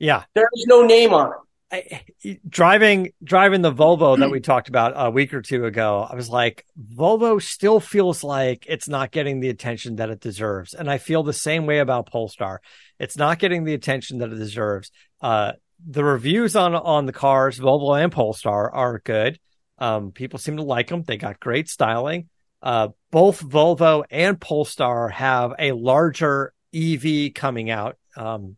Yeah. 0.00 0.24
There's 0.34 0.64
no 0.66 0.84
name 0.84 1.14
on 1.14 1.28
it. 1.28 1.36
I, 1.72 2.02
driving 2.48 3.12
driving 3.22 3.62
the 3.62 3.72
Volvo 3.72 4.18
that 4.18 4.30
we 4.32 4.40
talked 4.40 4.68
about 4.68 4.92
a 4.96 5.10
week 5.10 5.32
or 5.32 5.40
two 5.40 5.66
ago, 5.66 6.04
I 6.08 6.16
was 6.16 6.28
like, 6.28 6.66
Volvo 6.76 7.40
still 7.40 7.78
feels 7.78 8.24
like 8.24 8.66
it's 8.68 8.88
not 8.88 9.12
getting 9.12 9.38
the 9.38 9.50
attention 9.50 9.96
that 9.96 10.10
it 10.10 10.18
deserves, 10.18 10.74
and 10.74 10.90
I 10.90 10.98
feel 10.98 11.22
the 11.22 11.32
same 11.32 11.66
way 11.66 11.78
about 11.78 12.10
Polestar. 12.10 12.60
It's 12.98 13.16
not 13.16 13.38
getting 13.38 13.62
the 13.62 13.74
attention 13.74 14.18
that 14.18 14.32
it 14.32 14.36
deserves. 14.36 14.90
Uh, 15.20 15.52
the 15.86 16.02
reviews 16.02 16.56
on 16.56 16.74
on 16.74 17.06
the 17.06 17.12
cars, 17.12 17.60
Volvo 17.60 18.02
and 18.02 18.10
Polestar, 18.10 18.72
are 18.72 18.98
good. 18.98 19.38
Um, 19.78 20.10
people 20.10 20.40
seem 20.40 20.56
to 20.56 20.64
like 20.64 20.88
them. 20.88 21.04
They 21.04 21.18
got 21.18 21.38
great 21.38 21.68
styling. 21.68 22.28
Uh, 22.60 22.88
both 23.12 23.42
Volvo 23.42 24.04
and 24.10 24.40
Polestar 24.40 25.08
have 25.08 25.54
a 25.58 25.72
larger 25.72 26.52
EV 26.74 27.32
coming 27.32 27.70
out 27.70 27.96
um, 28.16 28.56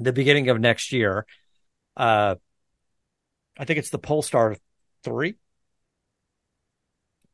the 0.00 0.12
beginning 0.12 0.48
of 0.48 0.60
next 0.60 0.92
year. 0.92 1.26
Uh, 1.96 2.36
I 3.58 3.64
think 3.64 3.78
it's 3.78 3.90
the 3.90 3.98
Polestar 3.98 4.56
3. 5.04 5.30
I 5.30 5.34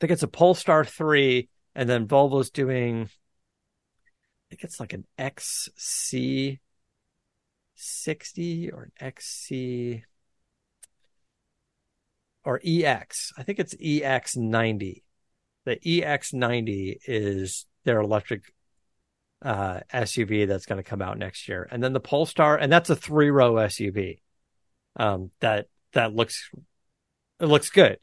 think 0.01 0.11
it's 0.13 0.23
a 0.23 0.29
Polestar 0.29 0.85
3, 0.85 1.49
and 1.75 1.89
then 1.89 2.07
Volvo's 2.07 2.51
doing, 2.51 3.03
I 3.03 3.09
think 4.51 4.65
it's 4.65 4.81
like 4.81 4.93
an 4.93 5.07
XC 5.17 6.61
60 7.77 8.71
or 8.71 8.85
an 8.85 8.93
XC 9.01 10.05
or 12.45 12.61
EX. 12.65 13.33
I 13.37 13.43
think 13.43 13.59
it's 13.59 13.75
EX 13.81 14.37
90. 14.37 15.05
The 15.65 16.03
EX 16.03 16.33
90 16.33 17.01
is 17.07 17.67
their 17.85 18.01
electric 18.01 18.53
uh, 19.43 19.81
SUV 19.93 20.47
that's 20.47 20.67
going 20.67 20.83
to 20.83 20.89
come 20.89 21.03
out 21.03 21.19
next 21.19 21.49
year. 21.49 21.69
And 21.71 21.83
then 21.83 21.93
the 21.93 22.01
Polestar, 22.01 22.57
and 22.57 22.73
that's 22.73 22.91
a 22.91 22.97
three 22.97 23.31
row 23.31 23.55
SUV 23.55 24.21
um, 24.97 25.31
that 25.41 25.69
that 25.93 26.15
looks 26.15 26.51
it 27.41 27.47
looks 27.47 27.71
good. 27.71 27.99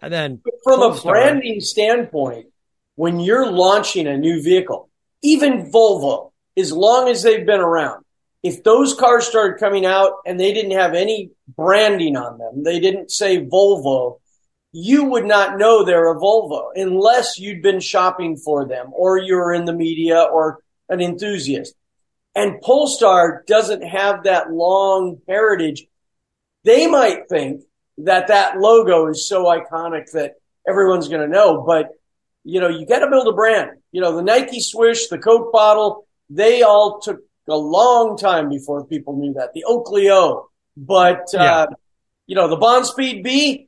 And 0.00 0.12
then 0.12 0.42
From 0.62 0.82
a 0.82 1.00
branding 1.00 1.60
standpoint, 1.60 2.46
when 2.94 3.20
you're 3.20 3.50
launching 3.50 4.06
a 4.06 4.16
new 4.16 4.42
vehicle, 4.42 4.90
even 5.22 5.70
Volvo, 5.70 6.32
as 6.56 6.72
long 6.72 7.08
as 7.08 7.22
they've 7.22 7.46
been 7.46 7.60
around, 7.60 8.04
if 8.42 8.62
those 8.62 8.94
cars 8.94 9.26
started 9.26 9.58
coming 9.58 9.84
out 9.84 10.12
and 10.24 10.38
they 10.38 10.52
didn't 10.52 10.72
have 10.72 10.94
any 10.94 11.30
branding 11.48 12.16
on 12.16 12.38
them, 12.38 12.62
they 12.62 12.78
didn't 12.78 13.10
say 13.10 13.44
Volvo, 13.44 14.20
you 14.72 15.04
would 15.04 15.24
not 15.24 15.58
know 15.58 15.84
they're 15.84 16.12
a 16.12 16.16
Volvo 16.16 16.70
unless 16.74 17.38
you'd 17.38 17.62
been 17.62 17.80
shopping 17.80 18.36
for 18.36 18.66
them 18.66 18.90
or 18.92 19.18
you're 19.18 19.52
in 19.52 19.64
the 19.64 19.72
media 19.72 20.20
or 20.20 20.58
an 20.88 21.00
enthusiast. 21.00 21.74
And 22.34 22.60
Polestar 22.60 23.44
doesn't 23.46 23.82
have 23.82 24.24
that 24.24 24.52
long 24.52 25.20
heritage. 25.26 25.86
They 26.64 26.86
might 26.86 27.28
think 27.28 27.62
that 27.98 28.28
that 28.28 28.58
logo 28.58 29.06
is 29.08 29.28
so 29.28 29.44
iconic 29.44 30.12
that 30.12 30.34
everyone's 30.68 31.08
going 31.08 31.22
to 31.22 31.28
know, 31.28 31.62
but 31.66 31.88
you 32.44 32.60
know, 32.60 32.68
you 32.68 32.86
got 32.86 33.00
to 33.00 33.10
build 33.10 33.26
a 33.28 33.32
brand. 33.32 33.70
You 33.90 34.00
know, 34.00 34.14
the 34.14 34.22
Nike 34.22 34.60
swish, 34.60 35.08
the 35.08 35.18
Coke 35.18 35.52
bottle, 35.52 36.06
they 36.30 36.62
all 36.62 37.00
took 37.00 37.20
a 37.48 37.56
long 37.56 38.16
time 38.16 38.48
before 38.48 38.84
people 38.84 39.16
knew 39.16 39.32
that. 39.34 39.52
The 39.54 39.64
Oakley 39.64 40.10
O, 40.10 40.48
but 40.76 41.22
uh, 41.34 41.38
Yeah. 41.38 41.66
you 42.26 42.36
know, 42.36 42.48
the 42.48 42.56
Bon 42.56 42.84
Speed 42.84 43.24
B, 43.24 43.67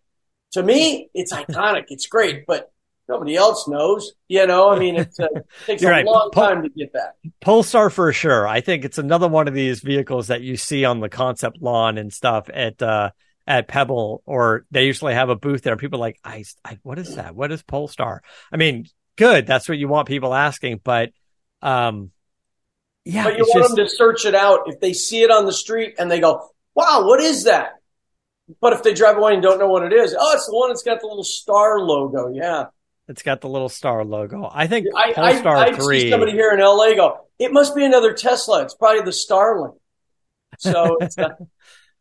to 0.53 0.63
me, 0.63 1.11
it's 1.15 1.33
iconic. 1.33 1.85
It's 1.89 2.07
great, 2.07 2.47
but 2.47 2.73
nobody 3.09 3.37
else 3.37 3.69
knows. 3.69 4.13
You 4.29 4.47
know, 4.47 4.71
I 4.71 4.79
mean, 4.79 4.97
it 4.97 5.15
uh, 5.21 5.29
takes 5.67 5.83
a 5.83 5.89
right. 5.91 6.05
long 6.05 6.31
Po- 6.33 6.47
time 6.47 6.63
to 6.63 6.69
get 6.69 6.93
that. 6.93 7.15
Polestar 7.41 7.91
for 7.91 8.13
sure. 8.13 8.47
I 8.47 8.61
think 8.61 8.85
it's 8.85 8.99
another 8.99 9.29
one 9.29 9.49
of 9.49 9.55
these 9.55 9.81
vehicles 9.81 10.29
that 10.29 10.43
you 10.43 10.57
see 10.57 10.85
on 10.85 11.01
the 11.01 11.09
concept 11.09 11.61
lawn 11.61 11.99
and 11.99 12.13
stuff 12.13 12.49
at 12.53 12.81
uh 12.83 13.11
at 13.47 13.67
Pebble, 13.67 14.23
or 14.27 14.65
they 14.71 14.85
usually 14.85 15.15
have 15.15 15.29
a 15.29 15.35
booth 15.35 15.63
there. 15.63 15.77
People 15.77 15.99
are 15.99 16.07
like, 16.07 16.21
I, 16.23 16.45
I 16.65 16.79
what 16.83 16.99
is 16.99 17.17
that? 17.17 17.35
What 17.35 17.51
is 17.51 17.63
Polestar? 17.63 18.23
I 18.53 18.57
mean, 18.57 18.87
good. 19.17 19.47
That's 19.47 19.69
what 19.69 19.79
you 19.79 19.89
want 19.89 20.07
people 20.07 20.35
asking, 20.35 20.81
but 20.85 21.11
um, 21.63 22.13
yeah, 23.05 23.25
But 23.25 23.39
you 23.39 23.45
want 23.45 23.63
just 23.63 23.77
them 23.77 23.87
to 23.87 23.91
search 23.91 24.25
it 24.25 24.35
out 24.35 24.61
if 24.67 24.81
they 24.81 24.93
see 24.93 25.23
it 25.23 25.31
on 25.31 25.47
the 25.47 25.53
street 25.53 25.95
and 25.99 26.11
they 26.11 26.21
go, 26.21 26.49
"Wow, 26.75 27.07
what 27.07 27.21
is 27.21 27.45
that?" 27.45 27.80
But 28.61 28.73
if 28.73 28.83
they 28.83 28.95
drive 28.95 29.17
away 29.17 29.35
and 29.35 29.43
don't 29.43 29.59
know 29.59 29.69
what 29.69 29.83
it 29.83 29.93
is, 29.93 30.17
oh, 30.19 30.33
it's 30.35 30.47
the 30.47 30.55
one 30.55 30.71
that's 30.71 30.83
got 30.83 31.01
the 31.01 31.07
little 31.07 31.25
star 31.25 31.81
logo. 31.81 32.33
Yeah, 32.33 32.67
it's 33.09 33.23
got 33.23 33.41
the 33.41 33.49
little 33.49 33.69
star 33.69 34.05
logo. 34.05 34.49
I 34.53 34.67
think 34.67 34.87
I, 34.97 35.13
Polestar 35.13 35.57
I, 35.57 35.67
I 35.67 35.73
three. 35.75 36.01
see 36.03 36.11
somebody 36.11 36.33
here 36.33 36.53
in 36.53 36.61
LA 36.61 36.95
go, 36.95 37.27
"It 37.39 37.53
must 37.53 37.75
be 37.75 37.85
another 37.85 38.13
Tesla. 38.15 38.63
It's 38.63 38.75
probably 38.75 39.03
the 39.03 39.11
Starlink." 39.11 39.77
So 40.59 40.97
it's 41.01 41.19
uh, 41.19 41.29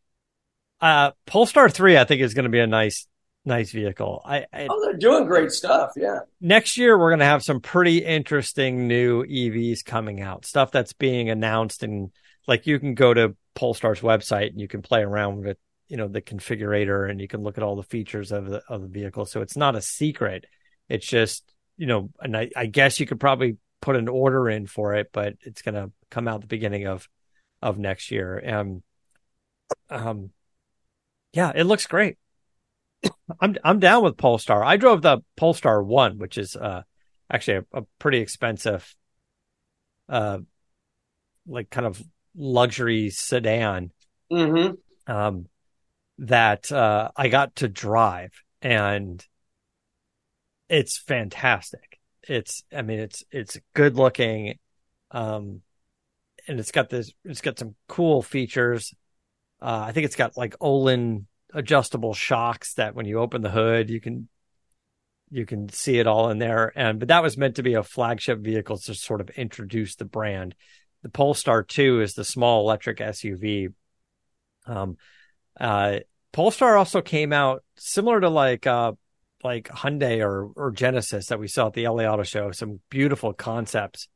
uh, 0.80 1.10
Polestar 1.26 1.68
three, 1.68 1.96
I 1.96 2.04
think 2.04 2.22
is 2.22 2.34
going 2.34 2.44
to 2.44 2.50
be 2.50 2.60
a 2.60 2.66
nice, 2.66 3.06
nice 3.44 3.70
vehicle. 3.72 4.22
I, 4.24 4.46
I 4.52 4.68
oh, 4.70 4.84
they're 4.84 4.96
doing 4.96 5.26
great 5.26 5.50
stuff. 5.50 5.92
Yeah, 5.96 6.20
next 6.40 6.76
year 6.76 6.98
we're 6.98 7.10
going 7.10 7.20
to 7.20 7.26
have 7.26 7.42
some 7.42 7.60
pretty 7.60 7.98
interesting 7.98 8.88
new 8.88 9.24
EVs 9.24 9.84
coming 9.84 10.20
out. 10.20 10.46
Stuff 10.46 10.70
that's 10.70 10.92
being 10.92 11.28
announced 11.28 11.82
and 11.82 12.10
like 12.46 12.66
you 12.66 12.78
can 12.78 12.94
go 12.94 13.14
to 13.14 13.36
Polestar's 13.54 14.00
website 14.00 14.48
and 14.48 14.60
you 14.60 14.68
can 14.68 14.82
play 14.82 15.02
around 15.02 15.44
with 15.44 15.56
you 15.90 15.96
know 15.96 16.06
the 16.06 16.22
configurator 16.22 17.10
and 17.10 17.20
you 17.20 17.26
can 17.26 17.42
look 17.42 17.58
at 17.58 17.64
all 17.64 17.74
the 17.74 17.82
features 17.82 18.30
of 18.30 18.46
the 18.46 18.62
of 18.68 18.80
the 18.80 18.88
vehicle. 18.88 19.26
So 19.26 19.42
it's 19.42 19.56
not 19.56 19.74
a 19.74 19.82
secret. 19.82 20.46
It's 20.88 21.06
just 21.06 21.52
you 21.76 21.86
know, 21.86 22.10
and 22.20 22.36
I, 22.36 22.50
I 22.56 22.66
guess 22.66 23.00
you 23.00 23.06
could 23.06 23.18
probably 23.18 23.56
put 23.82 23.96
an 23.96 24.06
order 24.06 24.48
in 24.48 24.66
for 24.66 24.94
it, 24.94 25.08
but 25.12 25.34
it's 25.40 25.62
going 25.62 25.74
to 25.74 25.90
come 26.10 26.28
out 26.28 26.42
the 26.42 26.46
beginning 26.46 26.86
of 26.86 27.08
of 27.60 27.76
next 27.76 28.10
year. 28.10 28.40
Um, 28.46 28.82
um, 29.90 30.30
yeah, 31.32 31.52
it 31.54 31.64
looks 31.64 31.86
great. 31.86 32.18
I'm 33.40 33.56
I'm 33.64 33.80
down 33.80 34.04
with 34.04 34.16
Polestar. 34.16 34.62
I 34.62 34.76
drove 34.76 35.02
the 35.02 35.18
Polestar 35.36 35.82
one, 35.82 36.18
which 36.18 36.38
is 36.38 36.54
uh 36.54 36.82
actually 37.28 37.58
a, 37.72 37.78
a 37.80 37.82
pretty 37.98 38.18
expensive 38.18 38.94
uh 40.08 40.38
like 41.46 41.70
kind 41.70 41.86
of 41.86 42.00
luxury 42.36 43.10
sedan 43.10 43.90
hmm 44.30 44.70
um 45.06 45.46
that 46.20 46.70
uh 46.70 47.10
I 47.16 47.28
got 47.28 47.56
to 47.56 47.68
drive 47.68 48.32
and 48.62 49.24
it's 50.68 50.98
fantastic. 50.98 51.98
It's 52.28 52.62
I 52.72 52.82
mean 52.82 53.00
it's 53.00 53.24
it's 53.30 53.58
good 53.74 53.96
looking 53.96 54.58
um 55.10 55.62
and 56.46 56.60
it's 56.60 56.72
got 56.72 56.90
this 56.90 57.12
it's 57.24 57.40
got 57.40 57.58
some 57.58 57.74
cool 57.88 58.22
features. 58.22 58.94
Uh 59.60 59.84
I 59.88 59.92
think 59.92 60.04
it's 60.04 60.16
got 60.16 60.36
like 60.36 60.58
Öhlins 60.58 61.24
adjustable 61.52 62.14
shocks 62.14 62.74
that 62.74 62.94
when 62.94 63.06
you 63.06 63.18
open 63.18 63.42
the 63.42 63.50
hood 63.50 63.90
you 63.90 64.00
can 64.00 64.28
you 65.30 65.46
can 65.46 65.68
see 65.68 65.98
it 65.98 66.06
all 66.06 66.30
in 66.30 66.38
there 66.38 66.72
and 66.76 66.98
but 66.98 67.08
that 67.08 67.22
was 67.22 67.36
meant 67.36 67.56
to 67.56 67.62
be 67.62 67.74
a 67.74 67.82
flagship 67.82 68.38
vehicle 68.38 68.76
to 68.78 68.94
sort 68.94 69.20
of 69.20 69.30
introduce 69.30 69.96
the 69.96 70.04
brand 70.04 70.54
the 71.02 71.08
polestar 71.08 71.64
2 71.64 72.02
is 72.02 72.14
the 72.14 72.24
small 72.24 72.60
electric 72.60 72.98
suv 72.98 73.72
um 74.66 74.96
uh 75.60 75.98
polestar 76.32 76.76
also 76.76 77.02
came 77.02 77.32
out 77.32 77.62
similar 77.76 78.20
to 78.20 78.28
like 78.28 78.66
uh 78.66 78.92
like 79.42 79.68
Hyundai 79.68 80.24
or 80.24 80.50
or 80.56 80.70
Genesis 80.70 81.26
that 81.26 81.38
we 81.38 81.48
saw 81.48 81.68
at 81.68 81.74
the 81.74 81.88
LA 81.88 82.04
Auto 82.04 82.22
Show. 82.22 82.52
Some 82.52 82.80
beautiful 82.90 83.32
concepts. 83.32 84.08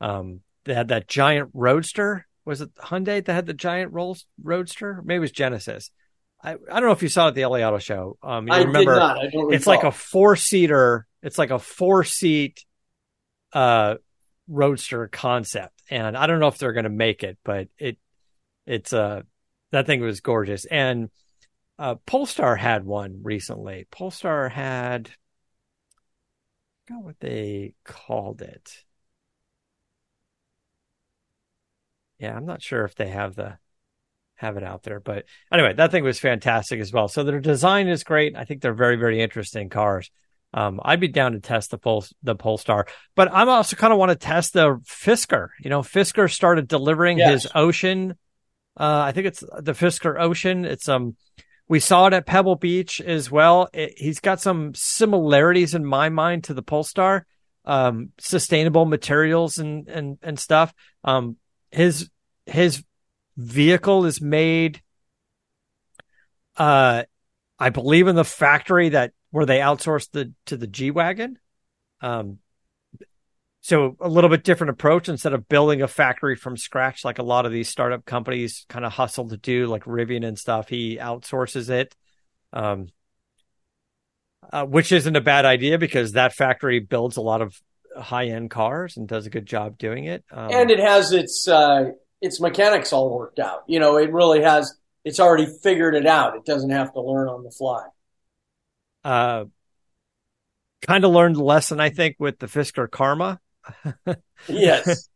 Um, 0.00 0.40
they 0.64 0.74
had 0.74 0.88
that 0.88 1.08
giant 1.08 1.50
roadster. 1.52 2.26
Was 2.44 2.60
it 2.60 2.74
Hyundai 2.76 3.24
that 3.24 3.32
had 3.32 3.46
the 3.46 3.54
giant 3.54 3.92
rolls 3.92 4.26
roadster? 4.42 5.02
Maybe 5.04 5.18
it 5.18 5.20
was 5.20 5.32
Genesis. 5.32 5.90
I, 6.42 6.54
I 6.54 6.80
don't 6.80 6.86
know 6.86 6.92
if 6.92 7.02
you 7.02 7.08
saw 7.08 7.26
it 7.26 7.28
at 7.28 7.34
the 7.34 7.46
LA 7.46 7.58
Auto 7.58 7.78
Show. 7.78 8.18
Um, 8.22 8.48
you 8.48 8.54
I 8.54 8.58
remember 8.62 8.94
did 8.94 9.00
not. 9.00 9.18
I 9.18 9.30
don't 9.30 9.54
it's 9.54 9.66
like 9.66 9.84
a 9.84 9.92
four 9.92 10.36
seater. 10.36 11.06
It's 11.22 11.38
like 11.38 11.50
a 11.50 11.58
four 11.58 12.04
seat 12.04 12.64
uh 13.52 13.96
roadster 14.48 15.08
concept, 15.08 15.82
and 15.90 16.16
I 16.16 16.26
don't 16.26 16.40
know 16.40 16.48
if 16.48 16.58
they're 16.58 16.72
going 16.72 16.84
to 16.84 16.90
make 16.90 17.22
it, 17.22 17.38
but 17.44 17.68
it 17.78 17.98
it's 18.66 18.92
uh 18.92 19.22
that 19.72 19.86
thing 19.86 20.00
was 20.00 20.20
gorgeous. 20.20 20.64
And 20.66 21.10
uh 21.78 21.96
Polestar 22.06 22.56
had 22.56 22.84
one 22.84 23.20
recently. 23.22 23.86
Polestar 23.90 24.48
had 24.48 25.10
I 25.10 26.86
forgot 26.86 27.04
what 27.04 27.20
they 27.20 27.74
called 27.84 28.42
it. 28.42 28.84
Yeah, 32.18 32.36
I'm 32.36 32.46
not 32.46 32.62
sure 32.62 32.84
if 32.84 32.94
they 32.94 33.08
have 33.08 33.34
the 33.34 33.58
have 34.36 34.56
it 34.56 34.64
out 34.64 34.82
there, 34.82 34.98
but 34.98 35.24
anyway, 35.52 35.72
that 35.74 35.90
thing 35.92 36.02
was 36.02 36.18
fantastic 36.18 36.80
as 36.80 36.92
well. 36.92 37.06
So 37.08 37.22
their 37.22 37.40
design 37.40 37.86
is 37.88 38.02
great. 38.02 38.36
I 38.36 38.44
think 38.44 38.60
they're 38.60 38.74
very 38.74 38.96
very 38.96 39.20
interesting 39.20 39.68
cars. 39.68 40.10
Um, 40.54 40.80
I'd 40.84 41.00
be 41.00 41.08
down 41.08 41.32
to 41.32 41.40
test 41.40 41.70
the 41.70 41.78
Pol 41.78 42.04
the 42.22 42.34
Polestar, 42.34 42.86
but 43.14 43.28
I'm 43.32 43.48
also 43.48 43.76
kind 43.76 43.92
of 43.92 43.98
want 43.98 44.10
to 44.10 44.16
test 44.16 44.52
the 44.52 44.76
Fisker. 44.84 45.48
You 45.60 45.70
know, 45.70 45.80
Fisker 45.80 46.30
started 46.30 46.68
delivering 46.68 47.18
Yes. 47.18 47.44
his 47.44 47.52
Ocean. 47.54 48.16
Uh, 48.78 49.02
I 49.06 49.12
think 49.12 49.26
it's 49.26 49.40
the 49.40 49.72
Fisker 49.72 50.20
Ocean. 50.20 50.64
It's 50.64 50.88
um, 50.88 51.16
we 51.68 51.80
saw 51.80 52.06
it 52.06 52.12
at 52.12 52.26
Pebble 52.26 52.56
Beach 52.56 53.00
as 53.00 53.30
well. 53.30 53.68
It, 53.72 53.94
he's 53.96 54.20
got 54.20 54.40
some 54.40 54.74
similarities 54.74 55.74
in 55.74 55.84
my 55.84 56.08
mind 56.08 56.44
to 56.44 56.54
the 56.54 56.62
Polestar, 56.62 57.26
um, 57.64 58.10
sustainable 58.18 58.84
materials 58.84 59.58
and 59.58 59.88
and 59.88 60.18
and 60.22 60.38
stuff. 60.38 60.74
Um, 61.04 61.36
his 61.70 62.10
his 62.46 62.82
vehicle 63.36 64.04
is 64.04 64.20
made, 64.20 64.82
uh, 66.56 67.04
I 67.58 67.70
believe 67.70 68.08
in 68.08 68.16
the 68.16 68.24
factory 68.24 68.90
that 68.90 69.12
where 69.30 69.46
they 69.46 69.58
outsourced 69.58 70.10
the 70.12 70.32
to 70.46 70.56
the 70.56 70.66
G 70.66 70.90
wagon. 70.90 71.38
Um, 72.00 72.38
so 73.62 73.96
a 74.00 74.08
little 74.08 74.28
bit 74.28 74.42
different 74.42 74.72
approach 74.72 75.08
instead 75.08 75.32
of 75.32 75.48
building 75.48 75.82
a 75.82 75.88
factory 75.88 76.34
from 76.34 76.56
scratch 76.56 77.04
like 77.04 77.18
a 77.20 77.22
lot 77.22 77.46
of 77.46 77.52
these 77.52 77.68
startup 77.68 78.04
companies 78.04 78.66
kind 78.68 78.84
of 78.84 78.92
hustle 78.92 79.28
to 79.28 79.36
do, 79.36 79.66
like 79.66 79.84
Rivian 79.84 80.26
and 80.26 80.36
stuff. 80.36 80.68
He 80.68 80.98
outsources 80.98 81.70
it, 81.70 81.94
um, 82.52 82.88
uh, 84.52 84.64
which 84.64 84.90
isn't 84.90 85.14
a 85.14 85.20
bad 85.20 85.44
idea 85.44 85.78
because 85.78 86.12
that 86.12 86.32
factory 86.34 86.80
builds 86.80 87.16
a 87.16 87.20
lot 87.20 87.40
of 87.40 87.54
high 87.96 88.26
end 88.26 88.50
cars 88.50 88.96
and 88.96 89.06
does 89.06 89.26
a 89.26 89.30
good 89.30 89.46
job 89.46 89.78
doing 89.78 90.06
it. 90.06 90.24
Um, 90.32 90.50
and 90.52 90.70
it 90.70 90.80
has 90.80 91.12
its 91.12 91.46
uh, 91.46 91.92
its 92.20 92.40
mechanics 92.40 92.92
all 92.92 93.16
worked 93.16 93.38
out. 93.38 93.62
You 93.68 93.78
know, 93.78 93.96
it 93.96 94.12
really 94.12 94.42
has. 94.42 94.74
It's 95.04 95.20
already 95.20 95.46
figured 95.62 95.94
it 95.94 96.06
out. 96.06 96.36
It 96.36 96.44
doesn't 96.44 96.70
have 96.70 96.92
to 96.94 97.00
learn 97.00 97.28
on 97.28 97.44
the 97.44 97.50
fly. 97.50 97.84
uh, 99.04 99.44
kind 100.82 101.04
of 101.04 101.12
learned 101.12 101.36
the 101.36 101.44
lesson, 101.44 101.80
I 101.80 101.90
think, 101.90 102.16
with 102.18 102.38
the 102.38 102.46
Fisker 102.46 102.90
Karma. 102.90 103.40
Yes, 104.48 105.08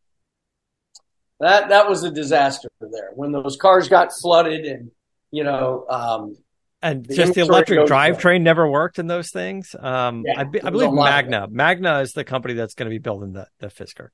that 1.40 1.68
that 1.68 1.88
was 1.88 2.05
a 2.05 2.11
disaster 2.11 2.68
there 2.80 3.11
when 3.14 3.32
those 3.32 3.57
cars 3.57 3.88
got 3.88 4.11
flooded 4.12 4.64
and 4.64 4.90
you 5.30 5.44
know 5.44 5.84
um, 5.88 6.36
and 6.82 7.05
The 7.05 7.14
just 7.14 7.34
the 7.34 7.40
electric 7.40 7.80
drivetrain 7.88 8.42
never 8.42 8.68
worked 8.68 8.99
in 8.99 9.07
those 9.07 9.30
things. 9.30 9.74
Um, 9.78 10.24
Yeah, 10.26 10.40
I, 10.40 10.44
be, 10.44 10.62
I 10.62 10.70
believe 10.70 10.90
a 10.90 10.92
lot 10.92 11.09
of 11.09 11.14
Magna. 11.30 11.49
Magna 11.51 12.01
is 12.01 12.12
the 12.12 12.24
company 12.24 12.55
that's 12.55 12.74
going 12.74 12.86
to 12.86 12.94
be 12.94 12.99
building 12.99 13.32
the 13.32 13.49
the 13.59 13.68
Fisker. 13.68 14.09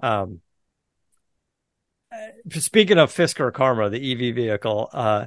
Um, 0.00 0.40
uh, 2.12 2.16
speaking 2.50 2.98
of 2.98 3.12
Fisker 3.12 3.52
Karma, 3.52 3.90
the 3.90 4.12
EV 4.12 4.34
vehicle, 4.34 4.88
uh, 4.92 5.26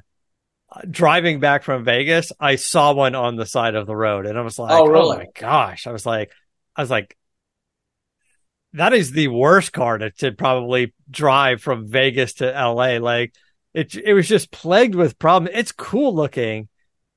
driving 0.89 1.39
back 1.39 1.64
from 1.64 1.84
Vegas, 1.84 2.32
I 2.39 2.56
saw 2.56 2.93
one 2.93 3.16
on 3.16 3.36
the 3.36 3.45
side 3.45 3.76
of 3.76 3.86
the 3.86 3.95
road, 3.95 4.26
and 4.26 4.38
I 4.38 4.41
was 4.41 4.58
like, 4.58 4.72
Oh, 4.72 4.88
really? 4.88 5.18
my 5.18 5.26
gosh!" 5.36 5.86
I 5.86 5.91
was 5.91 6.06
like, 6.06 6.32
I 6.76 6.82
was 6.82 6.89
like. 6.89 7.16
That 8.74 8.94
is 8.94 9.12
the 9.12 9.28
worst 9.30 9.74
car 9.74 9.98
to, 9.98 10.12
to 10.12 10.32
probably 10.32 10.94
drive 11.10 11.62
from 11.62 11.88
Vegas 11.88 12.34
to 12.36 12.46
LA. 12.52 12.98
Like 13.00 13.34
it, 13.74 13.96
it 13.96 14.14
was 14.14 14.28
just 14.28 14.52
plagued 14.52 14.96
with 14.96 15.18
problems. 15.20 15.56
It's 15.58 15.72
cool 15.72 16.14
looking, 16.16 16.68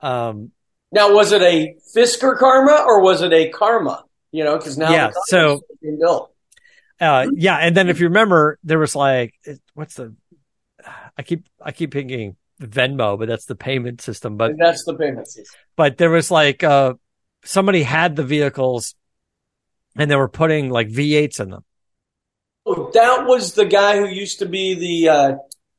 um, 0.01 0.51
now 0.91 1.13
was 1.15 1.33
it 1.33 1.41
a 1.43 1.75
Fisker 1.97 2.39
Karma 2.39 2.85
or 2.87 3.01
was 3.01 3.23
it 3.23 3.33
a 3.33 3.49
Karma? 3.51 4.05
You 4.31 4.45
know, 4.45 4.57
because 4.57 4.77
now 4.79 4.91
Yeah, 4.93 5.09
the 5.09 5.23
so- 5.29 5.61
being 5.83 5.99
built. 5.99 6.31
Uh, 7.01 7.27
yeah, 7.35 7.57
and 7.57 7.77
then 7.77 7.89
if 7.89 7.99
you 7.99 8.07
remember, 8.07 8.59
there 8.63 8.79
was 8.79 8.95
like, 8.95 9.35
what's 9.75 9.95
the? 9.97 10.15
I 11.19 11.23
keep 11.23 11.47
I 11.61 11.73
keep 11.73 11.93
thinking 11.93 12.37
Venmo, 12.61 13.19
but 13.19 13.27
that's 13.29 13.47
the 13.47 13.57
payment 13.57 14.01
system. 14.01 14.37
But 14.37 14.51
And 14.53 14.61
that's 14.61 14.85
the 14.85 14.95
payment 14.95 15.27
system. 15.27 15.59
but 15.77 15.97
there 15.99 16.11
was 16.11 16.31
like 16.31 16.63
uh, 16.63 16.95
somebody 17.45 17.83
had 17.83 18.15
the 18.15 18.23
vehicles, 18.23 18.95
and 19.97 20.11
they 20.11 20.17
were 20.17 20.29
putting 20.29 20.71
like 20.71 20.89
V8s 20.89 21.41
in 21.41 21.51
them. 21.51 21.65
Oh, 22.65 22.91
that 22.95 23.27
was 23.27 23.55
the 23.55 23.65
guy 23.65 23.97
who 23.99 24.07
used 24.07 24.39
to 24.39 24.47
be 24.47 24.75
the 24.75 25.09
uh, 25.09 25.33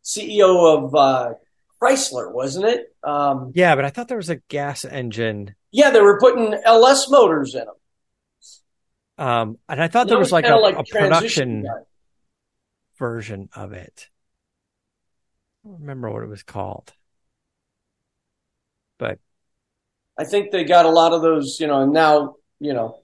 CEO 0.03 0.77
of 0.85 0.95
uh, 0.95 1.33
Chrysler, 1.81 2.31
wasn't 2.31 2.65
it? 2.65 2.93
Um, 3.03 3.51
Yeah, 3.55 3.75
but 3.75 3.85
I 3.85 3.89
thought 3.89 4.07
there 4.07 4.17
was 4.17 4.29
a 4.29 4.37
gas 4.49 4.83
engine, 4.85 5.55
yeah, 5.71 5.89
they 5.89 6.01
were 6.01 6.19
putting 6.19 6.53
LS 6.53 7.09
motors 7.09 7.55
in 7.55 7.65
them. 7.65 7.75
um, 9.17 9.57
and 9.69 9.81
I 9.81 9.87
thought 9.87 10.07
there 10.07 10.17
That 10.17 10.19
was 10.19 10.31
like 10.31 10.45
a, 10.45 10.55
like 10.55 10.75
a 10.75 10.83
production 10.83 11.63
guy. 11.63 11.83
version 12.97 13.49
of 13.55 13.73
it. 13.73 14.09
I 15.65 15.69
don't 15.69 15.81
remember 15.81 16.09
what 16.09 16.23
it 16.23 16.29
was 16.29 16.43
called, 16.43 16.93
but 18.97 19.19
I 20.17 20.25
think 20.25 20.51
they 20.51 20.63
got 20.63 20.85
a 20.85 20.89
lot 20.89 21.13
of 21.13 21.21
those, 21.21 21.59
you 21.59 21.67
know, 21.67 21.81
and 21.81 21.93
now, 21.93 22.35
you 22.59 22.73
know, 22.73 22.99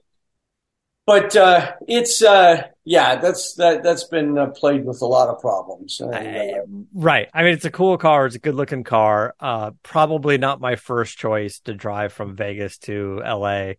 but 1.10 1.34
uh, 1.34 1.72
it's 1.88 2.22
uh, 2.22 2.62
yeah, 2.84 3.16
that's 3.16 3.54
that 3.54 3.82
that's 3.82 4.04
been 4.04 4.38
uh, 4.38 4.46
played 4.46 4.84
with 4.84 5.02
a 5.02 5.06
lot 5.06 5.28
of 5.28 5.40
problems. 5.40 6.00
And, 6.00 6.14
uh, 6.14 6.60
Right. 6.94 7.28
I 7.34 7.42
mean, 7.42 7.54
it's 7.54 7.64
a 7.64 7.70
cool 7.70 7.98
car. 7.98 8.26
It's 8.26 8.36
a 8.36 8.38
good 8.38 8.54
looking 8.54 8.84
car. 8.84 9.34
Uh, 9.40 9.72
probably 9.82 10.38
not 10.38 10.60
my 10.60 10.76
first 10.76 11.18
choice 11.18 11.58
to 11.62 11.74
drive 11.74 12.12
from 12.12 12.36
Vegas 12.36 12.78
to 12.78 13.20
LA, 13.24 13.72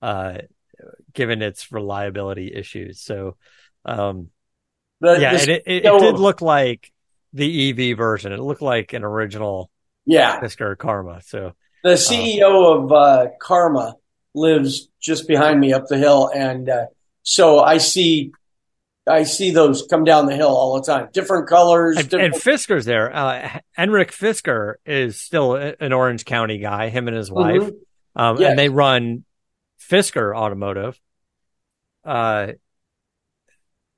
uh, 0.00 0.38
given 1.12 1.42
its 1.42 1.70
reliability 1.70 2.54
issues. 2.54 3.02
So, 3.02 3.36
um, 3.84 4.30
yeah, 5.02 5.34
and 5.34 5.50
it, 5.50 5.64
it, 5.66 5.84
it 5.84 6.00
did 6.00 6.14
look 6.14 6.40
like 6.40 6.90
the 7.34 7.90
EV 7.90 7.98
version. 7.98 8.32
It 8.32 8.40
looked 8.40 8.62
like 8.62 8.94
an 8.94 9.04
original 9.04 9.70
yeah, 10.06 10.40
Fisker 10.40 10.78
Karma. 10.78 11.20
So, 11.20 11.52
the 11.84 11.90
CEO 11.90 12.82
of 12.82 12.92
uh, 12.92 13.26
Karma 13.38 13.96
lives 14.38 14.88
just 15.00 15.26
behind 15.28 15.60
me 15.60 15.72
up 15.72 15.86
the 15.86 15.98
hill, 15.98 16.30
and 16.34 16.68
uh, 16.68 16.86
so 17.22 17.60
I 17.60 17.78
see. 17.78 18.32
I 19.06 19.22
see 19.22 19.52
those 19.52 19.86
come 19.88 20.04
down 20.04 20.26
the 20.26 20.36
hill 20.36 20.54
all 20.54 20.74
the 20.78 20.82
time. 20.86 21.08
Different 21.14 21.48
colors, 21.48 21.96
and, 21.96 22.10
different 22.10 22.34
and 22.34 22.42
Fisker's 22.42 22.84
there. 22.84 23.14
Uh, 23.14 23.60
Henrik 23.72 24.12
Fisker 24.12 24.74
is 24.84 25.18
still 25.18 25.54
an 25.54 25.94
Orange 25.94 26.26
County 26.26 26.58
guy, 26.58 26.90
him 26.90 27.08
and 27.08 27.16
his 27.16 27.30
wife. 27.30 27.62
Mhm. 27.62 27.72
Um, 28.14 28.36
Yes. 28.38 28.50
and 28.50 28.58
they 28.58 28.68
run 28.68 29.24
Fisker 29.80 30.36
Automotive. 30.36 31.00
Uh, 32.04 32.48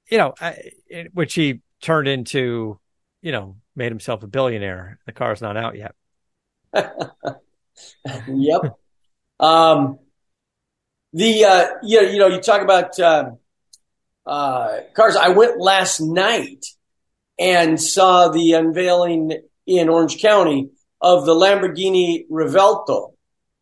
you 0.08 0.18
know, 0.18 0.32
I, 0.40 0.56
it, 0.86 1.12
which 1.12 1.34
he 1.34 1.60
turned 1.80 2.06
into, 2.06 2.78
you 3.20 3.32
know, 3.32 3.56
made 3.74 3.90
himself 3.90 4.22
a 4.22 4.28
billionaire. 4.28 5.00
The 5.06 5.12
car's 5.12 5.40
not 5.42 5.56
out 5.56 5.76
yet. 5.76 5.94
yep. 8.28 8.78
Um, 9.40 9.98
the 11.12 11.44
uh, 11.44 11.66
you 11.82 12.00
know, 12.02 12.08
you 12.08 12.18
know, 12.18 12.26
you 12.28 12.40
talk 12.40 12.62
about 12.62 12.98
um, 13.00 13.38
uh, 14.26 14.78
cars. 14.94 15.16
I 15.16 15.30
went 15.30 15.58
last 15.60 16.00
night 16.00 16.64
and 17.38 17.80
saw 17.80 18.28
the 18.28 18.52
unveiling 18.54 19.32
in 19.66 19.88
Orange 19.88 20.20
County 20.20 20.70
of 21.00 21.24
the 21.26 21.34
Lamborghini 21.34 22.26
Revuelto, 22.30 23.14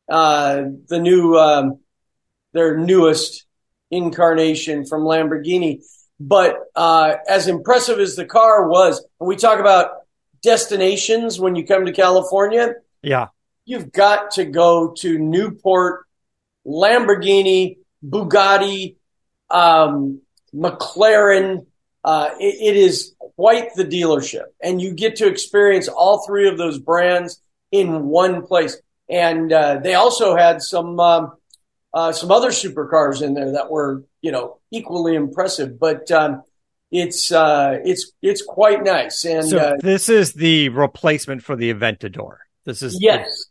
uh, 0.09 0.63
the 0.89 0.99
new 0.99 1.37
um, 1.39 1.79
their 2.53 2.77
newest 2.77 3.47
incarnation 3.91 4.85
from 4.85 5.03
Lamborghini. 5.03 5.83
But 6.21 6.57
uh, 6.75 7.15
as 7.29 7.47
impressive 7.47 8.01
as 8.01 8.17
the 8.17 8.25
car 8.25 8.69
was, 8.69 9.05
when 9.19 9.29
we 9.29 9.37
talk 9.37 9.61
about 9.61 9.91
destinations 10.43 11.39
when 11.39 11.55
you 11.55 11.65
come 11.65 11.87
to 11.87 11.93
California, 11.93 12.75
Yeah. 13.03 13.29
you've 13.65 13.93
got 13.93 14.33
to 14.33 14.45
go 14.45 14.95
to 14.99 15.19
Newport, 15.19 16.07
Lamborghini, 16.69 17.79
Bugatti, 18.05 18.97
um, 19.51 20.21
McLaren. 20.55 21.67
Uh, 22.05 22.31
it, 22.39 22.75
it 22.75 22.77
is 22.77 23.15
quite 23.37 23.75
the 23.75 23.85
dealership, 23.85 24.45
and 24.63 24.81
you 24.81 24.95
get 24.95 25.17
to 25.17 25.27
experience 25.27 25.89
all 25.89 26.25
three 26.27 26.49
of 26.49 26.59
those 26.59 26.79
brands 26.79 27.41
in 27.73 28.05
one 28.07 28.47
place. 28.47 28.77
And 29.09 29.53
uh, 29.53 29.79
they 29.79 29.95
also 29.95 30.37
had 30.37 30.63
some 30.63 31.01
um, 31.01 31.33
uh, 31.95 32.13
some 32.13 32.31
other 32.31 32.51
supercars 32.51 33.23
in 33.23 33.35
there 33.35 33.53
that 33.53 33.71
were, 33.71 34.05
you 34.21 34.31
know, 34.31 34.59
equally 34.71 35.15
impressive. 35.15 35.79
But 35.79 36.11
um, 36.11 36.43
it's 36.91 37.33
uh, 37.33 37.79
it's 37.85 38.13
it's 38.23 38.43
quite 38.43 38.85
nice. 38.85 39.25
And 39.25 39.49
So 39.49 39.59
uh, 39.59 39.77
this 39.81 40.09
is 40.09 40.35
the 40.35 40.69
replacement 40.71 41.43
for 41.43 41.57
the 41.57 41.73
Aventador. 41.73 42.37
This 42.65 42.83
is 42.83 42.99
yes, 43.01 43.47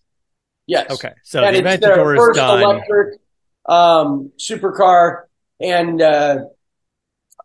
yes, 0.67 0.91
Okay, 0.91 1.13
so 1.23 1.43
and 1.43 1.55
the 1.55 1.61
Aventador 1.61 2.13
is 2.13 2.19
first 2.19 2.37
done. 2.37 2.61
electric 2.61 3.19
um, 3.65 4.31
supercar, 4.37 5.23
and 5.59 6.01
uh, 6.01 6.45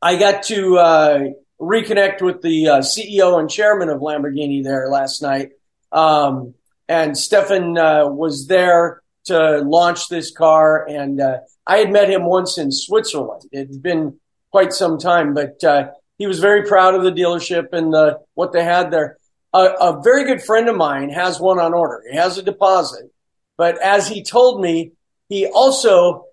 I 0.00 0.16
got 0.16 0.42
to 0.44 0.78
uh, 0.78 1.20
reconnect 1.60 2.20
with 2.20 2.42
the 2.42 2.68
uh, 2.68 2.78
CEO 2.80 3.38
and 3.38 3.48
chairman 3.48 3.88
of 3.88 4.00
Lamborghini 4.00 4.62
there 4.62 4.88
last 4.88 5.22
night, 5.22 5.50
um, 5.92 6.54
and 6.88 7.16
Stephan 7.16 7.78
uh, 7.78 8.06
was 8.06 8.46
there 8.46 9.02
to 9.24 9.58
launch 9.58 10.08
this 10.08 10.32
car, 10.32 10.86
and 10.88 11.20
uh, 11.20 11.38
I 11.66 11.78
had 11.78 11.92
met 11.92 12.10
him 12.10 12.24
once 12.24 12.58
in 12.58 12.72
Switzerland. 12.72 13.42
It's 13.52 13.76
been 13.76 14.18
quite 14.50 14.72
some 14.72 14.98
time, 14.98 15.34
but 15.34 15.62
uh, 15.64 15.90
he 16.18 16.26
was 16.26 16.40
very 16.40 16.64
proud 16.64 16.94
of 16.94 17.02
the 17.02 17.12
dealership 17.12 17.72
and 17.72 17.92
the, 17.92 18.18
what 18.34 18.52
they 18.52 18.64
had 18.64 18.90
there. 18.90 19.16
A, 19.54 19.58
a 19.58 20.00
very 20.02 20.24
good 20.24 20.42
friend 20.42 20.68
of 20.68 20.76
mine 20.76 21.10
has 21.10 21.38
one 21.40 21.58
on 21.58 21.74
order. 21.74 22.02
He 22.10 22.16
has 22.16 22.38
a 22.38 22.42
deposit, 22.42 23.10
but 23.56 23.80
as 23.82 24.08
he 24.08 24.22
told 24.22 24.60
me, 24.60 24.92
he 25.28 25.46
also 25.46 26.26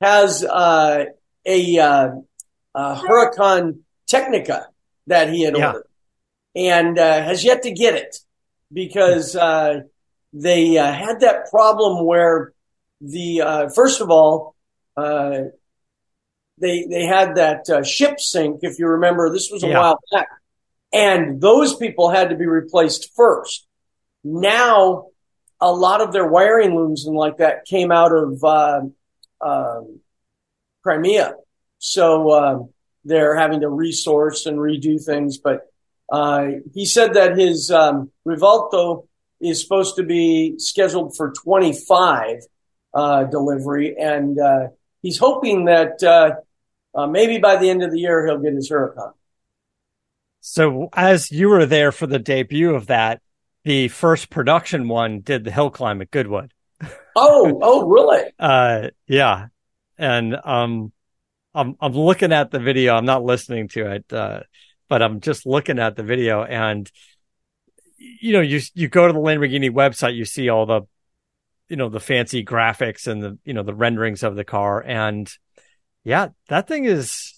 has 0.00 0.44
uh, 0.44 1.04
a, 1.46 1.78
uh, 1.78 2.10
a 2.74 2.94
Huracan 2.96 3.80
Tecnica 4.10 4.66
that 5.06 5.30
he 5.30 5.42
had 5.42 5.54
Yeah. 5.54 5.66
ordered 5.66 5.86
and 6.54 6.98
uh, 6.98 7.22
has 7.22 7.44
yet 7.44 7.62
to 7.62 7.70
get 7.70 7.94
it 7.94 8.16
because 8.72 9.36
uh, 9.36 9.80
they 10.32 10.76
uh, 10.78 10.92
had 10.92 11.20
that 11.20 11.50
problem 11.50 12.04
where 12.04 12.52
the 13.00 13.40
uh, 13.42 13.68
first 13.74 14.00
of 14.00 14.10
all 14.10 14.54
uh, 14.96 15.42
they 16.58 16.86
they 16.90 17.04
had 17.04 17.36
that 17.36 17.68
uh, 17.70 17.82
ship 17.82 18.18
sink 18.18 18.60
if 18.62 18.78
you 18.78 18.86
remember 18.88 19.30
this 19.30 19.50
was 19.50 19.62
a 19.62 19.68
Yeah. 19.68 19.78
while 19.78 20.00
back 20.12 20.28
and 20.92 21.40
those 21.40 21.76
people 21.76 22.10
had 22.10 22.30
to 22.30 22.36
be 22.36 22.46
replaced 22.46 23.14
first. 23.14 23.66
Now 24.24 25.06
a 25.60 25.72
lot 25.72 26.00
of 26.00 26.12
their 26.12 26.26
wiring 26.26 26.74
looms 26.74 27.06
and 27.06 27.16
like 27.16 27.38
that 27.38 27.64
came 27.64 27.90
out 27.90 28.12
of 28.12 28.44
uh, 28.44 29.80
Crimea. 30.82 31.34
So 31.78 32.32
um, 32.32 32.70
they're 33.04 33.36
having 33.36 33.60
to 33.60 33.68
resource 33.68 34.46
and 34.46 34.58
redo 34.58 35.02
things. 35.02 35.38
But 35.38 35.70
uh, 36.10 36.46
he 36.74 36.86
said 36.86 37.14
that 37.14 37.36
his 37.36 37.70
um, 37.70 38.10
is 39.40 39.60
supposed 39.60 39.96
to 39.96 40.02
be 40.02 40.58
scheduled 40.58 41.16
for 41.16 41.32
25 41.32 42.40
uh, 42.94 43.24
delivery, 43.24 43.96
and 43.98 44.38
uh, 44.38 44.68
he's 45.02 45.18
hoping 45.18 45.66
that 45.66 46.02
uh, 46.02 46.32
uh, 46.94 47.06
maybe 47.06 47.38
by 47.38 47.56
the 47.56 47.68
end 47.68 47.82
of 47.82 47.90
the 47.90 48.00
year 48.00 48.26
he'll 48.26 48.38
get 48.38 48.54
his 48.54 48.70
Huracan. 48.70 49.12
So 50.40 50.88
as 50.92 51.30
you 51.30 51.48
were 51.48 51.66
there 51.66 51.92
for 51.92 52.06
the 52.06 52.18
debut 52.18 52.74
of 52.74 52.86
that, 52.86 53.20
the 53.64 53.88
first 53.88 54.30
production 54.30 54.88
one 54.88 55.20
did 55.20 55.44
the 55.44 55.50
hill 55.50 55.70
climb 55.70 56.00
at 56.00 56.10
Goodwood. 56.10 56.52
Oh, 57.16 57.58
oh, 57.62 57.86
really? 57.86 58.24
Uh, 58.38 58.90
yeah, 59.08 59.46
and 59.98 60.36
um, 60.44 60.92
I'm 61.52 61.74
I'm 61.80 61.92
looking 61.92 62.32
at 62.32 62.52
the 62.52 62.60
video. 62.60 62.94
I'm 62.94 63.04
not 63.04 63.24
listening 63.24 63.66
to 63.68 63.90
it, 63.90 64.12
uh, 64.12 64.40
but 64.88 65.02
I'm 65.02 65.20
just 65.20 65.44
looking 65.44 65.80
at 65.80 65.96
the 65.96 66.04
video, 66.04 66.44
and 66.44 66.88
you 67.98 68.32
know, 68.32 68.40
you 68.40 68.60
you 68.74 68.88
go 68.88 69.08
to 69.08 69.12
the 69.12 69.18
Lamborghini 69.18 69.70
website, 69.70 70.14
you 70.14 70.24
see 70.24 70.48
all 70.48 70.66
the, 70.66 70.82
you 71.68 71.76
know, 71.76 71.88
the 71.88 71.98
fancy 71.98 72.44
graphics 72.44 73.08
and 73.08 73.22
the 73.22 73.38
you 73.44 73.54
know 73.54 73.64
the 73.64 73.74
renderings 73.74 74.22
of 74.22 74.36
the 74.36 74.44
car, 74.44 74.80
and 74.80 75.28
yeah, 76.04 76.28
that 76.48 76.68
thing 76.68 76.84
is 76.84 77.37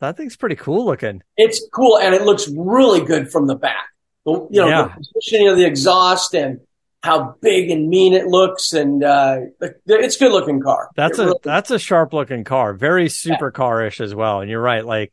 that 0.00 0.16
thing's 0.16 0.36
pretty 0.36 0.56
cool 0.56 0.84
looking. 0.86 1.22
It's 1.36 1.66
cool, 1.72 1.98
and 1.98 2.14
it 2.14 2.22
looks 2.22 2.48
really 2.48 3.04
good 3.04 3.30
from 3.30 3.46
the 3.46 3.56
back. 3.56 3.86
You 4.26 4.46
know, 4.50 4.68
Yeah. 4.68 4.82
the 4.88 5.04
positioning 5.14 5.48
of 5.48 5.56
the 5.56 5.64
exhaust 5.64 6.34
and 6.34 6.60
how 7.02 7.36
big 7.40 7.70
and 7.70 7.88
mean 7.88 8.12
it 8.12 8.26
looks, 8.26 8.72
and 8.72 9.02
uh, 9.02 9.38
it's 9.86 10.16
a 10.16 10.18
good 10.18 10.32
looking 10.32 10.60
car. 10.60 10.88
That's 10.96 11.18
It 11.18 11.22
a 11.22 11.26
really- 11.26 11.38
that's 11.42 11.70
a 11.70 11.78
sharp 11.78 12.12
looking 12.12 12.44
car, 12.44 12.74
very 12.74 13.06
supercar-ish 13.06 14.00
as 14.00 14.14
well. 14.14 14.40
And 14.40 14.50
you're 14.50 14.60
right, 14.60 14.84
like 14.84 15.12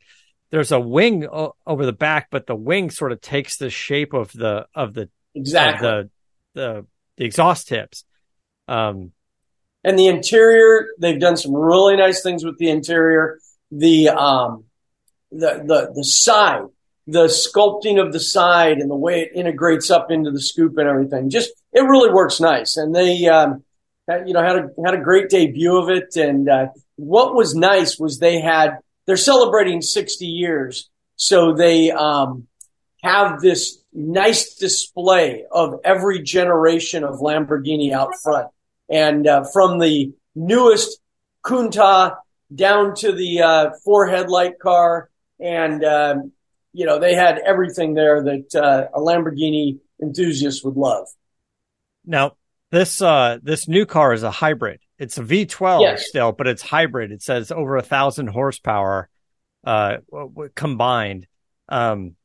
there's 0.50 0.70
a 0.72 0.80
wing 0.80 1.26
o- 1.26 1.54
over 1.66 1.86
the 1.86 1.92
back, 1.92 2.28
but 2.30 2.46
the 2.46 2.54
wing 2.56 2.90
sort 2.90 3.12
of 3.12 3.20
takes 3.20 3.56
the 3.56 3.70
shape 3.70 4.12
of 4.12 4.32
the 4.32 4.66
of 4.74 4.94
the 4.94 5.08
exactly. 5.34 5.88
of 5.88 6.10
the, 6.54 6.60
the 6.60 6.86
the 7.16 7.24
exhaust 7.24 7.68
tips. 7.68 8.04
Um, 8.68 9.12
And 9.84 9.98
the 9.98 10.08
interior, 10.08 10.88
they've 10.98 11.18
done 11.20 11.36
some 11.36 11.54
really 11.54 11.96
nice 11.96 12.22
things 12.22 12.44
with 12.44 12.58
the 12.58 12.68
interior. 12.68 13.38
The 13.70 14.10
um, 14.10 14.64
the 15.30 15.62
the 15.64 15.92
the 15.94 16.04
side, 16.04 16.62
the 17.06 17.24
sculpting 17.26 18.04
of 18.04 18.12
the 18.12 18.20
side, 18.20 18.78
and 18.78 18.90
the 18.90 18.96
way 18.96 19.22
it 19.22 19.32
integrates 19.34 19.90
up 19.90 20.10
into 20.10 20.30
the 20.30 20.40
scoop 20.40 20.76
and 20.78 20.88
everything, 20.88 21.30
just 21.30 21.50
it 21.72 21.82
really 21.82 22.12
works 22.12 22.40
nice. 22.40 22.76
And 22.76 22.94
they, 22.94 23.26
um, 23.26 23.64
had, 24.08 24.26
you 24.26 24.34
know, 24.34 24.42
had 24.42 24.56
a 24.56 24.68
had 24.84 24.94
a 24.94 25.02
great 25.02 25.28
debut 25.28 25.76
of 25.76 25.90
it. 25.90 26.16
And 26.16 26.48
uh, 26.48 26.66
what 26.96 27.34
was 27.34 27.54
nice 27.54 27.98
was 27.98 28.18
they 28.18 28.40
had 28.40 28.78
they're 29.06 29.16
celebrating 29.16 29.82
60 29.82 30.26
years, 30.26 30.90
so 31.16 31.54
they 31.54 31.90
um, 31.90 32.46
have 33.02 33.40
this 33.40 33.78
nice 33.92 34.54
display 34.54 35.44
of 35.50 35.80
every 35.84 36.22
generation 36.22 37.04
of 37.04 37.20
Lamborghini 37.20 37.92
out 37.92 38.12
front 38.22 38.48
and 38.88 39.26
uh, 39.26 39.44
from 39.52 39.78
the 39.78 40.12
newest 40.34 41.00
Countach 41.44 42.16
down 42.54 42.94
to 42.96 43.12
the 43.12 43.42
uh, 43.42 43.70
four 43.84 44.06
headlight 44.06 44.58
car, 44.58 45.10
and 45.40 45.84
um, 45.84 46.32
you 46.72 46.86
know 46.86 46.98
they 46.98 47.14
had 47.14 47.38
everything 47.38 47.94
there 47.94 48.22
that 48.22 48.54
uh, 48.54 48.88
a 48.94 49.00
Lamborghini 49.00 49.78
enthusiast 50.02 50.64
would 50.64 50.76
love. 50.76 51.06
now 52.04 52.32
this 52.70 53.00
uh 53.00 53.38
this 53.42 53.68
new 53.68 53.86
car 53.86 54.12
is 54.12 54.22
a 54.22 54.30
hybrid. 54.30 54.80
It's 54.98 55.18
a 55.18 55.22
V12 55.22 55.80
Yes. 55.82 56.06
still, 56.08 56.32
but 56.32 56.46
it's 56.46 56.62
hybrid. 56.62 57.12
It 57.12 57.22
says 57.22 57.50
over 57.52 57.76
a 57.76 57.82
thousand 57.82 58.28
horsepower 58.28 59.08
uh 59.64 59.98
combined. 60.54 61.26
Um, 61.68 62.16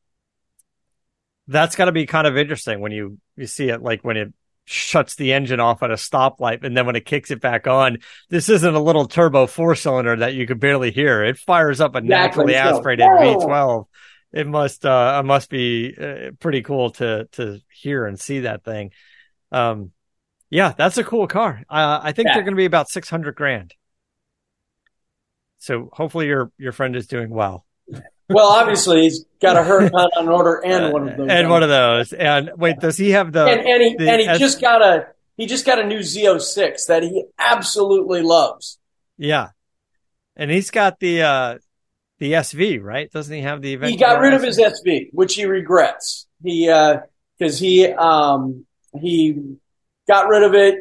that's 1.48 1.76
got 1.76 1.86
to 1.86 1.92
be 1.92 2.06
kind 2.06 2.28
of 2.28 2.38
interesting 2.38 2.80
when 2.80 2.92
you 2.92 3.18
you 3.36 3.48
see 3.48 3.70
it 3.70 3.82
like 3.82 4.04
when 4.04 4.18
it 4.18 4.34
shuts 4.66 5.16
the 5.16 5.34
engine 5.34 5.60
off 5.60 5.84
at 5.84 5.92
a 5.92 5.96
stoplight 5.96 6.64
and 6.64 6.78
then 6.78 6.86
when 6.86 6.96
it 6.96 7.06
kicks 7.06 7.32
it 7.32 7.42
back 7.42 7.68
on 7.68 7.98
this 8.30 8.48
isn't 8.48 8.76
a 8.76 8.80
little 8.80 9.08
turbo 9.08 9.48
four 9.48 9.76
cylinder 9.76 10.16
that 10.16 10.34
you 10.34 10.46
could 10.48 10.60
barely 10.60 10.92
hear. 10.92 11.24
It 11.24 11.38
fires 11.38 11.82
up 11.82 11.96
a 11.96 12.02
naturally 12.02 12.56
aspirated 12.56 13.06
whoa. 13.06 13.36
v12 13.40 13.86
it 14.34 14.48
must 14.48 14.86
uh 14.86 15.20
it 15.22 15.26
must 15.26 15.50
be 15.50 15.94
uh, 16.00 16.32
pretty 16.40 16.62
cool 16.62 16.92
to 16.92 17.28
to 17.34 17.60
hear 17.74 18.06
and 18.06 18.20
see 18.20 18.42
that 18.42 18.64
thing. 18.64 18.92
Um 19.52 19.92
yeah 20.50 20.74
that's 20.78 20.98
a 20.98 21.04
cool 21.04 21.28
car. 21.28 21.64
Uh, 21.70 22.00
i 22.04 22.12
think 22.12 22.28
Yeah. 22.28 22.36
they're 22.36 22.44
going 22.44 22.54
to 22.54 22.58
be 22.58 22.66
about 22.66 22.90
600 22.90 23.36
grand. 23.36 23.74
So 25.58 25.90
hopefully 25.92 26.28
your 26.28 26.52
your 26.58 26.72
friend 26.72 26.96
is 26.96 27.08
doing 27.08 27.30
well 27.30 27.66
Well, 28.34 28.48
obviously 28.48 29.02
he's 29.04 29.26
got 29.42 29.58
a 29.58 29.62
Huracan 29.62 30.10
on 30.18 30.28
order 30.30 30.62
and 30.66 30.92
one 30.94 31.10
of 31.10 31.18
those, 31.18 31.30
and 31.30 31.50
one 31.50 31.64
of 31.64 31.70
those 31.70 32.14
and 32.14 32.52
wait 32.58 32.80
does 32.80 32.98
he 32.98 33.12
have 33.12 33.32
the 33.32 33.46
and, 33.46 33.60
and 33.62 33.82
he 33.84 33.96
the 33.96 34.10
and 34.12 34.22
he 34.22 34.28
S- 34.28 34.40
just 34.40 34.62
got 34.62 34.82
a 34.82 35.08
he 35.38 35.46
just 35.46 35.66
got 35.66 35.80
a 35.80 35.86
new 35.86 36.00
Z06 36.00 36.88
that 36.88 37.04
he 37.04 37.26
absolutely 37.40 38.22
loves. 38.22 38.78
Yeah. 39.18 39.50
And 40.36 40.50
he's 40.52 40.72
got 40.72 41.00
the 41.00 41.22
uh 41.24 41.58
the 42.20 42.34
SV, 42.34 42.82
right? 42.82 43.12
Doesn't 43.12 43.34
he 43.36 43.42
have 43.42 43.62
the 43.62 43.74
event? 43.74 43.92
he 43.92 43.98
got 43.98 44.20
rid 44.20 44.34
of 44.34 44.44
his 44.44 44.60
SV, 44.60 45.10
which 45.12 45.36
he 45.36 45.46
regrets. 45.46 46.28
He 46.44 46.66
because 47.38 47.58
he 47.60 47.88
um 47.88 48.66
he 49.00 49.56
got 50.08 50.28
rid 50.28 50.44
of 50.44 50.54
it, 50.54 50.76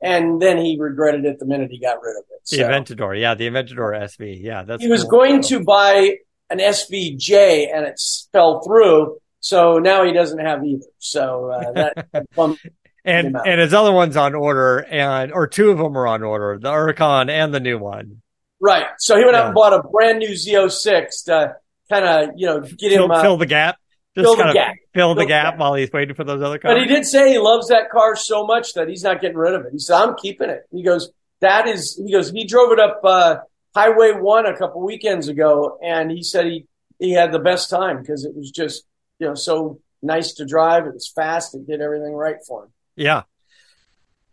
and 0.00 0.40
then 0.40 0.58
he 0.58 0.76
regretted 0.78 1.24
it 1.24 1.38
the 1.38 1.46
minute 1.46 1.70
he 1.70 1.78
got 1.80 2.00
rid 2.02 2.16
of 2.16 2.24
it. 2.30 2.40
the 2.50 2.56
So 2.58 2.62
Aventador. 2.68 3.18
Yeah, 3.18 3.34
the 3.34 3.48
Aventador 3.48 3.98
SV. 4.02 4.40
Yeah, 4.42 4.62
that's 4.62 4.82
he 4.82 4.88
was 4.88 5.02
cool. 5.02 5.10
going 5.20 5.42
to 5.42 5.64
buy 5.64 6.16
an 6.58 6.60
SVJ, 6.60 7.74
and 7.74 7.84
it 7.86 8.00
fell 8.32 8.62
through. 8.62 9.18
So 9.40 9.78
now 9.78 10.04
he 10.04 10.12
doesn't 10.12 10.38
have 10.38 10.64
either. 10.64 10.86
So 10.98 11.50
uh, 11.50 11.72
that 11.72 12.26
and 13.04 13.36
and 13.36 13.60
his 13.60 13.74
other 13.74 13.92
one's 13.92 14.16
on 14.16 14.34
order 14.34 14.78
and 14.78 15.32
or 15.32 15.46
two 15.46 15.70
of 15.70 15.78
them 15.78 15.96
are 15.98 16.06
on 16.06 16.22
order, 16.22 16.58
the 16.58 16.70
Huracan 16.70 17.28
and 17.30 17.52
the 17.52 17.60
new 17.60 17.78
one. 17.78 18.22
right. 18.60 18.86
So 18.98 19.16
he 19.18 19.24
went 19.24 19.36
out 19.36 19.46
and 19.46 19.54
bought 19.54 19.74
a 19.74 19.82
brand 19.82 20.18
new 20.20 20.30
Z06 20.30 21.24
to 21.26 21.56
kind 21.90 22.04
of 22.04 22.30
you 22.36 22.46
know 22.46 22.60
get 22.60 22.92
Fill, 22.92 23.04
him. 23.04 23.10
Uh, 23.10 23.22
fill 23.22 23.36
the 23.36 23.46
gap. 23.46 23.76
Just 24.16 24.24
fill 24.24 24.36
the 24.36 24.42
kind 24.42 24.48
of 24.50 24.54
gap. 24.54 24.74
fill 24.94 25.14
the 25.14 25.22
the 25.22 25.26
gap 25.26 25.52
gap. 25.54 25.58
while 25.58 25.74
he's 25.74 25.92
waiting 25.92 26.14
for 26.14 26.24
those 26.24 26.40
other 26.40 26.58
cars. 26.58 26.74
But 26.74 26.80
he 26.80 26.86
did 26.86 27.04
say 27.04 27.32
he 27.32 27.38
loves 27.38 27.68
that 27.68 27.90
car 27.90 28.16
so 28.16 28.46
much 28.46 28.74
that 28.74 28.88
he's 28.88 29.02
not 29.02 29.20
getting 29.20 29.36
rid 29.36 29.54
of 29.54 29.66
it. 29.66 29.72
He 29.72 29.78
said, 29.78 29.96
I'm 29.96 30.14
keeping 30.14 30.48
it. 30.50 30.62
He 30.70 30.84
goes, 30.84 31.10
that 31.40 31.66
is, 31.66 32.00
he 32.02 32.12
goes, 32.12 32.30
he 32.30 32.46
drove 32.46 32.70
it 32.72 32.78
up, 32.78 33.00
uh, 33.04 33.36
Highway 33.74 34.12
one 34.12 34.46
a 34.46 34.56
couple 34.56 34.80
weekends 34.82 35.28
ago 35.28 35.78
and 35.82 36.10
he 36.10 36.22
said 36.22 36.46
he, 36.46 36.66
he 36.98 37.12
had 37.12 37.32
the 37.32 37.38
best 37.38 37.70
time 37.70 38.00
because 38.00 38.24
it 38.24 38.34
was 38.34 38.50
just, 38.50 38.84
you 39.18 39.26
know, 39.26 39.34
so 39.34 39.80
nice 40.02 40.34
to 40.34 40.44
drive. 40.44 40.86
It 40.86 40.94
was 40.94 41.08
fast. 41.14 41.54
It 41.54 41.66
did 41.66 41.80
everything 41.80 42.12
right 42.14 42.36
for 42.46 42.64
him. 42.64 42.70
Yeah. 42.96 43.22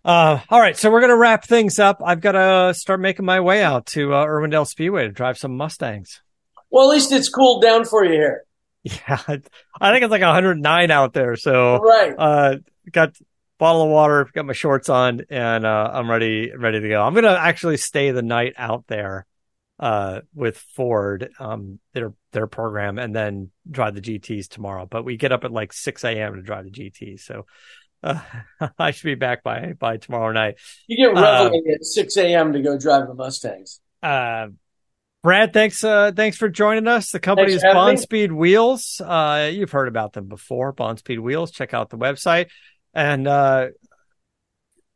Uh, 0.04 0.40
all 0.50 0.60
right, 0.60 0.76
so 0.76 0.90
we're 0.90 1.02
gonna 1.02 1.16
wrap 1.18 1.46
things 1.46 1.78
up. 1.78 2.02
I've 2.04 2.22
got 2.22 2.32
to 2.32 2.74
start 2.74 3.00
making 3.00 3.24
my 3.24 3.40
way 3.40 3.62
out 3.64 3.86
to 3.88 4.14
uh, 4.16 4.26
Irwindale 4.26 4.66
Speedway 4.68 5.04
to 5.04 5.12
drive 5.12 5.38
some 5.38 5.56
Mustangs. 5.56 6.22
Well, 6.72 6.90
at 6.90 6.94
least 6.96 7.12
it's 7.12 7.30
cooled 7.30 7.62
down 7.62 7.86
for 7.86 8.04
you 8.06 8.12
here. 8.14 8.44
Yeah, 8.84 9.20
I 9.28 9.92
think 9.92 10.04
it's 10.04 10.10
like 10.10 10.24
109 10.24 10.90
out 10.90 11.14
there. 11.14 11.36
So, 11.36 11.78
Right. 11.78 12.16
uh, 12.18 12.56
got 12.92 13.14
bottle 13.60 13.84
of 13.84 13.90
water, 13.90 14.28
got 14.34 14.48
my 14.48 14.54
shorts 14.54 14.90
on, 14.90 15.22
and 15.30 15.68
uh, 15.68 15.92
I'm 15.94 16.10
ready, 16.10 16.52
ready 16.52 16.80
to 16.80 16.90
go. 16.90 17.00
I'm 17.04 17.14
gonna 17.14 17.34
actually 17.40 17.78
stay 17.78 18.10
the 18.10 18.24
night 18.24 18.56
out 18.58 18.86
there, 18.88 19.28
uh, 19.82 20.22
with 20.34 20.58
Ford, 20.58 21.32
um, 21.40 21.80
their 21.94 22.14
their 22.32 22.48
program, 22.48 23.00
and 23.00 23.14
then 23.16 23.50
drive 23.70 23.96
the 23.96 24.02
GTS 24.02 24.48
tomorrow. 24.48 24.86
But 24.86 25.04
we 25.04 25.18
get 25.18 25.32
up 25.32 25.44
at 25.44 25.52
like 25.52 25.74
6 25.74 26.04
a.m. 26.04 26.36
to 26.36 26.42
drive 26.42 26.66
the 26.66 26.72
GT, 26.72 27.20
so 27.20 27.46
uh, 28.04 28.20
I 28.80 28.92
should 28.92 29.06
be 29.06 29.16
back 29.16 29.44
by 29.44 29.74
by 29.78 29.98
tomorrow 29.98 30.32
night. 30.32 30.56
You 30.88 31.08
get 31.08 31.18
Uh, 31.18 31.52
at 31.74 31.84
6 31.84 32.18
a.m. 32.18 32.54
to 32.54 32.62
go 32.62 32.78
drive 32.78 33.08
the 33.08 33.16
Mustangs. 33.16 33.82
Uh, 34.04 34.50
Brad, 35.24 35.54
thanks, 35.54 35.84
uh, 35.84 36.12
thanks 36.16 36.38
for 36.38 36.50
joining 36.50 36.88
us. 36.88 37.12
The 37.12 37.20
company 37.20 37.52
Thanks 37.52 37.64
is 37.64 37.74
Bon 37.74 37.92
me. 37.92 37.98
Speed 37.98 38.32
Wheels. 38.32 39.00
Uh, 39.04 39.52
you've 39.54 39.72
heard 39.72 39.88
about 39.88 40.14
them 40.14 40.28
before, 40.28 40.72
Bon 40.72 40.98
Speed 40.98 41.20
Wheels. 41.20 41.52
Check 41.52 41.76
out 41.76 41.92
the 41.92 41.98
website 41.98 42.48
and, 42.96 43.28
uh, 43.28 43.68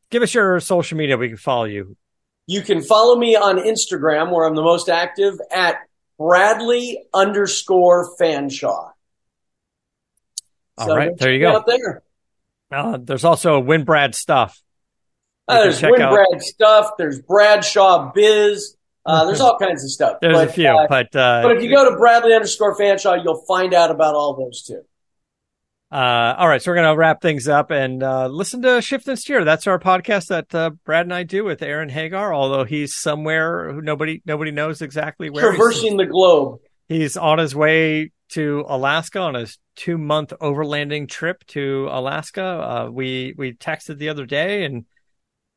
give 0.09 0.23
us 0.23 0.33
your 0.33 0.59
social 0.59 0.97
media. 0.97 1.17
We 1.17 1.27
can 1.27 1.38
follow 1.38 1.65
you. 1.65 1.95
You 2.48 2.62
can 2.62 2.82
follow 2.82 3.16
me 3.16 3.36
on 3.36 3.58
Instagram 3.58 4.32
where 4.32 4.46
I'm 4.46 4.56
the 4.56 4.62
most 4.62 4.89
active 4.89 5.39
at 5.52 5.78
Bradley 6.18 7.06
underscore 7.14 8.16
Fanshaw. 8.20 8.91
All 10.78 10.96
right, 10.96 11.10
check 11.10 11.18
there 11.18 11.34
you 11.34 11.39
go. 11.39 11.64
There. 11.66 12.04
Uh, 12.72 12.98
there's 13.02 13.24
also 13.24 13.60
Win 13.60 13.84
Brad 13.84 14.14
stuff. 14.14 14.62
Uh, 15.48 15.62
there's 15.62 15.80
check 15.80 15.91
Win 15.91 16.02
out- 16.02 16.14
Brad 16.14 16.41
stuff. 16.41 16.91
There's 16.98 17.22
Bradshaw 17.22 18.12
Biz. 18.14 18.76
Uh, 19.06 19.26
there's 19.26 19.39
all 19.39 19.58
kinds 19.60 19.84
of 19.84 19.91
stuff. 19.91 20.18
There's 20.20 20.36
but, 20.36 20.50
a 20.50 20.52
few, 20.52 20.68
uh, 20.68 20.88
but, 20.89 21.16
uh, 21.16 21.43
but 21.43 21.58
if 21.58 21.64
you 21.64 21.70
go 21.70 21.89
to 21.89 21.96
Bradley 21.96 22.34
underscore 22.34 22.76
Fanshaw, 22.76 23.24
you'll 23.24 23.46
find 23.48 23.74
out 23.74 23.91
about 23.91 24.16
all 24.16 24.36
those 24.36 24.64
too. 24.64 24.82
Uh, 25.96 26.36
all 26.38 26.50
right, 26.50 26.62
so 26.62 26.70
we're 26.72 26.76
gonna 26.76 26.93
wrap 26.93 27.22
things 27.22 27.48
up 27.48 27.72
and 27.72 28.04
uh, 28.04 28.28
listen 28.28 28.62
to 28.62 28.82
Shift 28.82 29.08
and 29.08 29.18
Steer. 29.18 29.46
That's 29.46 29.66
our 29.66 29.80
podcast 29.80 30.28
that 30.28 30.54
uh, 30.54 30.72
Brad 30.84 31.06
and 31.06 31.14
I 31.14 31.24
do 31.24 31.46
with 31.46 31.62
Aaron 31.62 31.88
Hagar. 31.88 32.34
Although 32.34 32.66
he's 32.66 32.98
somewhere 32.98 33.72
who 33.72 33.82
nobody 33.82 34.22
nobody 34.26 34.52
knows 34.52 34.82
exactly 34.82 35.30
where. 35.30 35.54
he's- 35.54 35.56
Traversing 35.56 35.96
the 35.96 36.06
globe. 36.06 36.60
He's 36.89 37.16
on 37.16 37.38
his 37.38 37.56
way 37.56 38.12
to 38.32 38.66
Alaska 38.68 39.20
on 39.20 39.36
his 39.36 39.58
two 39.78 39.98
month 39.98 40.34
overlanding 40.41 41.08
trip 41.08 41.46
to 41.48 41.88
Alaska. 41.89 42.43
Uh, 42.43 42.89
we 42.91 43.34
we 43.38 43.54
texted 43.54 43.98
the 43.98 44.10
other 44.10 44.26
day 44.26 44.66
and 44.66 44.84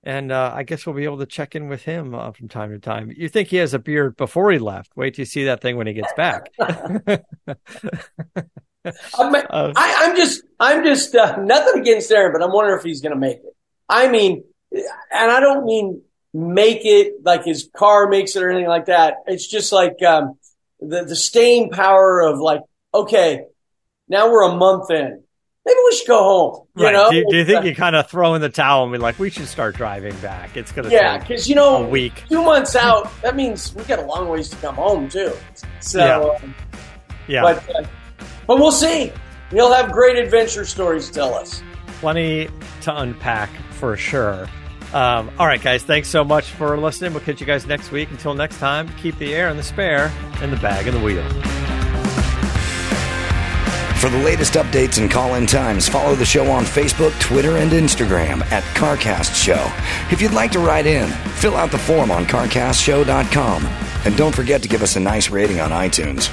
and 0.04 0.30
uh, 0.30 0.52
I 0.54 0.62
guess 0.62 0.86
we'll 0.86 0.94
be 0.94 1.02
able 1.02 1.18
to 1.18 1.26
check 1.26 1.56
in 1.56 1.68
with 1.68 1.82
him 1.82 2.14
uh, 2.14 2.30
from 2.30 2.46
time 2.46 2.70
to 2.70 2.78
time. 2.78 3.10
You 3.12 3.28
think 3.28 3.48
he 3.48 3.56
has 3.56 3.74
a 3.74 3.80
beard 3.80 4.16
before 4.16 4.52
he 4.52 4.60
left? 4.60 4.92
Wait 4.94 5.16
till 5.16 5.22
you 5.22 5.26
see 5.26 5.46
that 5.46 5.60
thing 5.62 5.76
when 5.76 5.88
he 5.88 5.94
gets 5.94 6.12
back. 6.12 6.52
I'm, 9.18 9.34
Uh, 9.34 9.72
I, 9.76 9.94
I'm 10.00 10.16
just, 10.16 10.42
I'm 10.60 10.84
just 10.84 11.14
uh, 11.14 11.36
nothing 11.40 11.80
against 11.82 12.10
Aaron, 12.10 12.32
but 12.32 12.42
I'm 12.42 12.52
wondering 12.52 12.78
if 12.78 12.84
he's 12.84 13.00
going 13.00 13.14
to 13.14 13.18
make 13.18 13.38
it. 13.38 13.56
I 13.88 14.08
mean, 14.08 14.44
and 14.72 15.30
I 15.30 15.40
don't 15.40 15.64
mean 15.64 16.02
make 16.34 16.80
it 16.84 17.24
like 17.24 17.44
his 17.44 17.70
car 17.74 18.08
makes 18.08 18.36
it 18.36 18.42
or 18.42 18.50
anything 18.50 18.68
like 18.68 18.86
that. 18.86 19.14
It's 19.26 19.46
just 19.46 19.72
like 19.72 20.02
um, 20.02 20.38
the 20.80 21.04
the 21.04 21.16
staying 21.16 21.70
power 21.70 22.20
of 22.20 22.38
like, 22.38 22.60
okay, 22.94 23.44
now 24.08 24.30
we're 24.30 24.42
a 24.44 24.54
month 24.54 24.90
in. 24.90 25.22
Maybe 25.64 25.78
we 25.84 25.96
should 25.96 26.06
go 26.06 26.22
home. 26.22 26.66
You 26.76 26.84
right. 26.84 26.92
know? 26.92 27.10
do, 27.10 27.24
do 27.28 27.36
you 27.36 27.44
think 27.44 27.64
you 27.64 27.74
kind 27.74 27.94
of 27.94 28.08
throw 28.08 28.34
in 28.34 28.40
the 28.40 28.48
towel 28.48 28.84
and 28.84 28.92
be 28.92 28.98
like, 28.98 29.18
we 29.18 29.28
should 29.28 29.48
start 29.48 29.74
driving 29.76 30.16
back? 30.20 30.56
It's 30.56 30.72
gonna 30.72 30.88
Yeah, 30.90 31.18
because 31.18 31.48
you 31.48 31.54
know, 31.54 31.84
a 31.84 31.88
week. 31.88 32.24
two 32.28 32.42
months 32.42 32.74
out, 32.76 33.10
that 33.22 33.36
means 33.36 33.74
we 33.74 33.84
got 33.84 33.98
a 33.98 34.06
long 34.06 34.28
ways 34.28 34.48
to 34.50 34.56
come 34.56 34.76
home 34.76 35.08
too. 35.10 35.32
So, 35.80 35.98
Yeah. 35.98 36.18
um, 36.42 36.54
Yeah, 37.26 37.42
but 37.42 37.76
uh, 37.76 37.84
but 38.48 38.58
we'll 38.58 38.72
see. 38.72 39.12
He'll 39.52 39.72
have 39.72 39.92
great 39.92 40.16
adventure 40.18 40.64
stories 40.64 41.06
to 41.06 41.12
tell 41.12 41.34
us. 41.34 41.62
plenty 42.00 42.48
to 42.82 42.96
unpack 43.00 43.50
for 43.70 43.96
sure. 43.96 44.48
Um, 44.92 45.30
all 45.38 45.46
right, 45.46 45.60
guys, 45.60 45.82
thanks 45.82 46.08
so 46.08 46.24
much 46.24 46.46
for 46.50 46.76
listening. 46.78 47.12
We'll 47.12 47.22
catch 47.22 47.40
you 47.40 47.46
guys 47.46 47.66
next 47.66 47.90
week. 47.92 48.10
Until 48.10 48.34
next 48.34 48.58
time, 48.58 48.88
keep 49.00 49.16
the 49.18 49.34
air 49.34 49.48
in 49.48 49.56
the 49.56 49.62
spare 49.62 50.12
and 50.40 50.52
the 50.52 50.56
bag 50.56 50.86
in 50.86 50.94
the 50.94 51.00
wheel. 51.00 51.22
For 53.98 54.08
the 54.08 54.18
latest 54.18 54.54
updates 54.54 55.00
and 55.00 55.10
call 55.10 55.34
in 55.34 55.44
times, 55.46 55.88
follow 55.88 56.14
the 56.14 56.24
show 56.24 56.48
on 56.50 56.64
Facebook, 56.64 57.18
Twitter, 57.20 57.56
and 57.56 57.72
Instagram 57.72 58.42
at 58.52 58.62
CarCast 58.76 59.34
Show. 59.34 59.70
If 60.12 60.22
you'd 60.22 60.32
like 60.32 60.52
to 60.52 60.60
write 60.60 60.86
in, 60.86 61.08
fill 61.40 61.56
out 61.56 61.72
the 61.72 61.78
form 61.78 62.12
on 62.12 62.24
CarCastShow.com. 62.24 63.66
And 64.06 64.16
don't 64.16 64.34
forget 64.34 64.62
to 64.62 64.68
give 64.68 64.82
us 64.82 64.94
a 64.94 65.00
nice 65.00 65.30
rating 65.30 65.58
on 65.60 65.70
iTunes. 65.72 66.32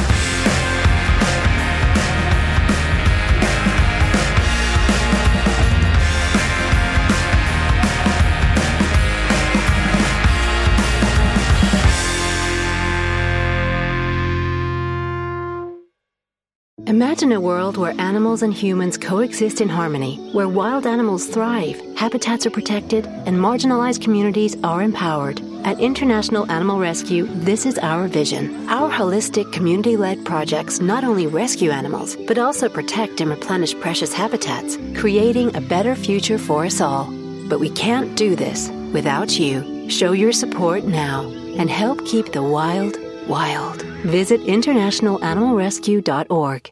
Imagine 16.91 17.31
a 17.31 17.39
world 17.39 17.77
where 17.77 17.95
animals 18.01 18.43
and 18.43 18.53
humans 18.53 18.97
coexist 18.97 19.61
in 19.61 19.69
harmony, 19.69 20.17
where 20.33 20.49
wild 20.49 20.85
animals 20.85 21.25
thrive, 21.25 21.81
habitats 21.95 22.45
are 22.45 22.49
protected, 22.49 23.07
and 23.25 23.37
marginalized 23.37 24.01
communities 24.01 24.57
are 24.61 24.81
empowered. 24.81 25.39
At 25.63 25.79
International 25.79 26.51
Animal 26.51 26.79
Rescue, 26.79 27.27
this 27.27 27.65
is 27.65 27.77
our 27.77 28.09
vision. 28.09 28.67
Our 28.67 28.91
holistic, 28.91 29.53
community 29.53 29.95
led 29.95 30.25
projects 30.25 30.81
not 30.81 31.05
only 31.05 31.27
rescue 31.27 31.71
animals, 31.71 32.17
but 32.27 32.37
also 32.37 32.67
protect 32.67 33.21
and 33.21 33.29
replenish 33.29 33.73
precious 33.79 34.11
habitats, 34.11 34.77
creating 34.93 35.55
a 35.55 35.61
better 35.61 35.95
future 35.95 36.37
for 36.37 36.65
us 36.65 36.81
all. 36.81 37.05
But 37.47 37.61
we 37.61 37.69
can't 37.69 38.17
do 38.17 38.35
this 38.35 38.69
without 38.91 39.39
you. 39.39 39.89
Show 39.89 40.11
your 40.11 40.33
support 40.33 40.83
now 40.83 41.31
and 41.57 41.69
help 41.69 42.05
keep 42.05 42.33
the 42.33 42.43
wild 42.43 42.97
wild. 43.27 43.83
Visit 44.03 44.41
internationalanimalrescue.org. 44.41 46.71